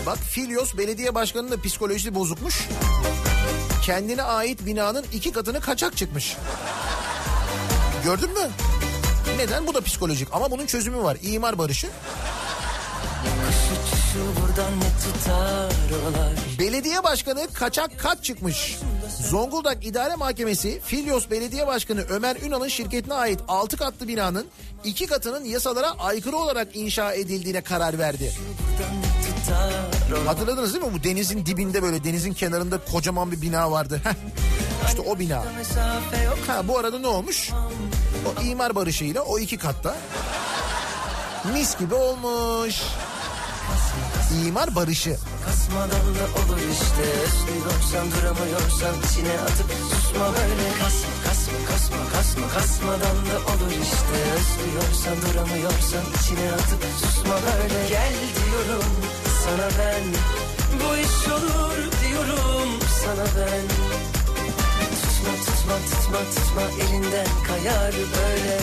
Bak 0.06 0.18
Filyos 0.18 0.78
belediye 0.78 1.16
başkanının 1.16 1.52
da 1.52 1.62
psikolojisi 1.62 2.16
bozukmuş. 2.16 2.68
Kendine 3.84 4.24
ait 4.24 4.66
binanın 4.66 5.06
iki 5.14 5.32
katını 5.32 5.62
kaçak 5.62 5.98
çıkmış. 5.98 6.38
Gördün 8.04 8.30
mü? 8.30 8.50
Neden? 9.38 9.68
Bu 9.68 9.74
da 9.74 9.82
psikolojik 9.82 10.28
ama 10.32 10.52
bunun 10.52 10.66
çözümü 10.66 11.04
var. 11.04 11.18
İmar 11.22 11.58
barışı. 11.58 11.88
Belediye 16.60 17.04
başkanı 17.04 17.48
kaçak 17.54 18.00
kat 18.00 18.24
çıkmış. 18.24 18.78
Zonguldak 19.30 19.86
İdare 19.86 20.16
Mahkemesi 20.16 20.82
Filyos 20.86 21.30
Belediye 21.30 21.68
Başkanı 21.68 22.02
Ömer 22.02 22.36
Ünal'ın 22.36 22.68
şirketine 22.68 23.14
ait 23.14 23.40
6 23.48 23.78
katlı 23.78 24.08
binanın 24.08 24.46
iki 24.84 25.08
katının 25.08 25.46
yasalara 25.46 25.92
aykırı 25.92 26.36
olarak 26.38 26.76
inşa 26.76 27.14
edildiğine 27.14 27.62
karar 27.62 28.00
verdi. 28.00 28.34
Hatırladınız 30.26 30.74
değil 30.74 30.86
mi? 30.86 30.94
Bu 31.00 31.04
denizin 31.04 31.46
dibinde 31.46 31.82
böyle 31.84 32.04
denizin 32.04 32.34
kenarında 32.34 32.78
kocaman 32.92 33.32
bir 33.32 33.42
bina 33.42 33.72
vardı. 33.72 34.02
İşte 34.88 35.02
o 35.02 35.20
bina. 35.20 35.44
Ha 36.48 36.68
bu 36.68 36.78
arada 36.80 37.00
ne 37.00 37.08
olmuş? 37.08 37.50
O 38.26 38.42
imar 38.42 38.76
barışıyla 38.76 39.22
o 39.22 39.40
iki 39.40 39.58
katta 39.58 39.96
Mis 41.54 41.80
gibi 41.80 41.96
olmuş. 41.96 42.76
İmar 44.46 44.76
barışı. 44.76 45.18
Kasmadan 45.46 45.90
da 45.90 46.26
olur 46.40 46.60
işte. 46.72 47.04
Özlüyorsan 47.24 48.08
duramıyorsan 48.12 48.96
içine 49.06 49.34
atıp 49.42 49.72
susma 49.92 50.26
böyle. 50.26 50.70
Kasma 50.84 51.12
kasma 51.26 51.58
kasma 51.70 51.98
kasma. 52.14 52.48
Kasmadan 52.48 53.18
da 53.30 53.38
olur 53.52 53.72
işte. 53.72 54.18
Özlüyorsan 54.36 55.16
duramıyorsan 55.22 56.04
içine 56.18 56.52
atıp 56.52 56.84
susma 57.02 57.34
böyle. 57.34 57.88
Gel 57.90 58.14
diyorum 58.36 58.92
sana 59.46 59.70
ben. 59.80 60.04
Bu 60.80 60.98
iş 60.98 61.32
olur 61.34 61.78
diyorum 62.02 62.70
sana 63.06 63.26
ben 63.38 63.99
Tutma 65.30 65.46
tutma 65.46 65.76
tutma 65.90 66.20
tutma 66.36 66.62
elinden 66.84 67.28
kayar 67.48 67.94
böyle. 67.94 68.60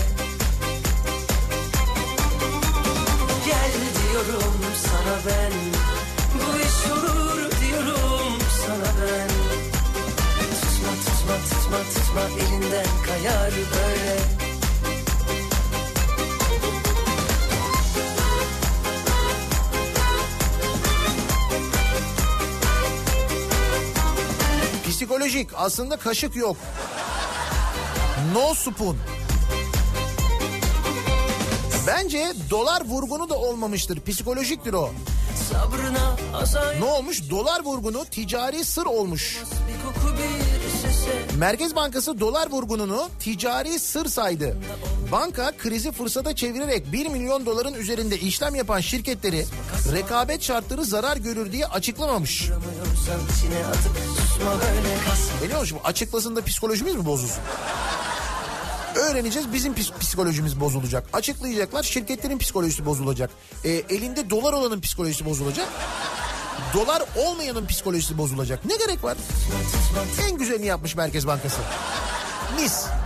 Gel 3.47 3.73
diyorum 3.97 4.55
sana 4.83 5.17
ben 5.27 5.53
Bu 6.35 6.59
iş 6.59 6.93
olur 6.93 7.51
diyorum 7.61 8.39
sana 8.67 8.91
ben. 9.01 9.29
Tutma 10.61 10.93
tutma 11.05 11.37
tutma 11.51 11.79
tutma 11.95 12.45
elinden 12.45 12.87
kayar 13.07 13.53
böyle 13.53 14.46
Psikolojik 24.97 25.49
aslında 25.55 25.97
kaşık 25.97 26.37
yok. 26.37 26.57
No 28.33 28.55
spoon. 28.55 28.97
Bence 31.87 32.33
dolar 32.51 32.85
vurgunu 32.85 33.29
da 33.29 33.35
olmamıştır. 33.39 34.01
Psikolojiktir 34.01 34.73
o. 34.73 34.91
Ne 36.81 36.85
olmuş? 36.85 37.31
Dolar 37.31 37.65
vurgunu 37.65 38.05
ticari 38.05 38.65
sır 38.65 38.87
olmuş. 38.87 39.43
Merkez 41.39 41.77
Bankası 41.77 42.21
dolar 42.21 42.51
vurgununu 42.51 43.09
ticari 43.21 43.79
sır 43.79 44.07
saydı. 44.07 44.57
Banka 45.13 45.53
krizi 45.59 45.93
fırsata 45.93 46.37
çevirerek 46.37 46.93
1 46.93 47.07
milyon 47.07 47.47
doların 47.47 47.75
üzerinde 47.75 48.19
işlem 48.19 48.55
yapan 48.55 48.81
şirketleri 48.81 49.45
rekabet 49.93 50.43
şartları 50.43 50.85
zarar 50.85 51.17
görür 51.17 51.53
diye 51.53 51.67
açıklamamış. 51.67 52.49
Biliyor 55.45 55.61
musun? 55.61 55.79
Açıklasın 55.85 56.37
da 56.37 56.45
psikolojimiz 56.45 56.95
mi 56.95 57.07
bozulsun? 57.07 57.43
Öğreneceğiz 58.95 59.53
bizim 59.53 59.75
psikolojimiz 60.01 60.61
bozulacak. 60.61 61.09
Açıklayacaklar 61.13 61.83
şirketlerin 61.83 62.39
psikolojisi 62.39 62.87
bozulacak. 62.87 63.31
E, 63.65 63.71
elinde 63.71 64.31
dolar 64.31 64.53
olanın 64.53 64.81
psikolojisi 64.81 65.25
bozulacak. 65.25 65.69
Dolar 66.75 67.03
olmayanın 67.17 67.67
psikolojisi 67.67 68.19
bozulacak. 68.19 68.65
Ne 68.65 68.77
gerek 68.77 69.05
var? 69.05 69.17
En 70.29 70.39
güzelini 70.39 70.67
yapmış 70.67 70.97
Merkez 70.97 71.27
Bankası. 71.27 71.61
Mis. 72.61 72.73
Gel 72.83 73.06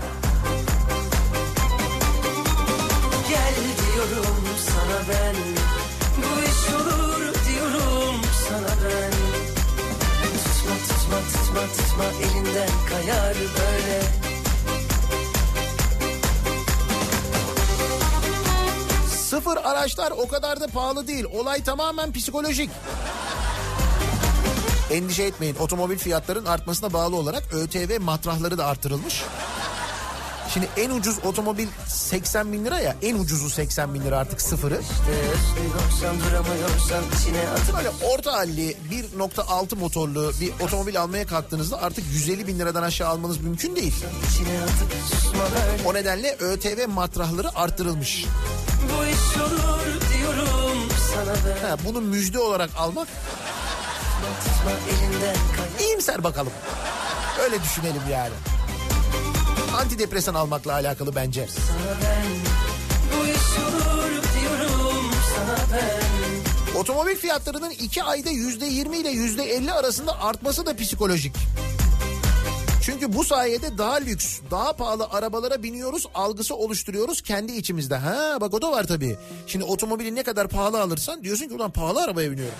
diyorum 4.08 4.44
sana 4.66 4.98
ben 5.08 5.36
Bu 6.16 6.40
iş 6.40 6.74
olur 6.74 7.20
diyorum 7.20 8.20
sana 8.48 8.74
ben 8.84 9.12
Tutma 10.44 10.74
tutma 10.88 11.18
tutma 11.32 11.60
tutma 11.76 12.04
elinden 12.04 12.70
kayar 12.88 13.34
böyle 13.34 14.02
Sıfır 19.30 19.56
araçlar 19.56 20.10
o 20.10 20.28
kadar 20.28 20.60
da 20.60 20.66
pahalı 20.66 21.06
değil. 21.06 21.24
Olay 21.24 21.64
tamamen 21.64 22.12
psikolojik. 22.12 22.70
Endişe 24.90 25.22
etmeyin. 25.22 25.56
Otomobil 25.60 25.98
fiyatların 25.98 26.46
artmasına 26.46 26.92
bağlı 26.92 27.16
olarak 27.16 27.54
ÖTV 27.54 28.00
matrahları 28.00 28.58
da 28.58 28.66
artırılmış. 28.66 29.22
Şimdi 30.54 30.68
en 30.76 30.90
ucuz 30.90 31.18
otomobil 31.24 31.68
80 31.86 32.52
bin 32.52 32.64
lira 32.64 32.78
ya. 32.78 32.96
En 33.02 33.14
ucuzu 33.14 33.50
80 33.50 33.94
bin 33.94 34.04
lira 34.04 34.18
artık 34.18 34.42
sıfırı. 34.42 34.80
Böyle 37.76 37.90
orta 38.12 38.32
halli 38.32 38.76
1.6 39.18 39.76
motorlu 39.76 40.32
bir 40.40 40.52
otomobil 40.64 41.00
almaya 41.00 41.26
kalktığınızda 41.26 41.82
artık 41.82 42.04
150 42.12 42.46
bin 42.46 42.58
liradan 42.58 42.82
aşağı 42.82 43.08
almanız 43.08 43.40
mümkün 43.40 43.76
değil. 43.76 43.94
O 45.86 45.94
nedenle 45.94 46.36
ÖTV 46.40 46.88
matrahları 46.88 47.56
arttırılmış. 47.56 48.24
Bu 48.82 49.06
iş 49.06 49.42
olur 49.42 50.00
diyorum 50.18 50.78
sana 51.14 51.70
Ha, 51.70 51.76
bunu 51.84 52.00
müjde 52.00 52.38
olarak 52.38 52.70
almak 52.76 53.08
iyimser 55.80 56.24
bakalım. 56.24 56.52
Öyle 57.44 57.62
düşünelim 57.62 58.02
yani. 58.10 58.32
Antidepresan 59.76 60.34
almakla 60.34 60.72
alakalı 60.72 61.14
bence. 61.14 61.46
ben 62.02 62.30
Otomobil 66.78 67.16
fiyatlarının 67.16 67.70
iki 67.70 68.02
ayda 68.02 68.30
yüzde 68.30 68.66
yirmi 68.66 68.96
ile 68.96 69.10
yüzde 69.10 69.44
elli 69.44 69.72
arasında 69.72 70.22
artması 70.22 70.66
da 70.66 70.76
psikolojik. 70.76 71.36
Çünkü 72.82 73.12
bu 73.12 73.24
sayede 73.24 73.78
daha 73.78 73.94
lüks, 73.94 74.40
daha 74.50 74.72
pahalı 74.72 75.06
arabalara 75.10 75.62
biniyoruz, 75.62 76.06
algısı 76.14 76.54
oluşturuyoruz 76.54 77.22
kendi 77.22 77.52
içimizde. 77.52 77.96
Ha 77.96 78.38
bak 78.40 78.54
o 78.54 78.62
da 78.62 78.72
var 78.72 78.86
tabii. 78.86 79.16
Şimdi 79.46 79.64
otomobili 79.64 80.14
ne 80.14 80.22
kadar 80.22 80.48
pahalı 80.48 80.80
alırsan 80.80 81.24
diyorsun 81.24 81.48
ki 81.48 81.54
ulan 81.54 81.70
pahalı 81.70 82.02
arabaya 82.02 82.30
biniyorum. 82.30 82.54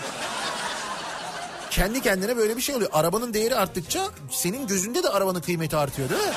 Kendi 1.71 2.01
kendine 2.03 2.37
böyle 2.37 2.57
bir 2.57 2.63
şey 2.63 2.75
oluyor. 2.75 2.91
Arabanın 2.93 3.35
değeri 3.35 3.57
arttıkça 3.57 4.09
senin 4.31 4.67
gözünde 4.67 5.03
de 5.03 5.09
arabanın 5.09 5.41
kıymeti 5.41 5.77
artıyor 5.77 6.09
değil 6.11 6.23
mi? 6.23 6.33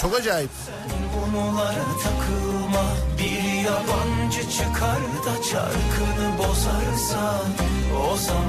Çok 0.00 0.14
acayip. 0.14 0.50
Takılma 2.04 2.84
Bir 3.18 3.64
yabancı 3.64 4.50
çıkar 4.50 5.00
da 5.26 5.42
çarkını 5.42 6.38
bozarsa 6.38 7.42
O 8.12 8.16
zaman 8.16 8.45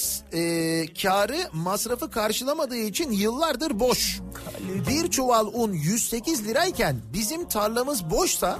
tarlamız 0.00 0.22
e, 0.32 0.94
karı 1.02 1.48
masrafı 1.52 2.10
karşılamadığı 2.10 2.76
için 2.76 3.10
yıllardır 3.10 3.80
boş. 3.80 4.20
Bir 4.88 5.10
çuval 5.10 5.46
un 5.52 5.72
108 5.72 6.44
lirayken 6.44 6.96
bizim 7.12 7.48
tarlamız 7.48 8.10
boşsa 8.10 8.58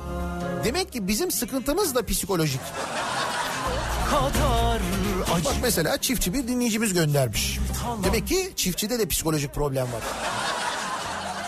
demek 0.65 0.93
ki 0.93 1.09
bizim 1.09 1.31
sıkıntımız 1.31 1.95
da 1.95 2.07
psikolojik. 2.07 2.61
Bak 5.45 5.55
mesela 5.63 5.99
çiftçi 5.99 6.35
bir 6.35 6.49
dinleyicimiz 6.49 6.95
göndermiş. 6.95 7.59
Demek 8.05 8.27
ki 8.27 8.53
çiftçide 8.57 8.99
de 8.99 9.09
psikolojik 9.09 9.55
problem 9.55 9.87
var. 9.87 10.03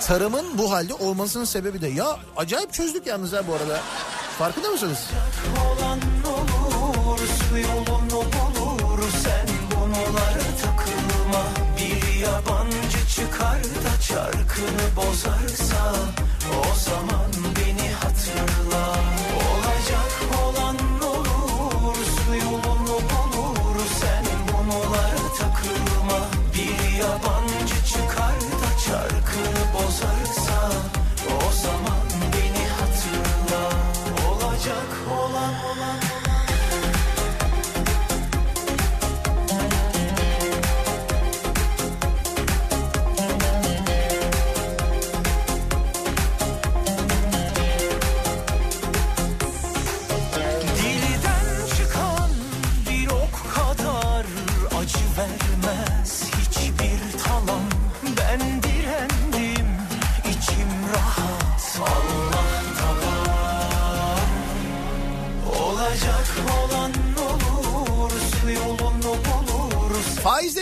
Tarımın 0.07 0.59
bu 0.59 0.73
halde 0.73 0.95
olmasının 0.95 1.45
sebebi 1.45 1.81
de 1.81 1.89
ya 1.89 2.19
acayip 2.37 2.73
çözdük 2.73 3.07
yalnız 3.07 3.33
ha 3.33 3.43
bu 3.49 3.55
arada. 3.55 3.81
Farkında 4.39 4.69
mısınız? 4.69 4.99
olan 5.61 5.99
olur 6.83 7.21
yolunu 7.57 8.52
yabancı 12.23 13.07
çıkar 13.15 13.65
da 13.65 14.01
çarkını 14.01 14.97
bozarsa 14.97 15.95
O 16.51 16.75
zaman 16.75 17.31
beni 17.57 17.91
hatırla. 17.93 18.85
Olacak 19.51 20.13
olan 20.45 20.77
olur 21.03 21.97
Su 21.97 22.35
yolunu 22.35 22.97
bulur. 23.11 23.81
Sen 24.01 24.25
konulara 24.53 25.29
takılma 25.39 26.21
Bir 26.55 26.99
yabancı 26.99 27.42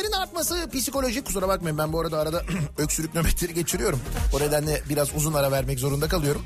Faizlerin 0.00 0.22
artması 0.22 0.68
psikolojik 0.72 1.26
kusura 1.26 1.48
bakmayın 1.48 1.78
ben 1.78 1.92
bu 1.92 2.00
arada 2.00 2.18
arada 2.18 2.42
öksürük 2.78 3.14
nöbetleri 3.14 3.54
geçiriyorum. 3.54 4.00
O 4.36 4.40
nedenle 4.40 4.82
biraz 4.88 5.16
uzun 5.16 5.32
ara 5.32 5.52
vermek 5.52 5.78
zorunda 5.78 6.08
kalıyorum. 6.08 6.42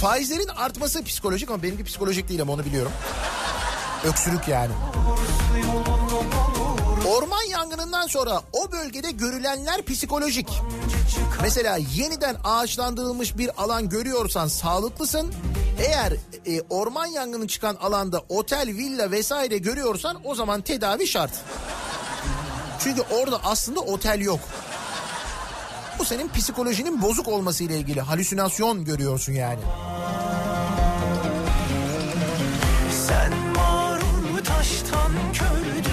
Faizlerin 0.00 0.48
artması 0.48 1.04
psikolojik 1.04 1.50
ama 1.50 1.62
benimki 1.62 1.84
psikolojik 1.84 2.28
değil 2.28 2.42
ama 2.42 2.52
onu 2.52 2.64
biliyorum. 2.64 2.92
Öksürük 4.04 4.48
yani. 4.48 4.72
Orman 7.08 7.42
yangınından 7.50 8.06
sonra 8.06 8.42
o 8.52 8.72
bölgede 8.72 9.10
görülenler 9.10 9.82
psikolojik. 9.82 10.48
Mesela 11.42 11.78
yeniden 11.94 12.36
ağaçlandırılmış 12.44 13.38
bir 13.38 13.62
alan 13.62 13.88
görüyorsan 13.88 14.48
sağlıklısın. 14.48 15.32
Eğer 15.78 16.12
e, 16.46 16.60
orman 16.70 17.06
yangını 17.06 17.48
çıkan 17.48 17.74
alanda 17.74 18.22
otel, 18.28 18.68
villa 18.68 19.10
vesaire 19.10 19.58
görüyorsan 19.58 20.16
o 20.24 20.34
zaman 20.34 20.60
tedavi 20.60 21.06
şart. 21.06 21.32
Çünkü 22.84 23.02
orada 23.10 23.40
aslında 23.44 23.80
otel 23.80 24.20
yok. 24.20 24.40
Bu 25.98 26.04
senin 26.04 26.28
psikolojinin 26.28 27.02
bozuk 27.02 27.28
olması 27.28 27.64
ile 27.64 27.78
ilgili 27.78 28.00
halüsinasyon 28.00 28.84
görüyorsun 28.84 29.32
yani. 29.32 29.60
Sen 33.08 33.32
mağrur 33.56 34.44
taştan 34.44 35.12
kördün 35.32 35.92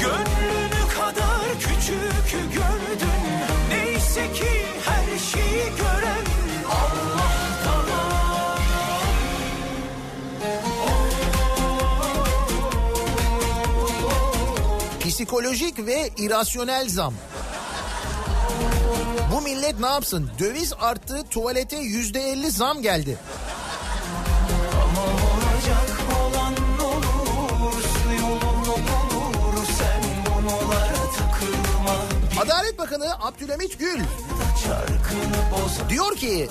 Gönlünü 0.00 0.88
kadar 0.98 1.40
küçük 1.60 2.52
gördün 2.52 3.19
Psikolojik 15.10 15.86
ve 15.86 16.10
irasyonel 16.16 16.88
zam. 16.88 17.14
Bu 19.32 19.40
millet 19.40 19.80
ne 19.80 19.86
yapsın? 19.86 20.30
Döviz 20.38 20.72
arttı, 20.80 21.22
tuvalete 21.30 21.76
yüzde 21.76 22.20
elli 22.20 22.50
zam 22.50 22.82
geldi. 22.82 23.18
Adalet 32.40 32.78
Bakanı 32.78 33.24
Abdülhamit 33.24 33.78
Gül 33.78 34.00
diyor 35.88 36.16
ki 36.16 36.48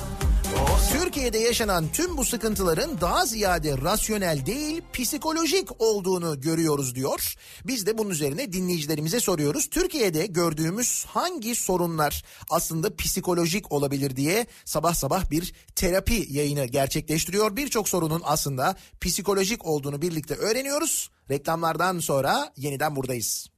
Türkiye'de 1.09 1.37
yaşanan 1.37 1.85
tüm 1.93 2.17
bu 2.17 2.25
sıkıntıların 2.25 3.01
daha 3.01 3.25
ziyade 3.25 3.77
rasyonel 3.77 4.45
değil 4.45 4.81
psikolojik 4.93 5.81
olduğunu 5.81 6.41
görüyoruz 6.41 6.95
diyor. 6.95 7.35
Biz 7.67 7.85
de 7.85 7.97
bunun 7.97 8.09
üzerine 8.09 8.53
dinleyicilerimize 8.53 9.19
soruyoruz. 9.19 9.69
Türkiye'de 9.69 10.25
gördüğümüz 10.25 11.05
hangi 11.05 11.55
sorunlar 11.55 12.23
aslında 12.49 12.95
psikolojik 12.95 13.71
olabilir 13.71 14.15
diye 14.15 14.47
sabah 14.65 14.93
sabah 14.93 15.31
bir 15.31 15.53
terapi 15.75 16.25
yayını 16.29 16.65
gerçekleştiriyor. 16.65 17.55
Birçok 17.55 17.89
sorunun 17.89 18.21
aslında 18.25 18.75
psikolojik 19.01 19.65
olduğunu 19.65 20.01
birlikte 20.01 20.35
öğreniyoruz. 20.35 21.09
Reklamlardan 21.29 21.99
sonra 21.99 22.53
yeniden 22.57 22.95
buradayız. 22.95 23.49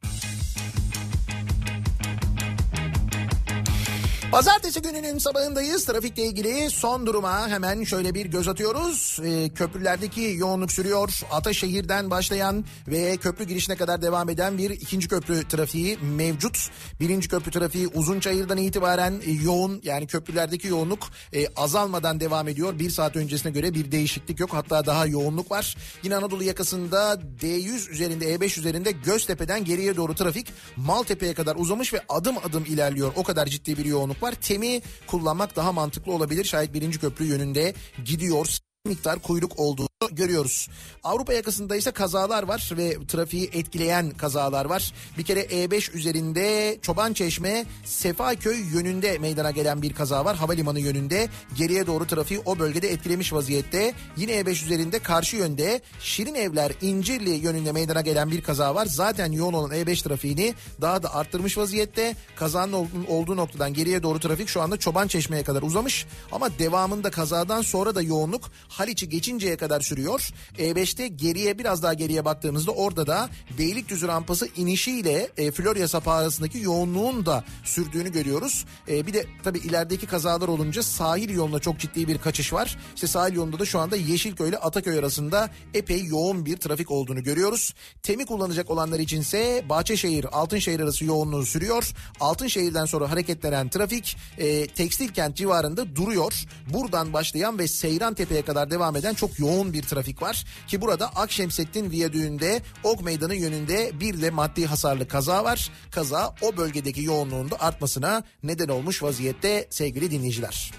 Pazartesi 4.31 4.81
gününün 4.81 5.17
sabahındayız. 5.17 5.85
Trafikle 5.85 6.23
ilgili 6.23 6.69
son 6.69 7.05
duruma 7.05 7.49
hemen 7.49 7.83
şöyle 7.83 8.13
bir 8.13 8.25
göz 8.25 8.47
atıyoruz. 8.47 9.19
Ee, 9.23 9.49
köprülerdeki 9.49 10.35
yoğunluk 10.37 10.71
sürüyor. 10.71 11.21
Ataşehir'den 11.31 12.09
başlayan 12.09 12.65
ve 12.87 13.17
köprü 13.17 13.45
girişine 13.45 13.75
kadar 13.75 14.01
devam 14.01 14.29
eden 14.29 14.57
bir 14.57 14.69
ikinci 14.69 15.07
köprü 15.07 15.47
trafiği 15.47 15.97
mevcut. 15.97 16.69
Birinci 16.99 17.29
köprü 17.29 17.51
trafiği 17.51 17.87
Uzunçayır'dan 17.87 18.57
itibaren 18.57 19.13
e, 19.25 19.31
yoğun 19.31 19.81
yani 19.83 20.07
köprülerdeki 20.07 20.67
yoğunluk 20.67 20.99
e, 21.33 21.47
azalmadan 21.55 22.19
devam 22.19 22.47
ediyor. 22.47 22.79
Bir 22.79 22.89
saat 22.89 23.15
öncesine 23.15 23.51
göre 23.51 23.73
bir 23.73 23.91
değişiklik 23.91 24.39
yok. 24.39 24.53
Hatta 24.53 24.85
daha 24.85 25.05
yoğunluk 25.05 25.51
var. 25.51 25.77
Yine 26.03 26.15
Anadolu 26.15 26.43
yakasında 26.43 27.19
D100 27.41 27.89
üzerinde 27.89 28.35
E5 28.35 28.59
üzerinde 28.59 28.91
Göztepe'den 28.91 29.65
geriye 29.65 29.95
doğru 29.95 30.15
trafik 30.15 30.47
Maltepe'ye 30.75 31.33
kadar 31.33 31.55
uzamış 31.55 31.93
ve 31.93 32.01
adım 32.09 32.37
adım 32.37 32.65
ilerliyor. 32.65 33.11
O 33.15 33.23
kadar 33.23 33.45
ciddi 33.45 33.77
bir 33.77 33.85
yoğunluk 33.85 34.20
var. 34.23 34.33
Temi 34.41 34.81
kullanmak 35.07 35.55
daha 35.55 35.71
mantıklı 35.71 36.13
olabilir. 36.13 36.43
Şayet 36.43 36.73
birinci 36.73 36.99
köprü 36.99 37.25
yönünde 37.25 37.73
gidiyor 38.05 38.57
miktar 38.85 39.19
kuyruk 39.19 39.59
olduğunu 39.59 39.87
görüyoruz. 40.11 40.69
Avrupa 41.03 41.33
yakasında 41.33 41.75
ise 41.75 41.91
kazalar 41.91 42.43
var 42.43 42.69
ve 42.77 42.97
trafiği 43.07 43.49
etkileyen 43.53 44.09
kazalar 44.11 44.65
var. 44.65 44.93
Bir 45.17 45.23
kere 45.23 45.41
E5 45.41 45.91
üzerinde 45.91 46.77
Çobançeşme 46.81 47.65
Sefaköy 47.85 48.59
yönünde 48.73 49.17
meydana 49.17 49.51
gelen 49.51 49.81
bir 49.81 49.93
kaza 49.93 50.25
var. 50.25 50.35
Havalimanı 50.37 50.79
yönünde 50.79 51.29
geriye 51.57 51.87
doğru 51.87 52.07
trafiği 52.07 52.41
o 52.45 52.59
bölgede 52.59 52.91
etkilemiş 52.91 53.33
vaziyette. 53.33 53.93
Yine 54.17 54.31
E5 54.31 54.49
üzerinde 54.51 54.99
karşı 54.99 55.35
yönde 55.37 55.81
Şirin 55.99 56.35
Evler 56.35 56.71
İncirli 56.81 57.29
yönünde 57.29 57.71
meydana 57.71 58.01
gelen 58.01 58.31
bir 58.31 58.41
kaza 58.41 58.75
var. 58.75 58.85
Zaten 58.85 59.31
yoğun 59.31 59.53
olan 59.53 59.71
E5 59.71 60.03
trafiğini 60.03 60.53
daha 60.81 61.03
da 61.03 61.13
arttırmış 61.15 61.57
vaziyette. 61.57 62.15
Kazanın 62.35 62.73
ol- 62.73 62.87
olduğu 63.07 63.37
noktadan 63.37 63.73
geriye 63.73 64.03
doğru 64.03 64.19
trafik 64.19 64.47
şu 64.49 64.61
anda 64.61 64.77
Çobançeşme'ye 64.77 65.43
kadar 65.43 65.61
uzamış. 65.61 66.05
Ama 66.31 66.59
devamında 66.59 67.11
kazadan 67.11 67.61
sonra 67.61 67.95
da 67.95 68.01
yoğunluk 68.01 68.51
Haliç'i 68.71 69.09
geçinceye 69.09 69.57
kadar 69.57 69.81
sürüyor. 69.81 70.29
E5'te 70.57 71.07
geriye 71.07 71.57
biraz 71.57 71.83
daha 71.83 71.93
geriye 71.93 72.25
baktığımızda 72.25 72.71
orada 72.71 73.07
da 73.07 73.29
Beylikdüzü 73.57 74.07
rampası 74.07 74.47
inişiyle 74.57 75.29
e, 75.37 75.51
Florya 75.51 75.87
sapağı 75.87 76.15
arasındaki 76.15 76.59
yoğunluğun 76.59 77.25
da 77.25 77.43
sürdüğünü 77.63 78.11
görüyoruz. 78.11 78.65
E, 78.87 79.07
bir 79.07 79.13
de 79.13 79.25
tabii 79.43 79.59
ilerideki 79.59 80.07
kazalar 80.07 80.47
olunca 80.47 80.83
sahil 80.83 81.29
yoluna 81.29 81.59
çok 81.59 81.79
ciddi 81.79 82.07
bir 82.07 82.17
kaçış 82.17 82.53
var. 82.53 82.77
İşte 82.95 83.07
sahil 83.07 83.35
yolunda 83.35 83.59
da 83.59 83.65
şu 83.65 83.79
anda 83.79 83.95
Yeşilköy 83.95 84.49
ile 84.49 84.57
Ataköy 84.57 84.99
arasında 84.99 85.49
epey 85.73 86.03
yoğun 86.03 86.45
bir 86.45 86.57
trafik 86.57 86.91
olduğunu 86.91 87.23
görüyoruz. 87.23 87.73
Temi 88.03 88.25
kullanacak 88.25 88.69
olanlar 88.69 88.99
içinse 88.99 89.65
Bahçeşehir 89.69 90.25
Altınşehir 90.31 90.79
arası 90.79 91.05
yoğunluğu 91.05 91.45
sürüyor. 91.45 91.93
Altınşehir'den 92.19 92.85
sonra 92.85 93.11
hareketlenen 93.11 93.69
trafik 93.69 94.17
e, 94.37 94.67
tekstil 94.67 95.09
kent 95.09 95.35
civarında 95.35 95.95
duruyor. 95.95 96.43
Buradan 96.73 97.13
başlayan 97.13 97.59
ve 97.59 97.67
Seyran 97.67 98.13
Tepe'ye 98.13 98.41
kadar 98.41 98.60
devam 98.69 98.95
eden 98.95 99.13
çok 99.13 99.39
yoğun 99.39 99.73
bir 99.73 99.83
trafik 99.83 100.21
var. 100.21 100.45
Ki 100.67 100.81
burada 100.81 101.07
Akşemsettin 101.07 101.91
Viyadüğü'nde 101.91 102.61
Ok 102.83 103.03
Meydanı 103.03 103.35
yönünde 103.35 103.91
bir 103.99 104.21
de 104.21 104.29
maddi 104.29 104.65
hasarlı 104.65 105.07
kaza 105.07 105.43
var. 105.43 105.71
Kaza 105.91 106.35
o 106.41 106.57
bölgedeki 106.57 107.03
yoğunluğun 107.03 107.51
da 107.51 107.61
artmasına 107.61 108.23
neden 108.43 108.67
olmuş 108.67 109.03
vaziyette 109.03 109.67
sevgili 109.69 110.11
dinleyiciler. 110.11 110.71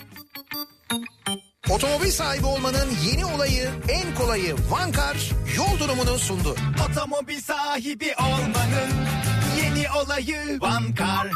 Otomobil 1.71 2.11
sahibi 2.11 2.47
olmanın 2.47 2.89
yeni 3.07 3.27
olayı, 3.27 3.71
en 3.89 4.15
kolayı 4.15 4.55
Vankar 4.71 5.31
yol 5.57 5.79
durumunu 5.79 6.19
sundu. 6.19 6.57
Otomobil 6.91 7.41
sahibi 7.41 8.15
olmanın 8.19 8.91
yeni 9.63 9.87
olayı 9.91 10.61
Vankar. 10.61 11.31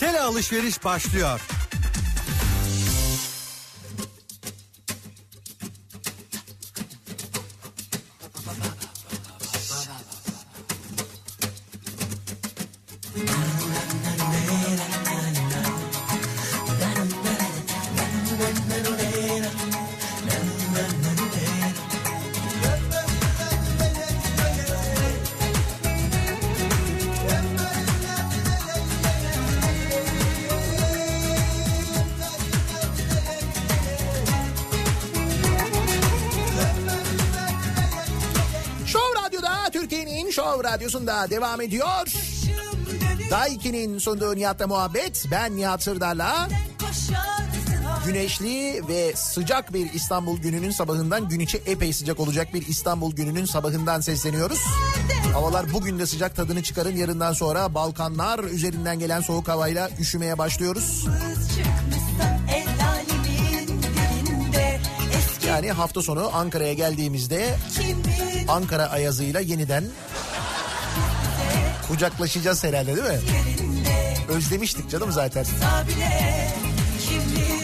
Tele 0.00 0.20
alışveriş 0.20 0.84
başlıyor. 0.84 1.40
Radyosu'nda 40.94 41.30
devam 41.30 41.60
ediyor. 41.60 42.12
Daiki'nin 43.30 43.98
sunduğu 43.98 44.36
Nihat'la 44.36 44.66
muhabbet. 44.66 45.24
Ben 45.30 45.56
Nihat 45.56 45.82
Sırdar'la 45.82 46.48
güneşli 48.06 48.82
ve 48.88 49.12
sıcak 49.16 49.72
bir 49.72 49.92
İstanbul 49.92 50.38
gününün 50.38 50.70
sabahından 50.70 51.28
gün 51.28 51.40
içi 51.40 51.62
epey 51.66 51.92
sıcak 51.92 52.20
olacak 52.20 52.54
bir 52.54 52.66
İstanbul 52.66 53.12
gününün 53.12 53.44
sabahından 53.44 54.00
sesleniyoruz. 54.00 54.60
Havalar 55.32 55.72
bugün 55.72 55.98
de 55.98 56.06
sıcak 56.06 56.36
tadını 56.36 56.62
çıkarın 56.62 56.96
yarından 56.96 57.32
sonra 57.32 57.74
Balkanlar 57.74 58.38
üzerinden 58.44 58.98
gelen 58.98 59.20
soğuk 59.20 59.48
havayla 59.48 59.90
üşümeye 59.98 60.38
başlıyoruz. 60.38 61.06
Yani 65.48 65.72
hafta 65.72 66.02
sonu 66.02 66.30
Ankara'ya 66.34 66.72
geldiğimizde 66.72 67.56
Ankara 68.48 68.90
ayazıyla 68.90 69.40
yeniden 69.40 69.84
Kucaklaşacağız 71.94 72.64
herhalde 72.64 72.96
değil 72.96 73.06
mi? 73.06 73.20
Özlemiştik 74.28 74.90
canım 74.90 75.12
zaten. 75.12 75.46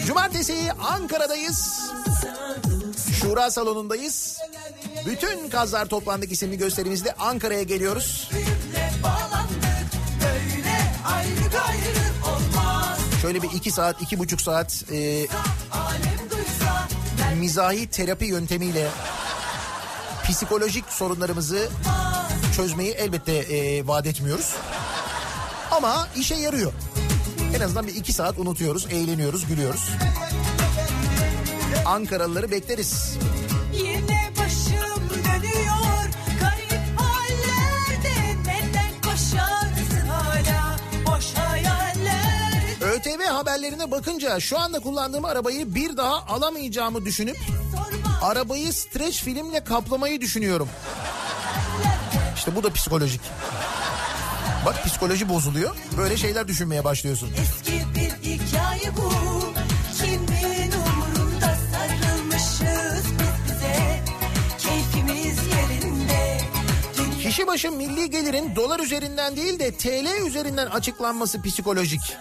Cumartesi 0.07 0.71
Ankara'dayız. 0.81 1.79
Şura 3.21 3.51
salonundayız. 3.51 4.37
Bütün 5.05 5.49
kazlar 5.49 5.85
toplandık 5.85 6.31
isimli 6.31 6.57
gösterimizde 6.57 7.13
Ankara'ya 7.13 7.63
geliyoruz. 7.63 8.29
Şöyle 13.21 13.41
bir 13.41 13.51
iki 13.51 13.71
saat, 13.71 14.01
iki 14.01 14.19
buçuk 14.19 14.41
saat 14.41 14.83
e, 14.91 15.27
mizahi 17.39 17.87
terapi 17.87 18.25
yöntemiyle 18.25 18.87
psikolojik 20.27 20.85
sorunlarımızı 20.89 21.69
çözmeyi 22.61 22.91
elbette 22.91 23.33
e, 23.33 23.87
vaat 23.87 24.07
etmiyoruz. 24.07 24.55
Ama 25.71 26.07
işe 26.15 26.35
yarıyor. 26.35 26.73
En 27.55 27.61
azından 27.61 27.87
bir 27.87 27.95
iki 27.95 28.13
saat 28.13 28.39
unutuyoruz, 28.39 28.87
eğleniyoruz, 28.91 29.47
gülüyoruz. 29.47 29.89
Ankaralıları 31.85 32.51
bekleriz. 32.51 33.17
Yine 33.73 34.29
başım 34.39 35.09
dönüyor 35.09 36.03
Garip 36.39 36.99
hallerde 36.99 38.35
Neden 38.39 39.01
koşarsın 39.01 40.07
hala 40.07 40.77
Boş 41.07 41.33
hayaller 41.33 42.63
ÖTV 42.81 43.23
haberlerine 43.23 43.91
bakınca 43.91 44.39
şu 44.39 44.59
anda 44.59 44.79
kullandığım 44.79 45.25
arabayı 45.25 45.75
bir 45.75 45.97
daha 45.97 46.25
alamayacağımı 46.27 47.05
düşünüp 47.05 47.37
arabayı 48.21 48.73
streç 48.73 49.23
filmle 49.23 49.63
kaplamayı 49.63 50.21
düşünüyorum. 50.21 50.69
İşte 52.41 52.55
bu 52.55 52.63
da 52.63 52.73
psikolojik. 52.73 53.21
Bak 54.65 54.85
psikoloji 54.85 55.29
bozuluyor. 55.29 55.75
Böyle 55.97 56.17
şeyler 56.17 56.47
düşünmeye 56.47 56.83
başlıyorsun. 56.83 57.29
Eski 57.41 57.71
bir 57.71 58.29
hikaye 58.29 58.97
bu 58.97 59.11
Kimin 59.97 60.71
umurunda 60.71 61.57
sarılmışız 61.71 63.05
biz 63.05 63.53
bize 63.53 63.99
Keyfimiz 64.57 65.37
yerinde 65.47 66.41
Dünya 66.97 67.19
Kişi 67.19 67.47
başı 67.47 67.71
milli 67.71 68.09
gelirin 68.09 68.55
dolar 68.55 68.79
üzerinden 68.79 69.35
değil 69.35 69.59
de 69.59 69.71
TL 69.71 70.25
üzerinden 70.27 70.67
açıklanması 70.67 71.41
psikolojik. 71.41 72.17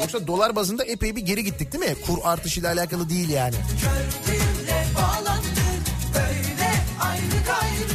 Yoksa 0.00 0.26
dolar 0.26 0.56
bazında 0.56 0.84
epey 0.84 1.16
bir 1.16 1.22
geri 1.22 1.44
gittik 1.44 1.72
değil 1.72 1.84
mi? 1.84 1.96
Kur 2.06 2.18
artışıyla 2.24 2.72
alakalı 2.72 3.08
değil 3.08 3.28
yani. 3.28 3.54
ayrı 3.56 5.26
gayrı 5.26 5.47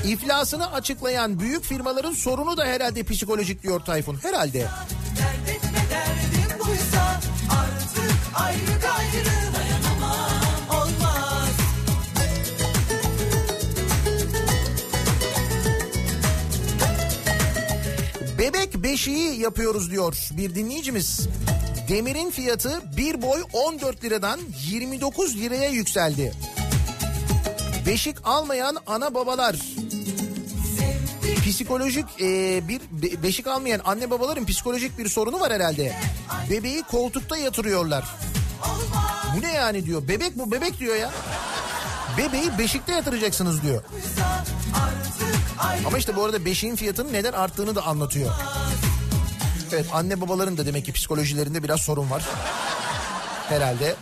İflasını 0.06 0.72
açıklayan 0.72 1.40
büyük 1.40 1.64
firmaların 1.64 2.14
sorunu 2.14 2.58
da 2.58 2.66
herhalde 2.66 3.04
psikolojik 3.04 3.64
diyor 3.64 3.80
Tayfun. 3.80 4.18
Herhalde. 4.24 4.68
Bebek 18.38 18.76
beşiği 18.76 19.40
yapıyoruz 19.40 19.92
diyor 19.92 20.30
bir 20.32 20.56
dinleyicimiz. 20.56 21.28
Demirin 21.90 22.32
fiyatı 22.32 22.82
bir 22.98 23.22
boy 23.22 23.44
14 23.54 24.04
liradan 24.04 24.40
29 24.68 25.38
liraya 25.38 25.70
yükseldi. 25.70 26.34
Beşik 27.86 28.18
almayan 28.24 28.78
ana 28.88 29.14
babalar 29.14 29.56
psikolojik 31.46 32.06
e, 32.22 32.62
bir 32.68 32.82
be- 32.92 33.24
beşik 33.24 33.48
almayan 33.48 33.82
anne 33.86 34.12
babaların 34.12 34.46
psikolojik 34.46 34.98
bir 34.98 35.10
sorunu 35.10 35.40
var 35.40 35.54
herhalde. 35.54 35.96
Bebeği 36.50 36.84
koltukta 36.84 37.38
yatırıyorlar. 37.38 38.06
Bu 39.38 39.42
ne 39.42 39.54
yani 39.54 39.86
diyor. 39.86 40.08
Bebek 40.08 40.38
bu 40.38 40.52
bebek 40.52 40.80
diyor 40.80 40.96
ya. 40.96 41.12
Bebeği 42.18 42.58
beşikte 42.58 42.94
yatıracaksınız 42.94 43.62
diyor. 43.62 43.84
Ama 45.88 45.98
işte 45.98 46.16
bu 46.16 46.24
arada 46.24 46.46
beşiğin 46.46 46.76
fiyatının 46.76 47.14
neden 47.14 47.34
arttığını 47.34 47.76
da 47.76 47.86
anlatıyor. 47.86 48.32
Evet 49.72 49.86
anne 49.94 50.22
babaların 50.22 50.58
da 50.58 50.66
demek 50.66 50.86
ki 50.86 50.92
psikolojilerinde 50.94 51.64
biraz 51.64 51.82
sorun 51.82 52.10
var. 52.12 52.24
Herhalde. 53.50 53.96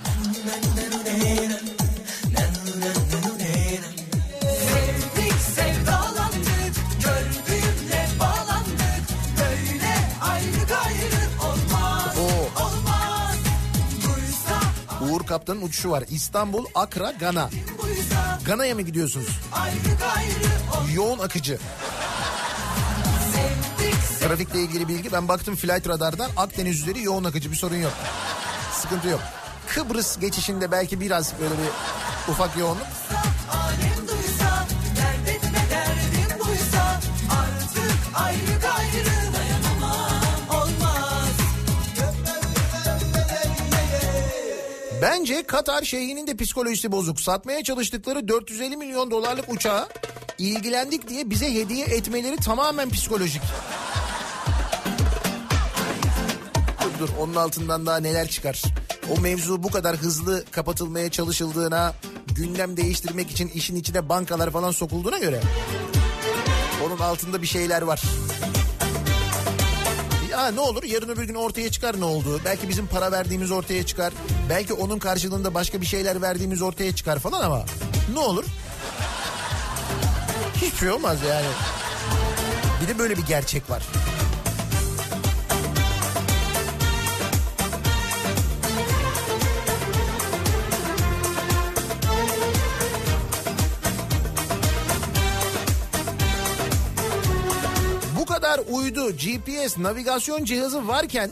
Kaptan'ın 15.31 15.61
uçuşu 15.61 15.91
var. 15.91 16.03
İstanbul, 16.09 16.65
Akra, 16.75 17.11
Gana. 17.11 17.49
Gana'ya 18.45 18.75
mı 18.75 18.81
gidiyorsunuz? 18.81 19.27
Yoğun 20.93 21.19
akıcı. 21.19 21.59
Trafikle 24.19 24.61
ilgili 24.61 24.87
bilgi 24.87 25.11
ben 25.11 25.27
baktım 25.27 25.55
flight 25.55 25.87
radardan 25.87 26.29
Akdeniz 26.37 26.81
üzeri 26.81 27.03
yoğun 27.03 27.23
akıcı 27.23 27.51
bir 27.51 27.55
sorun 27.55 27.75
yok. 27.75 27.93
Sıkıntı 28.73 29.07
yok. 29.07 29.21
Kıbrıs 29.67 30.19
geçişinde 30.19 30.71
belki 30.71 30.99
biraz 30.99 31.33
böyle 31.39 31.53
bir 31.53 32.31
ufak 32.31 32.57
yoğunluk. 32.57 32.87
Bence 45.01 45.43
Katar 45.43 45.83
şeyhinin 45.83 46.27
de 46.27 46.35
psikolojisi 46.35 46.91
bozuk. 46.91 47.19
Satmaya 47.19 47.63
çalıştıkları 47.63 48.27
450 48.27 48.77
milyon 48.77 49.11
dolarlık 49.11 49.53
uçağı 49.53 49.87
ilgilendik 50.37 51.07
diye 51.07 51.29
bize 51.29 51.53
hediye 51.53 51.85
etmeleri 51.85 52.35
tamamen 52.35 52.89
psikolojik. 52.89 53.41
Dur 56.83 56.99
dur 56.99 57.09
onun 57.19 57.35
altından 57.35 57.85
daha 57.85 57.97
neler 57.97 58.27
çıkar. 58.27 58.61
O 59.17 59.21
mevzu 59.21 59.63
bu 59.63 59.71
kadar 59.71 59.95
hızlı 59.95 60.43
kapatılmaya 60.51 61.09
çalışıldığına, 61.09 61.93
gündem 62.35 62.77
değiştirmek 62.77 63.31
için 63.31 63.47
işin 63.47 63.75
içine 63.75 64.09
bankalar 64.09 64.51
falan 64.51 64.71
sokulduğuna 64.71 65.17
göre 65.17 65.41
onun 66.85 66.99
altında 66.99 67.41
bir 67.41 67.47
şeyler 67.47 67.81
var. 67.81 68.01
Ya 70.31 70.47
ne 70.51 70.59
olur 70.59 70.83
yarın 70.83 71.09
öbür 71.09 71.23
gün 71.23 71.35
ortaya 71.35 71.71
çıkar 71.71 71.99
ne 71.99 72.05
oldu? 72.05 72.41
Belki 72.45 72.69
bizim 72.69 72.87
para 72.87 73.11
verdiğimiz 73.11 73.51
ortaya 73.51 73.85
çıkar. 73.85 74.13
Belki 74.49 74.73
onun 74.73 74.99
karşılığında 74.99 75.53
başka 75.53 75.81
bir 75.81 75.85
şeyler 75.85 76.21
verdiğimiz 76.21 76.61
ortaya 76.61 76.95
çıkar 76.95 77.19
falan 77.19 77.41
ama 77.41 77.65
ne 78.13 78.19
olur? 78.19 78.45
Hiçbir 80.55 80.77
şey 80.77 80.89
olmaz 80.91 81.17
yani. 81.29 81.45
Bir 82.83 82.87
de 82.87 82.99
böyle 82.99 83.17
bir 83.17 83.25
gerçek 83.25 83.69
var. 83.69 83.83
Uydu, 98.71 99.11
GPS, 99.11 99.77
navigasyon 99.77 100.45
cihazı 100.45 100.87
varken 100.87 101.31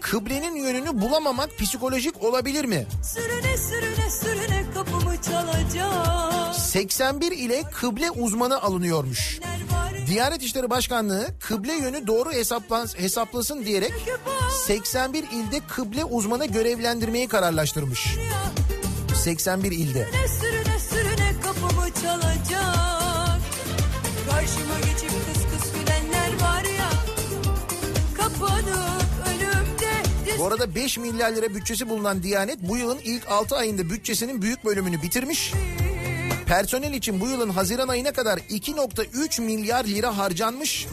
kıblenin 0.00 0.56
yönünü 0.56 1.00
bulamamak 1.00 1.58
psikolojik 1.58 2.22
olabilir 2.22 2.64
mi? 2.64 2.86
sürüne 3.14 3.56
sürüne 3.56 4.10
sürüne 4.10 4.64
kapımı 4.74 5.22
çalacak 5.22 6.54
81 6.54 7.32
ile 7.32 7.62
kıble 7.62 8.10
uzmanı 8.10 8.62
alınıyormuş. 8.62 9.40
Diyanet 10.06 10.42
İşleri 10.42 10.70
Başkanlığı 10.70 11.26
kıble 11.40 11.72
yönü 11.72 12.06
doğru 12.06 12.32
hesaplan, 12.32 12.88
hesaplasın 12.96 13.64
diyerek 13.64 13.92
81 14.66 15.22
ilde 15.22 15.60
kıble 15.68 16.04
uzmanı 16.04 16.46
görevlendirmeyi 16.46 17.28
kararlaştırmış. 17.28 18.16
ya 18.16 19.16
81 19.16 19.72
ilde. 19.72 20.06
Sürüne 20.06 20.28
sürüne 20.28 20.78
sürüne 20.78 21.32
kapımı 21.42 21.90
çalacak 22.02 22.95
Bu 30.38 30.46
arada 30.46 30.74
5 30.74 30.98
milyar 30.98 31.32
lira 31.32 31.54
bütçesi 31.54 31.88
bulunan 31.88 32.22
Diyanet 32.22 32.58
bu 32.60 32.76
yılın 32.76 32.98
ilk 33.04 33.28
6 33.28 33.56
ayında 33.56 33.90
bütçesinin 33.90 34.42
büyük 34.42 34.64
bölümünü 34.64 35.02
bitirmiş. 35.02 35.52
Personel 36.46 36.92
için 36.92 37.20
bu 37.20 37.28
yılın 37.28 37.50
Haziran 37.50 37.88
ayına 37.88 38.12
kadar 38.12 38.38
2.3 38.38 39.40
milyar 39.42 39.84
lira 39.84 40.18
harcanmış. 40.18 40.86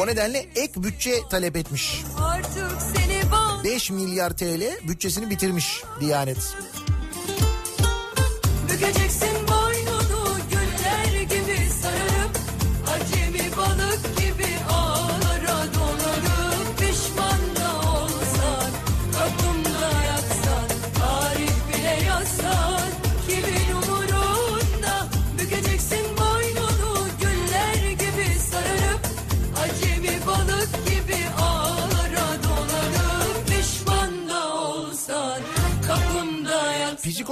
O 0.00 0.06
nedenle 0.06 0.46
ek 0.56 0.82
bütçe 0.82 1.14
talep 1.30 1.56
etmiş. 1.56 2.02
Artık 2.20 2.82
seni 2.94 3.30
bağ 3.32 3.64
5 3.64 3.90
milyar 3.90 4.36
TL 4.36 4.88
bütçesini 4.88 5.30
bitirmiş 5.30 5.82
Diyanet. 6.00 6.54
Bükeceksin 8.72 9.45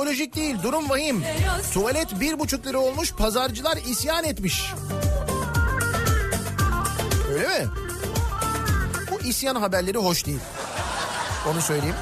psikolojik 0.05 0.36
değil 0.36 0.56
durum 0.62 0.90
vahim. 0.90 1.24
Tuvalet 1.72 2.20
bir 2.20 2.39
buçuk 2.39 2.66
lira 2.66 2.78
olmuş 2.78 3.12
pazarcılar 3.12 3.76
isyan 3.76 4.24
etmiş. 4.24 4.64
Öyle 7.32 7.48
mi? 7.48 7.66
Bu 9.10 9.28
isyan 9.28 9.55
haberleri 9.55 9.98
hoş 9.98 10.26
değil. 10.26 10.39
Onu 11.52 11.60
söyleyeyim. 11.60 11.94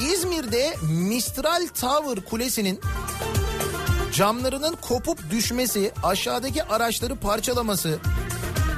İzmir'de 0.00 0.76
Mistral 0.82 1.66
Tower 1.80 2.24
Kulesi'nin 2.24 2.80
camlarının 4.14 4.76
kopup 4.80 5.30
düşmesi, 5.30 5.92
aşağıdaki 6.02 6.64
araçları 6.64 7.16
parçalaması, 7.16 7.98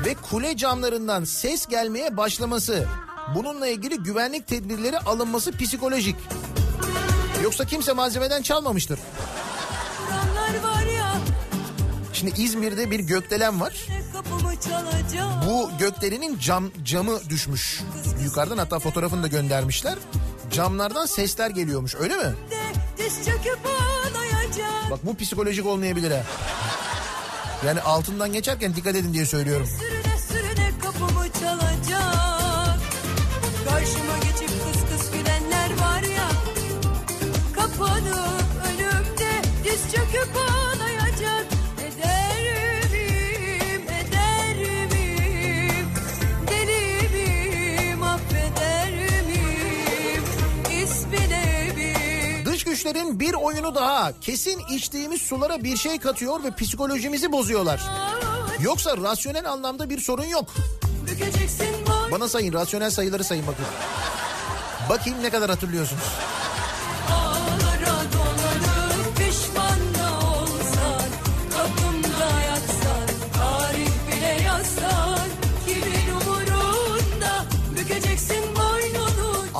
ve 0.04 0.14
kule 0.14 0.56
camlarından 0.56 1.24
ses 1.24 1.66
gelmeye 1.66 2.16
başlaması. 2.16 2.86
Bununla 3.34 3.68
ilgili 3.68 3.96
güvenlik 3.96 4.46
tedbirleri 4.46 4.98
alınması 4.98 5.52
psikolojik. 5.52 6.16
Yoksa 7.42 7.64
kimse 7.64 7.92
malzemeden 7.92 8.42
çalmamıştır. 8.42 8.98
Şimdi 12.12 12.40
İzmir'de 12.40 12.90
bir 12.90 13.00
gökdelen 13.00 13.60
var. 13.60 13.86
Bu 15.46 15.70
gökdelenin 15.78 16.38
cam 16.38 16.70
camı 16.84 17.20
düşmüş. 17.28 17.80
Yukarıdan 18.24 18.58
hatta 18.58 18.78
fotoğrafını 18.78 19.22
da 19.22 19.26
göndermişler. 19.26 19.98
Camlardan 20.52 21.06
sesler 21.06 21.50
geliyormuş 21.50 21.94
öyle 21.94 22.16
mi? 22.16 22.34
Bak 24.90 25.06
bu 25.06 25.16
psikolojik 25.16 25.66
olmayabilir 25.66 26.10
ha. 26.10 26.22
Yani 27.66 27.80
altından 27.80 28.32
geçerken 28.32 28.74
dikkat 28.76 28.96
edin 28.96 29.14
diye 29.14 29.26
söylüyorum. 29.26 29.66
Sürüne 29.78 30.18
sürüne 30.28 30.70
kapımı 30.82 31.32
çalacak. 31.40 32.78
Karşıma 33.68 34.18
geçip 34.22 34.48
kıs 34.48 34.80
kıs 34.90 35.10
gülenler 35.10 35.70
var 35.80 36.02
ya. 36.02 36.28
Kapanıp 37.54 38.44
önümde 38.66 39.42
diz 39.64 39.92
çöküp 39.92 40.36
ağır. 40.36 40.59
Dönüşlerin 52.84 53.20
bir 53.20 53.34
oyunu 53.34 53.74
daha. 53.74 54.20
Kesin 54.20 54.60
içtiğimiz 54.70 55.22
sulara 55.22 55.64
bir 55.64 55.76
şey 55.76 55.98
katıyor 55.98 56.44
ve 56.44 56.50
psikolojimizi 56.50 57.32
bozuyorlar. 57.32 57.80
Yoksa 58.60 58.96
rasyonel 58.96 59.50
anlamda 59.50 59.90
bir 59.90 60.00
sorun 60.00 60.24
yok. 60.24 60.48
Bana 62.12 62.28
sayın 62.28 62.52
rasyonel 62.52 62.90
sayıları 62.90 63.24
sayın 63.24 63.46
bakın. 63.46 63.64
Bakayım 64.88 65.22
ne 65.22 65.30
kadar 65.30 65.50
hatırlıyorsunuz. 65.50 66.02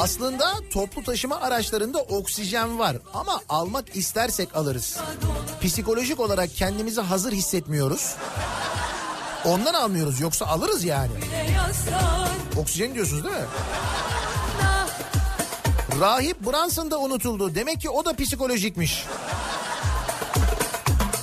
Aslında 0.00 0.54
toplu 0.72 1.02
taşıma 1.02 1.36
araçlarında 1.36 1.98
oksijen 1.98 2.78
var 2.78 2.96
ama 3.14 3.40
almak 3.48 3.96
istersek 3.96 4.56
alırız. 4.56 4.98
Psikolojik 5.62 6.20
olarak 6.20 6.54
kendimizi 6.56 7.00
hazır 7.00 7.32
hissetmiyoruz. 7.32 8.14
Ondan 9.44 9.74
almıyoruz 9.74 10.20
yoksa 10.20 10.46
alırız 10.46 10.84
yani. 10.84 11.12
Oksijen 12.56 12.94
diyorsunuz 12.94 13.24
değil 13.24 13.36
mi? 13.36 13.44
Rahip 16.00 16.46
Branson'da 16.46 16.98
unutuldu. 16.98 17.54
Demek 17.54 17.80
ki 17.80 17.90
o 17.90 18.04
da 18.04 18.16
psikolojikmiş. 18.16 19.06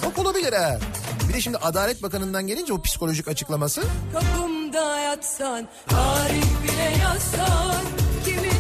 Bak 0.06 0.18
olabilir 0.20 0.54
ha. 0.54 0.80
Bir 1.30 1.34
de 1.34 1.42
şimdi 1.42 1.58
Adalet 1.58 2.04
Bakanı'ndan 2.04 2.48
gelince 2.48 2.74
o 2.74 2.82
psikolojik 2.82 3.28
açıklaması. 3.28 3.84
Kapımda 4.14 5.00
yatsan, 5.00 5.68
tarih 5.88 6.44
bile 6.64 6.98
yazsan, 7.04 7.76
kimin 8.26 8.57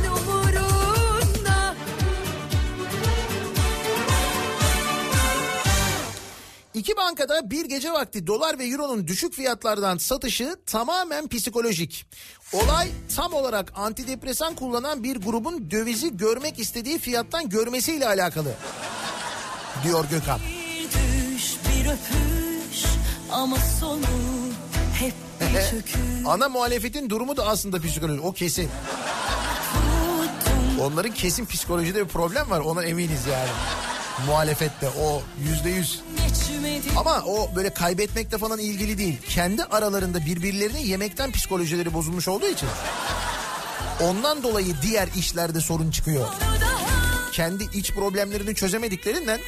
İki 6.78 6.98
bankada 6.98 7.52
bir 7.52 7.66
gece 7.66 7.92
vakti 7.92 8.28
dolar 8.28 8.60
ve 8.60 8.66
euronun 8.66 9.08
düşük 9.08 9.34
fiyatlardan 9.34 9.98
satışı 9.98 10.56
tamamen 10.66 11.28
psikolojik. 11.28 12.06
Olay 12.54 12.88
tam 13.16 13.34
olarak 13.34 13.74
antidepresan 13.76 14.56
kullanan 14.56 15.04
bir 15.04 15.16
grubun 15.16 15.72
dövizi 15.72 16.18
görmek 16.18 16.60
istediği 16.60 17.00
fiyattan 17.00 17.50
görmesiyle 17.50 18.08
alakalı. 18.08 18.54
Diyor 19.84 20.06
Gökhan. 20.12 20.40
Bir 20.40 20.84
düş, 20.84 21.56
bir 21.66 21.86
öpüş, 21.86 22.84
ama 23.32 23.58
sonu 23.80 24.06
hep 25.00 25.14
Ana 26.26 26.50
muhalefetin 26.50 27.10
durumu 27.10 27.38
da 27.38 27.48
aslında 27.48 27.82
psikoloji. 27.82 28.22
O 28.22 28.34
kesin. 28.34 28.70
Onların 30.82 31.14
kesin 31.14 31.46
psikolojide 31.46 32.04
bir 32.04 32.08
problem 32.08 32.50
var. 32.50 32.60
Ona 32.60 32.84
eminiz 32.84 33.26
yani 33.32 33.50
muhalefette 34.26 34.90
o 34.90 35.22
yüzde 35.50 35.70
yüz. 35.70 36.02
Ama 36.98 37.24
o 37.28 37.56
böyle 37.56 37.70
kaybetmekle 37.70 38.38
falan 38.38 38.60
ilgili 38.60 38.98
değil. 38.98 39.18
Kendi 39.30 39.64
aralarında 39.64 40.26
birbirlerine 40.26 40.82
yemekten 40.82 41.32
psikolojileri 41.32 41.94
bozulmuş 41.94 42.28
olduğu 42.28 42.48
için. 42.48 42.70
Ondan 44.02 44.44
dolayı 44.44 44.76
diğer 44.82 45.08
işlerde 45.16 45.62
sorun 45.62 45.92
çıkıyor. 45.92 46.28
Kendi 47.32 47.64
iç 47.74 47.92
problemlerini 47.94 48.56
çözemediklerinden 48.56 49.40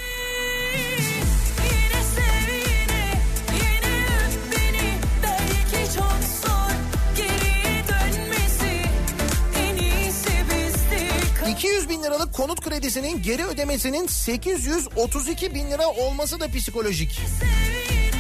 200 11.49 11.89
bin 11.89 12.03
liralık 12.03 12.34
konut 12.34 12.61
kredisinin 12.61 13.21
geri 13.21 13.45
ödemesinin 13.45 14.07
832 14.07 15.55
bin 15.55 15.71
lira 15.71 15.88
olması 15.88 16.39
da 16.39 16.47
psikolojik. 16.47 17.21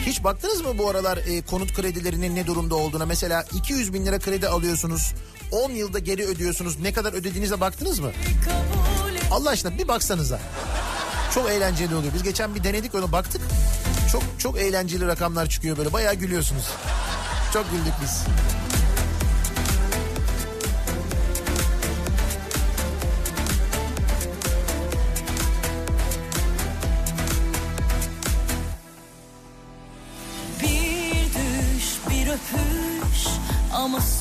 Hiç 0.05 0.23
baktınız 0.23 0.61
mı 0.61 0.77
bu 0.77 0.89
aralar 0.89 1.17
e, 1.17 1.41
konut 1.41 1.73
kredilerinin 1.73 2.35
ne 2.35 2.47
durumda 2.47 2.75
olduğuna? 2.75 3.05
Mesela 3.05 3.45
200 3.53 3.93
bin 3.93 4.05
lira 4.05 4.19
kredi 4.19 4.47
alıyorsunuz, 4.47 5.13
10 5.51 5.71
yılda 5.71 5.99
geri 5.99 6.25
ödüyorsunuz. 6.25 6.79
Ne 6.79 6.93
kadar 6.93 7.13
ödediğinize 7.13 7.61
baktınız 7.61 7.99
mı? 7.99 8.11
Allah 9.31 9.49
aşkına 9.49 9.77
bir 9.77 9.87
baksanıza. 9.87 10.39
Çok 11.33 11.49
eğlenceli 11.49 11.95
oluyor. 11.95 12.13
Biz 12.13 12.23
geçen 12.23 12.55
bir 12.55 12.63
denedik 12.63 12.95
onu 12.95 13.11
baktık. 13.11 13.41
Çok 14.11 14.23
çok 14.39 14.59
eğlenceli 14.59 15.07
rakamlar 15.07 15.49
çıkıyor 15.49 15.77
böyle. 15.77 15.93
Bayağı 15.93 16.13
gülüyorsunuz. 16.13 16.65
Çok 17.53 17.71
güldük 17.71 17.93
biz. 18.03 18.23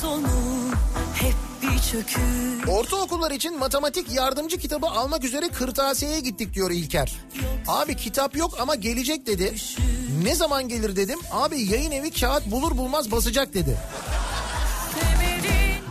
sonu 0.01 0.27
hep 1.15 1.33
bir 1.61 1.79
çöküş. 1.91 2.15
Ortaokullar 2.67 3.31
için 3.31 3.59
matematik 3.59 4.11
yardımcı 4.11 4.57
kitabı 4.57 4.87
almak 4.87 5.23
üzere 5.23 5.47
kırtasiyeye 5.49 6.19
gittik 6.19 6.53
diyor 6.53 6.71
İlker. 6.71 7.15
Abi 7.67 7.95
kitap 7.95 8.35
yok 8.35 8.57
ama 8.59 8.75
gelecek 8.75 9.27
dedi. 9.27 9.55
Ne 10.23 10.35
zaman 10.35 10.67
gelir 10.67 10.95
dedim. 10.95 11.19
Abi 11.31 11.61
yayın 11.61 11.91
evi 11.91 12.11
kağıt 12.11 12.45
bulur 12.51 12.77
bulmaz 12.77 13.11
basacak 13.11 13.53
dedi. 13.53 13.77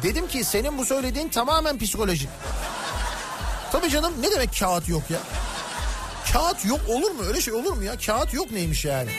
Dedim 0.02 0.28
ki 0.28 0.44
senin 0.44 0.78
bu 0.78 0.85
söylediğin 0.85 1.28
tamamen 1.28 1.78
psikolojik. 1.78 2.28
Tabii 3.72 3.90
canım 3.90 4.12
ne 4.20 4.30
demek 4.30 4.51
kağıt 4.60 4.89
yok 4.89 5.02
ya? 5.10 5.18
Kağıt 6.32 6.64
yok 6.64 6.80
olur 6.89 7.10
mu? 7.10 7.22
Öyle 7.28 7.40
şey 7.40 7.55
olur 7.55 7.72
mu 7.72 7.85
ya? 7.85 7.97
Kağıt 8.06 8.35
yok 8.35 8.51
neymiş 8.51 8.85
yani? 8.85 9.10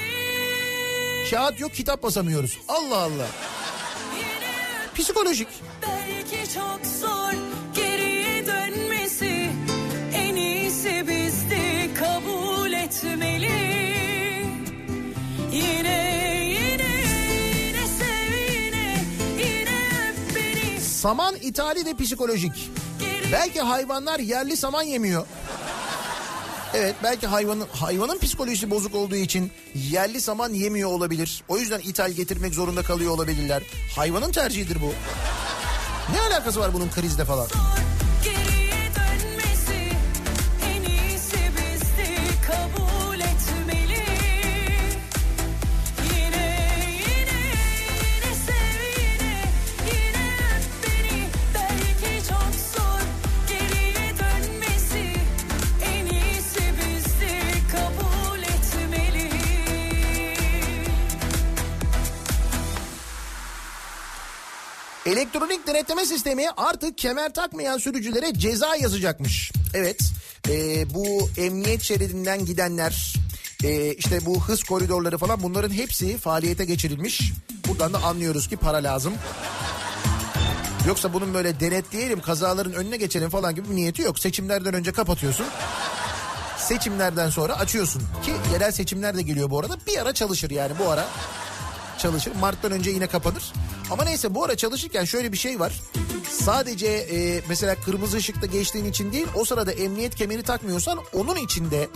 Kağıt 1.31 1.59
yok 1.59 1.73
kitap 1.73 2.03
basamıyoruz. 2.03 2.57
Allah 2.67 2.97
Allah. 2.97 3.27
Psikolojik. 4.99 5.47
Belki 5.81 6.53
çok 6.53 6.79
zor 6.99 7.33
geriye 7.75 8.45
dönmesi 8.47 9.49
en 10.13 10.35
iyisi 10.35 11.07
bizdi 11.07 11.93
kabul 11.99 12.71
etmeli. 12.71 13.49
Yine 15.51 16.09
Saman 20.79 21.35
ithali 21.35 21.85
de 21.85 21.93
psikolojik. 21.93 22.71
Belki 23.31 23.61
hayvanlar 23.61 24.19
yerli 24.19 24.57
saman 24.57 24.83
yemiyor. 24.83 25.25
Evet 26.73 26.95
belki 27.03 27.27
hayvanın 27.27 27.67
hayvanın 27.71 28.19
psikolojisi 28.19 28.69
bozuk 28.69 28.95
olduğu 28.95 29.15
için 29.15 29.51
yerli 29.75 30.21
saman 30.21 30.53
yemiyor 30.53 30.89
olabilir. 30.89 31.43
O 31.47 31.57
yüzden 31.57 31.79
ithal 31.79 32.11
getirmek 32.11 32.53
zorunda 32.53 32.83
kalıyor 32.83 33.11
olabilirler. 33.11 33.63
Hayvanın 33.95 34.31
tercihidir 34.31 34.81
bu. 34.81 34.93
Ne 36.13 36.21
alakası 36.21 36.59
var 36.59 36.73
bunun 36.73 36.89
krizle 36.89 37.25
falan? 37.25 37.47
Elektronik 65.09 65.67
denetleme 65.67 66.05
sistemi 66.05 66.45
artık 66.57 66.97
kemer 66.97 67.33
takmayan 67.33 67.77
sürücülere 67.77 68.33
ceza 68.33 68.75
yazacakmış. 68.75 69.51
Evet 69.73 69.99
e, 70.49 70.85
bu 70.93 71.29
emniyet 71.37 71.81
şeridinden 71.81 72.45
gidenler 72.45 73.13
e, 73.63 73.93
işte 73.93 74.25
bu 74.25 74.43
hız 74.43 74.63
koridorları 74.63 75.17
falan 75.17 75.43
bunların 75.43 75.73
hepsi 75.73 76.17
faaliyete 76.17 76.65
geçirilmiş. 76.65 77.31
Buradan 77.67 77.93
da 77.93 78.03
anlıyoruz 78.03 78.47
ki 78.47 78.57
para 78.57 78.77
lazım. 78.77 79.13
Yoksa 80.87 81.13
bunun 81.13 81.33
böyle 81.33 81.59
denetleyelim 81.59 82.21
kazaların 82.21 82.73
önüne 82.73 82.97
geçelim 82.97 83.29
falan 83.29 83.55
gibi 83.55 83.69
bir 83.69 83.75
niyeti 83.75 84.01
yok. 84.01 84.19
Seçimlerden 84.19 84.73
önce 84.73 84.91
kapatıyorsun. 84.91 85.45
Seçimlerden 86.57 87.29
sonra 87.29 87.59
açıyorsun. 87.59 88.01
Ki 88.01 88.31
yerel 88.53 88.71
seçimler 88.71 89.17
de 89.17 89.21
geliyor 89.21 89.49
bu 89.49 89.59
arada. 89.59 89.77
Bir 89.87 89.97
ara 89.97 90.13
çalışır 90.13 90.49
yani 90.51 90.73
bu 90.79 90.89
ara 90.89 91.07
çalışır. 91.99 92.31
Mart'tan 92.39 92.71
önce 92.71 92.91
yine 92.91 93.07
kapanır. 93.07 93.53
Ama 93.91 94.03
neyse 94.03 94.35
bu 94.35 94.43
ara 94.45 94.57
çalışırken 94.57 95.05
şöyle 95.05 95.31
bir 95.31 95.37
şey 95.37 95.59
var. 95.59 95.81
Sadece 96.31 96.87
e, 96.87 97.41
mesela 97.49 97.75
kırmızı 97.75 98.17
ışıkta 98.17 98.45
geçtiğin 98.45 98.85
için 98.85 99.11
değil 99.11 99.27
o 99.35 99.45
sırada 99.45 99.71
emniyet 99.71 100.15
kemeri 100.15 100.43
takmıyorsan 100.43 100.99
onun 101.13 101.35
içinde 101.35 101.89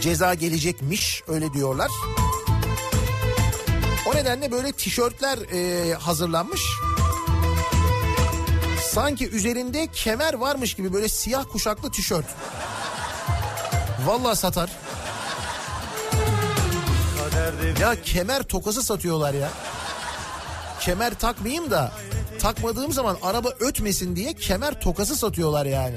ceza 0.00 0.34
gelecekmiş 0.34 1.22
öyle 1.28 1.52
diyorlar. 1.52 1.90
O 4.06 4.14
nedenle 4.14 4.52
böyle 4.52 4.72
tişörtler 4.72 5.38
e, 5.38 5.94
hazırlanmış. 5.94 6.60
Sanki 8.90 9.28
üzerinde 9.28 9.86
kemer 9.86 10.34
varmış 10.34 10.74
gibi 10.74 10.92
böyle 10.92 11.08
siyah 11.08 11.44
kuşaklı 11.52 11.90
tişört. 11.90 12.26
Vallahi 14.06 14.36
satar. 14.36 14.70
Ya 17.80 18.02
kemer 18.02 18.42
tokası 18.42 18.82
satıyorlar 18.82 19.34
ya. 19.34 19.48
Kemer 20.80 21.14
takmayayım 21.14 21.70
da 21.70 21.92
takmadığım 22.40 22.92
zaman 22.92 23.16
araba 23.22 23.48
ötmesin 23.60 24.16
diye 24.16 24.32
kemer 24.32 24.80
tokası 24.80 25.16
satıyorlar 25.16 25.66
yani. 25.66 25.96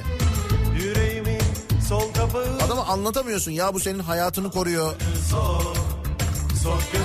Adama 2.66 2.86
anlatamıyorsun 2.86 3.52
ya 3.52 3.74
bu 3.74 3.80
senin 3.80 4.00
hayatını 4.00 4.52
koruyor. 4.52 4.94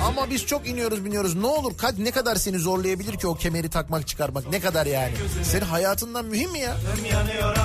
Ama 0.07 0.29
biz 0.29 0.45
çok 0.45 0.67
iniyoruz 0.67 1.05
biniyoruz. 1.05 1.35
Ne 1.35 1.47
olur 1.47 1.77
kad 1.77 1.93
ne 1.97 2.11
kadar 2.11 2.35
seni 2.35 2.59
zorlayabilir 2.59 3.17
ki 3.17 3.27
o 3.27 3.35
kemeri 3.35 3.69
takmak 3.69 4.07
çıkarmak 4.07 4.49
ne 4.49 4.59
kadar 4.59 4.85
yani. 4.85 5.13
Senin 5.43 5.65
hayatından 5.65 6.25
mühim 6.25 6.51
mi 6.51 6.59
ya? 6.59 6.77
yanıyor 7.13 7.55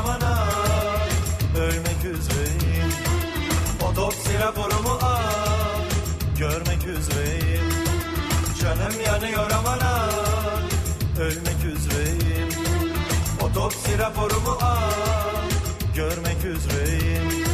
Ölmek 1.59 2.05
üzereyim 2.05 2.93
Otopsi 3.91 4.39
raporumu 4.39 4.99
al 5.03 5.36
Görmek 6.39 6.87
üzereyim 6.87 7.65
Canım 8.63 9.01
yanıyor 9.07 9.51
aman 9.59 9.79
ha 9.79 10.09
Ölmek 11.21 11.65
üzereyim 11.77 12.49
Otopsi 13.43 13.99
raporumu 13.99 14.51
al 14.51 15.43
Görmek 15.95 16.45
üzereyim 16.45 17.45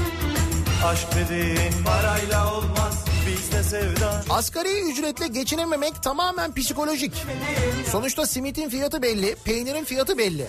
Aşk 0.86 1.06
dediğin 1.14 1.84
parayla 1.84 2.54
olmaz 2.54 3.04
Bizde 3.26 3.62
sevda 3.62 4.24
Asgari 4.30 4.90
ücretle 4.90 5.28
geçinememek 5.28 6.02
tamamen 6.02 6.54
psikolojik. 6.54 7.14
Sonuçta 7.92 8.26
simitin 8.26 8.68
fiyatı 8.68 9.02
belli, 9.02 9.36
peynirin 9.44 9.84
fiyatı 9.84 10.18
belli. 10.18 10.46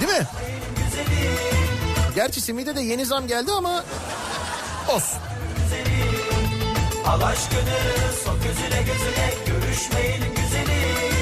Değil 0.00 0.12
mi? 0.12 0.26
Gerçi 2.14 2.40
simide 2.40 2.76
de 2.76 2.80
yeni 2.80 3.06
zam 3.06 3.26
geldi 3.26 3.52
ama 3.52 3.84
olsun. 4.88 5.31
Al 7.12 7.20
aşkını 7.20 7.78
sok 8.24 8.36
gözüne 8.42 8.82
gözüne 8.82 9.34
Görüşmeyelim 9.46 10.34
güzelim 10.34 11.14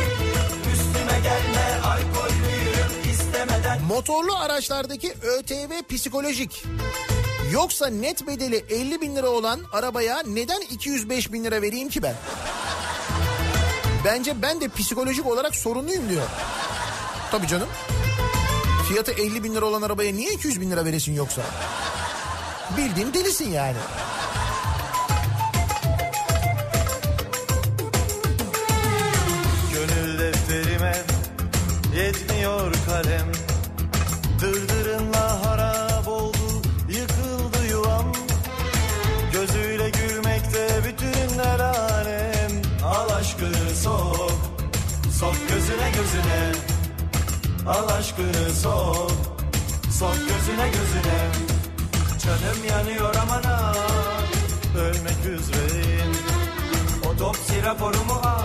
Üstüme 0.72 1.20
gelme 1.22 1.80
alkollüyüm 1.84 3.12
istemeden 3.12 3.82
Motorlu 3.82 4.36
araçlardaki 4.36 5.14
ÖTV 5.22 5.94
psikolojik. 5.94 6.64
Yoksa 7.52 7.86
net 7.86 8.26
bedeli 8.26 8.64
50 8.70 9.00
bin 9.00 9.16
lira 9.16 9.28
olan 9.28 9.60
arabaya 9.72 10.22
neden 10.26 10.60
205 10.60 11.32
bin 11.32 11.44
lira 11.44 11.62
vereyim 11.62 11.88
ki 11.88 12.02
ben? 12.02 12.14
Bence 14.04 14.42
ben 14.42 14.60
de 14.60 14.68
psikolojik 14.68 15.26
olarak 15.26 15.56
sorunluyum 15.56 16.08
diyor. 16.08 16.26
Tabii 17.30 17.46
canım. 17.46 17.68
Fiyatı 18.88 19.12
50 19.12 19.44
bin 19.44 19.54
lira 19.54 19.64
olan 19.64 19.82
arabaya 19.82 20.12
niye 20.12 20.32
200 20.32 20.60
bin 20.60 20.70
lira 20.70 20.84
veresin 20.84 21.14
yoksa? 21.14 21.42
Bildiğin 22.76 23.14
delisin 23.14 23.50
yani. 23.50 23.76
Al 47.70 47.88
aşkını 47.88 48.52
sok, 48.62 49.12
sok 49.98 50.14
gözüne 50.14 50.66
gözüne 50.68 51.20
Canım 52.24 52.64
yanıyor 52.68 53.14
aman 53.22 53.42
ha 53.42 53.74
Ölmek 54.78 55.40
üzereyim 55.40 56.12
Otopsi 57.10 57.62
raporumu 57.62 58.12
al 58.12 58.42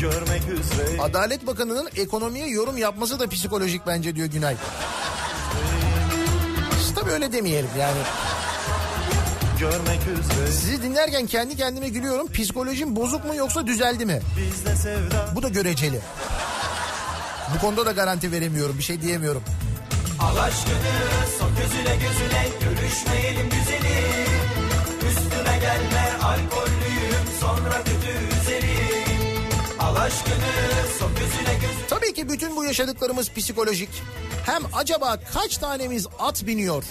Görmek 0.00 0.42
üzereyim 0.42 1.00
Adalet 1.00 1.46
Bakanı'nın 1.46 1.88
ekonomiye 1.96 2.48
yorum 2.48 2.78
yapması 2.78 3.18
da 3.20 3.28
psikolojik 3.28 3.86
bence 3.86 4.14
diyor 4.16 4.26
Günay. 4.26 4.56
Tabii 6.94 7.10
öyle 7.10 7.32
demeyelim 7.32 7.70
yani. 7.78 7.98
Görmek 9.60 10.00
üzere 10.02 10.46
Sizi 10.46 10.82
dinlerken 10.82 11.26
kendi 11.26 11.56
kendime 11.56 11.88
gülüyorum. 11.88 12.32
Psikolojim 12.32 12.96
bozuk 12.96 13.24
mu 13.24 13.34
yoksa 13.34 13.66
düzeldi 13.66 14.06
mi? 14.06 14.20
Bu 15.34 15.42
da 15.42 15.48
göreceli. 15.48 16.00
Bu 17.54 17.60
konuda 17.60 17.86
da 17.86 17.92
garanti 17.92 18.32
veremiyorum. 18.32 18.78
Bir 18.78 18.82
şey 18.82 19.02
diyemiyorum. 19.02 19.42
Al 20.20 20.36
aşkını 20.36 21.28
sok 21.38 21.50
gözüne 21.56 21.96
gözüne 21.96 22.48
Görüşmeyelim 22.60 23.50
güzelim 23.50 24.28
Üstüme 25.08 25.58
gelme 25.58 26.12
alkollüyüm 26.22 27.24
Sonra 27.40 27.78
kötü 27.78 28.40
üzerim 28.40 29.48
Al 29.80 29.96
aşkını 29.96 30.88
sok 30.98 31.10
gözüne 31.18 31.54
gözüne 31.54 31.86
Tabii 31.88 32.14
ki 32.14 32.28
bütün 32.28 32.56
bu 32.56 32.64
yaşadıklarımız 32.64 33.30
psikolojik. 33.32 33.88
Hem 34.46 34.62
acaba 34.74 35.16
kaç 35.34 35.58
tanemiz 35.58 36.06
at 36.18 36.46
biniyor? 36.46 36.84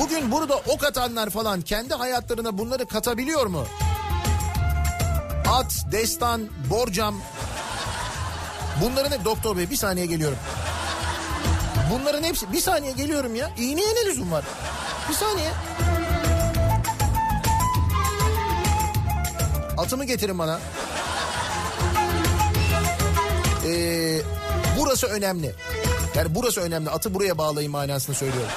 Bugün 0.00 0.30
burada 0.30 0.56
ok 0.56 0.84
atanlar 0.84 1.30
falan 1.30 1.60
kendi 1.60 1.94
hayatlarına 1.94 2.58
bunları 2.58 2.86
katabiliyor 2.86 3.46
mu? 3.46 3.64
At, 5.52 5.86
destan, 5.92 6.48
borcam. 6.70 7.14
Bunların 8.82 9.10
hep 9.18 9.24
doktor 9.24 9.56
bey 9.56 9.70
bir 9.70 9.76
saniye 9.76 10.06
geliyorum. 10.06 10.38
Bunların 11.90 12.22
hepsi 12.22 12.52
bir 12.52 12.60
saniye 12.60 12.92
geliyorum 12.92 13.34
ya. 13.34 13.50
İğneye 13.58 13.94
ne 13.94 14.06
lüzum 14.06 14.32
var? 14.32 14.44
Bir 15.08 15.14
saniye. 15.14 15.50
Atımı 19.78 20.04
getirin 20.04 20.38
bana. 20.38 20.60
Ee, 23.66 24.20
burası 24.78 25.06
önemli. 25.06 25.54
Yani 26.14 26.34
burası 26.34 26.60
önemli. 26.60 26.90
Atı 26.90 27.14
buraya 27.14 27.38
bağlayın 27.38 27.70
manasını 27.70 28.14
söylüyorum. 28.14 28.50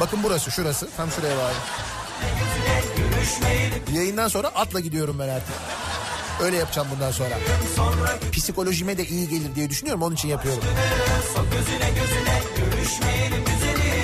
Bakın 0.00 0.20
burası 0.22 0.50
şurası. 0.50 0.88
Tam 0.96 1.10
şuraya 1.10 1.36
bağlayın. 1.36 1.60
Yayından 3.94 4.28
sonra 4.28 4.48
atla 4.48 4.80
gidiyorum 4.80 5.18
ben 5.18 5.28
artık. 5.28 5.54
Öyle 6.42 6.56
yapacağım 6.56 6.88
bundan 6.94 7.10
sonra. 7.10 7.38
Psikolojime 8.32 8.98
de 8.98 9.06
iyi 9.06 9.28
gelir 9.28 9.54
diye 9.54 9.70
düşünüyorum. 9.70 10.02
Onun 10.02 10.14
için 10.14 10.28
yapıyorum. 10.28 10.62
Gözüne 11.50 11.90
gözüne 11.90 12.40
Görüşmeyelim 12.56 13.44
güzelim 13.44 13.94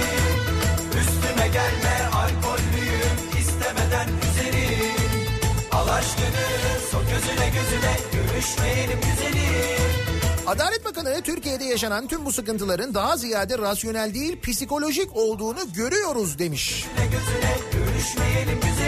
gelme 1.53 2.09
alkollüyüm 2.15 3.41
istemeden 3.41 4.09
üzerim 4.09 4.97
Al 5.73 5.89
aşkını 5.89 6.47
sok 6.91 7.03
gözüne 7.11 7.47
gözüne 7.49 7.97
görüşmeyelim 8.13 8.99
güzelim 9.01 9.81
Adalet 10.47 10.85
Bakanı 10.85 11.23
Türkiye'de 11.23 11.65
yaşanan 11.65 12.07
tüm 12.07 12.25
bu 12.25 12.33
sıkıntıların 12.33 12.95
daha 12.95 13.17
ziyade 13.17 13.59
rasyonel 13.59 14.15
değil 14.15 14.41
psikolojik 14.41 15.17
olduğunu 15.17 15.73
görüyoruz 15.75 16.39
demiş. 16.39 16.87
Gözüne 16.97 17.57
görüşmeyelim 17.73 18.61
güzelim 18.61 18.80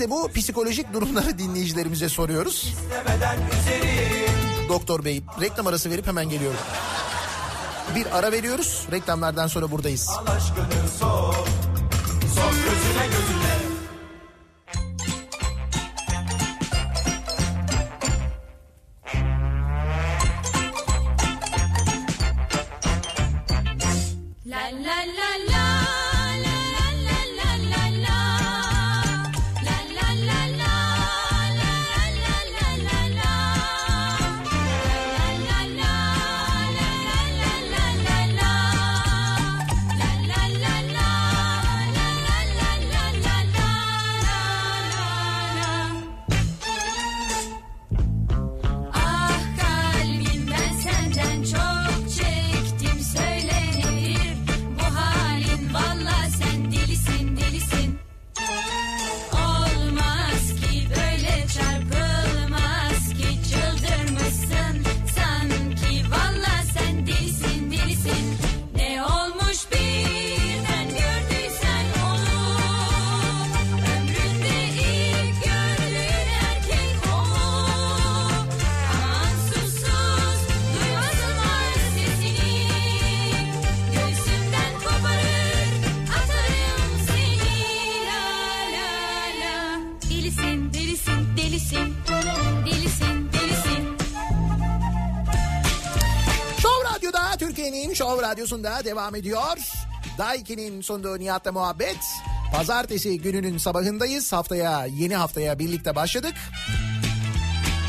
De 0.00 0.10
bu 0.10 0.28
psikolojik 0.32 0.92
durumları 0.92 1.38
dinleyicilerimize 1.38 2.08
soruyoruz. 2.08 2.74
Doktor 4.68 5.04
Bey 5.04 5.22
reklam 5.40 5.66
arası 5.66 5.90
verip 5.90 6.06
hemen 6.06 6.28
geliyorum. 6.28 6.58
Bir 7.94 8.18
ara 8.18 8.32
veriyoruz. 8.32 8.86
Reklamlardan 8.92 9.46
sonra 9.46 9.70
buradayız. 9.70 10.08
Al 10.08 10.26
aşkını 10.26 10.88
sok 11.00 11.48
Radyosu'nda 98.30 98.84
devam 98.84 99.14
ediyor. 99.14 99.58
Daiki'nin 100.18 100.80
sunduğu 100.80 101.18
Nihat'la 101.18 101.52
muhabbet. 101.52 101.96
Pazartesi 102.52 103.20
gününün 103.20 103.58
sabahındayız. 103.58 104.32
Haftaya 104.32 104.86
yeni 104.86 105.16
haftaya 105.16 105.58
birlikte 105.58 105.96
başladık. 105.96 106.34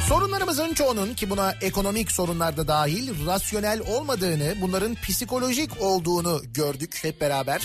Sorunlarımızın 0.07 0.73
çoğunun 0.73 1.13
ki 1.13 1.30
buna 1.30 1.53
ekonomik 1.61 2.11
sorunlar 2.11 2.57
da 2.57 2.68
dahil 2.68 3.26
rasyonel 3.26 3.81
olmadığını, 3.88 4.55
bunların 4.61 4.95
psikolojik 4.95 5.81
olduğunu 5.81 6.41
gördük 6.53 6.99
hep 7.01 7.22
beraber. 7.22 7.61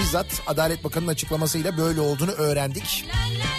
Bizzat 0.00 0.26
Adalet 0.46 0.84
Bakanı'nın 0.84 1.10
açıklamasıyla 1.10 1.76
böyle 1.76 2.00
olduğunu 2.00 2.30
öğrendik. 2.30 3.04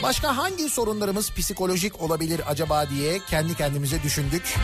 Başka 0.03 0.37
hangi 0.37 0.69
sorunlarımız 0.69 1.31
psikolojik 1.31 2.01
olabilir 2.01 2.41
acaba 2.47 2.89
diye 2.89 3.19
kendi 3.29 3.55
kendimize 3.55 4.03
düşündük. 4.03 4.55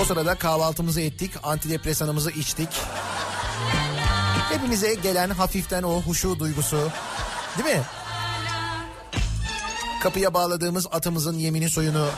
O 0.00 0.04
sırada 0.04 0.34
kahvaltımızı 0.34 1.00
ettik, 1.00 1.32
antidepresanımızı 1.42 2.30
içtik. 2.30 2.68
Hepimize 4.52 4.94
gelen 4.94 5.30
hafiften 5.30 5.82
o 5.82 6.02
huşu 6.02 6.38
duygusu. 6.38 6.90
Değil 7.58 7.76
mi? 7.76 7.82
Kapıya 10.02 10.34
bağladığımız 10.34 10.86
atımızın 10.90 11.38
yemini 11.38 11.70
suyunu. 11.70 12.08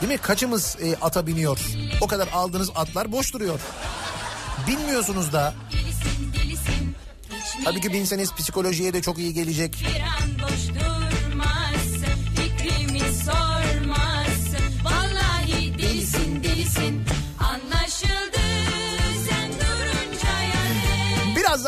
Değil 0.00 0.12
mi? 0.12 0.18
Kaçımız 0.18 0.76
e, 0.82 0.96
ata 1.02 1.26
biniyor? 1.26 1.58
O 2.00 2.06
kadar 2.06 2.28
aldığınız 2.28 2.70
atlar 2.74 3.12
boş 3.12 3.34
duruyor. 3.34 3.60
Bilmiyorsunuz 4.66 5.32
da. 5.32 5.54
Tabii 7.64 7.80
ki 7.80 7.92
binseniz 7.92 8.34
psikolojiye 8.34 8.92
de 8.92 9.02
çok 9.02 9.18
iyi 9.18 9.34
gelecek. 9.34 9.86
bir 9.94 10.00
an 10.00 10.48
boş 10.48 10.74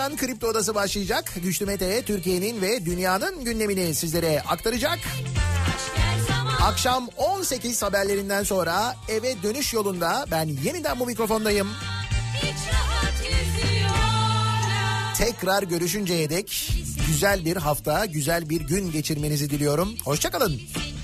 Birazdan 0.06 0.26
Kripto 0.26 0.46
Odası 0.46 0.74
başlayacak. 0.74 1.32
Güçlü 1.42 1.66
Mete 1.66 2.02
Türkiye'nin 2.02 2.62
ve 2.62 2.84
dünyanın 2.84 3.44
gündemini 3.44 3.94
sizlere 3.94 4.40
aktaracak. 4.40 4.98
Akşam 6.62 7.08
18 7.16 7.82
haberlerinden 7.82 8.42
sonra 8.42 8.96
eve 9.08 9.42
dönüş 9.42 9.72
yolunda 9.72 10.24
ben 10.30 10.46
yeniden 10.64 11.00
bu 11.00 11.06
mikrofondayım. 11.06 11.68
Tekrar 15.18 15.62
görüşünceye 15.62 16.30
dek 16.30 16.70
güzel 17.06 17.44
bir 17.44 17.56
hafta, 17.56 18.06
güzel 18.06 18.50
bir 18.50 18.60
gün 18.60 18.92
geçirmenizi 18.92 19.50
diliyorum. 19.50 19.94
Hoşçakalın. 20.04 20.52
Delisin 20.52 20.95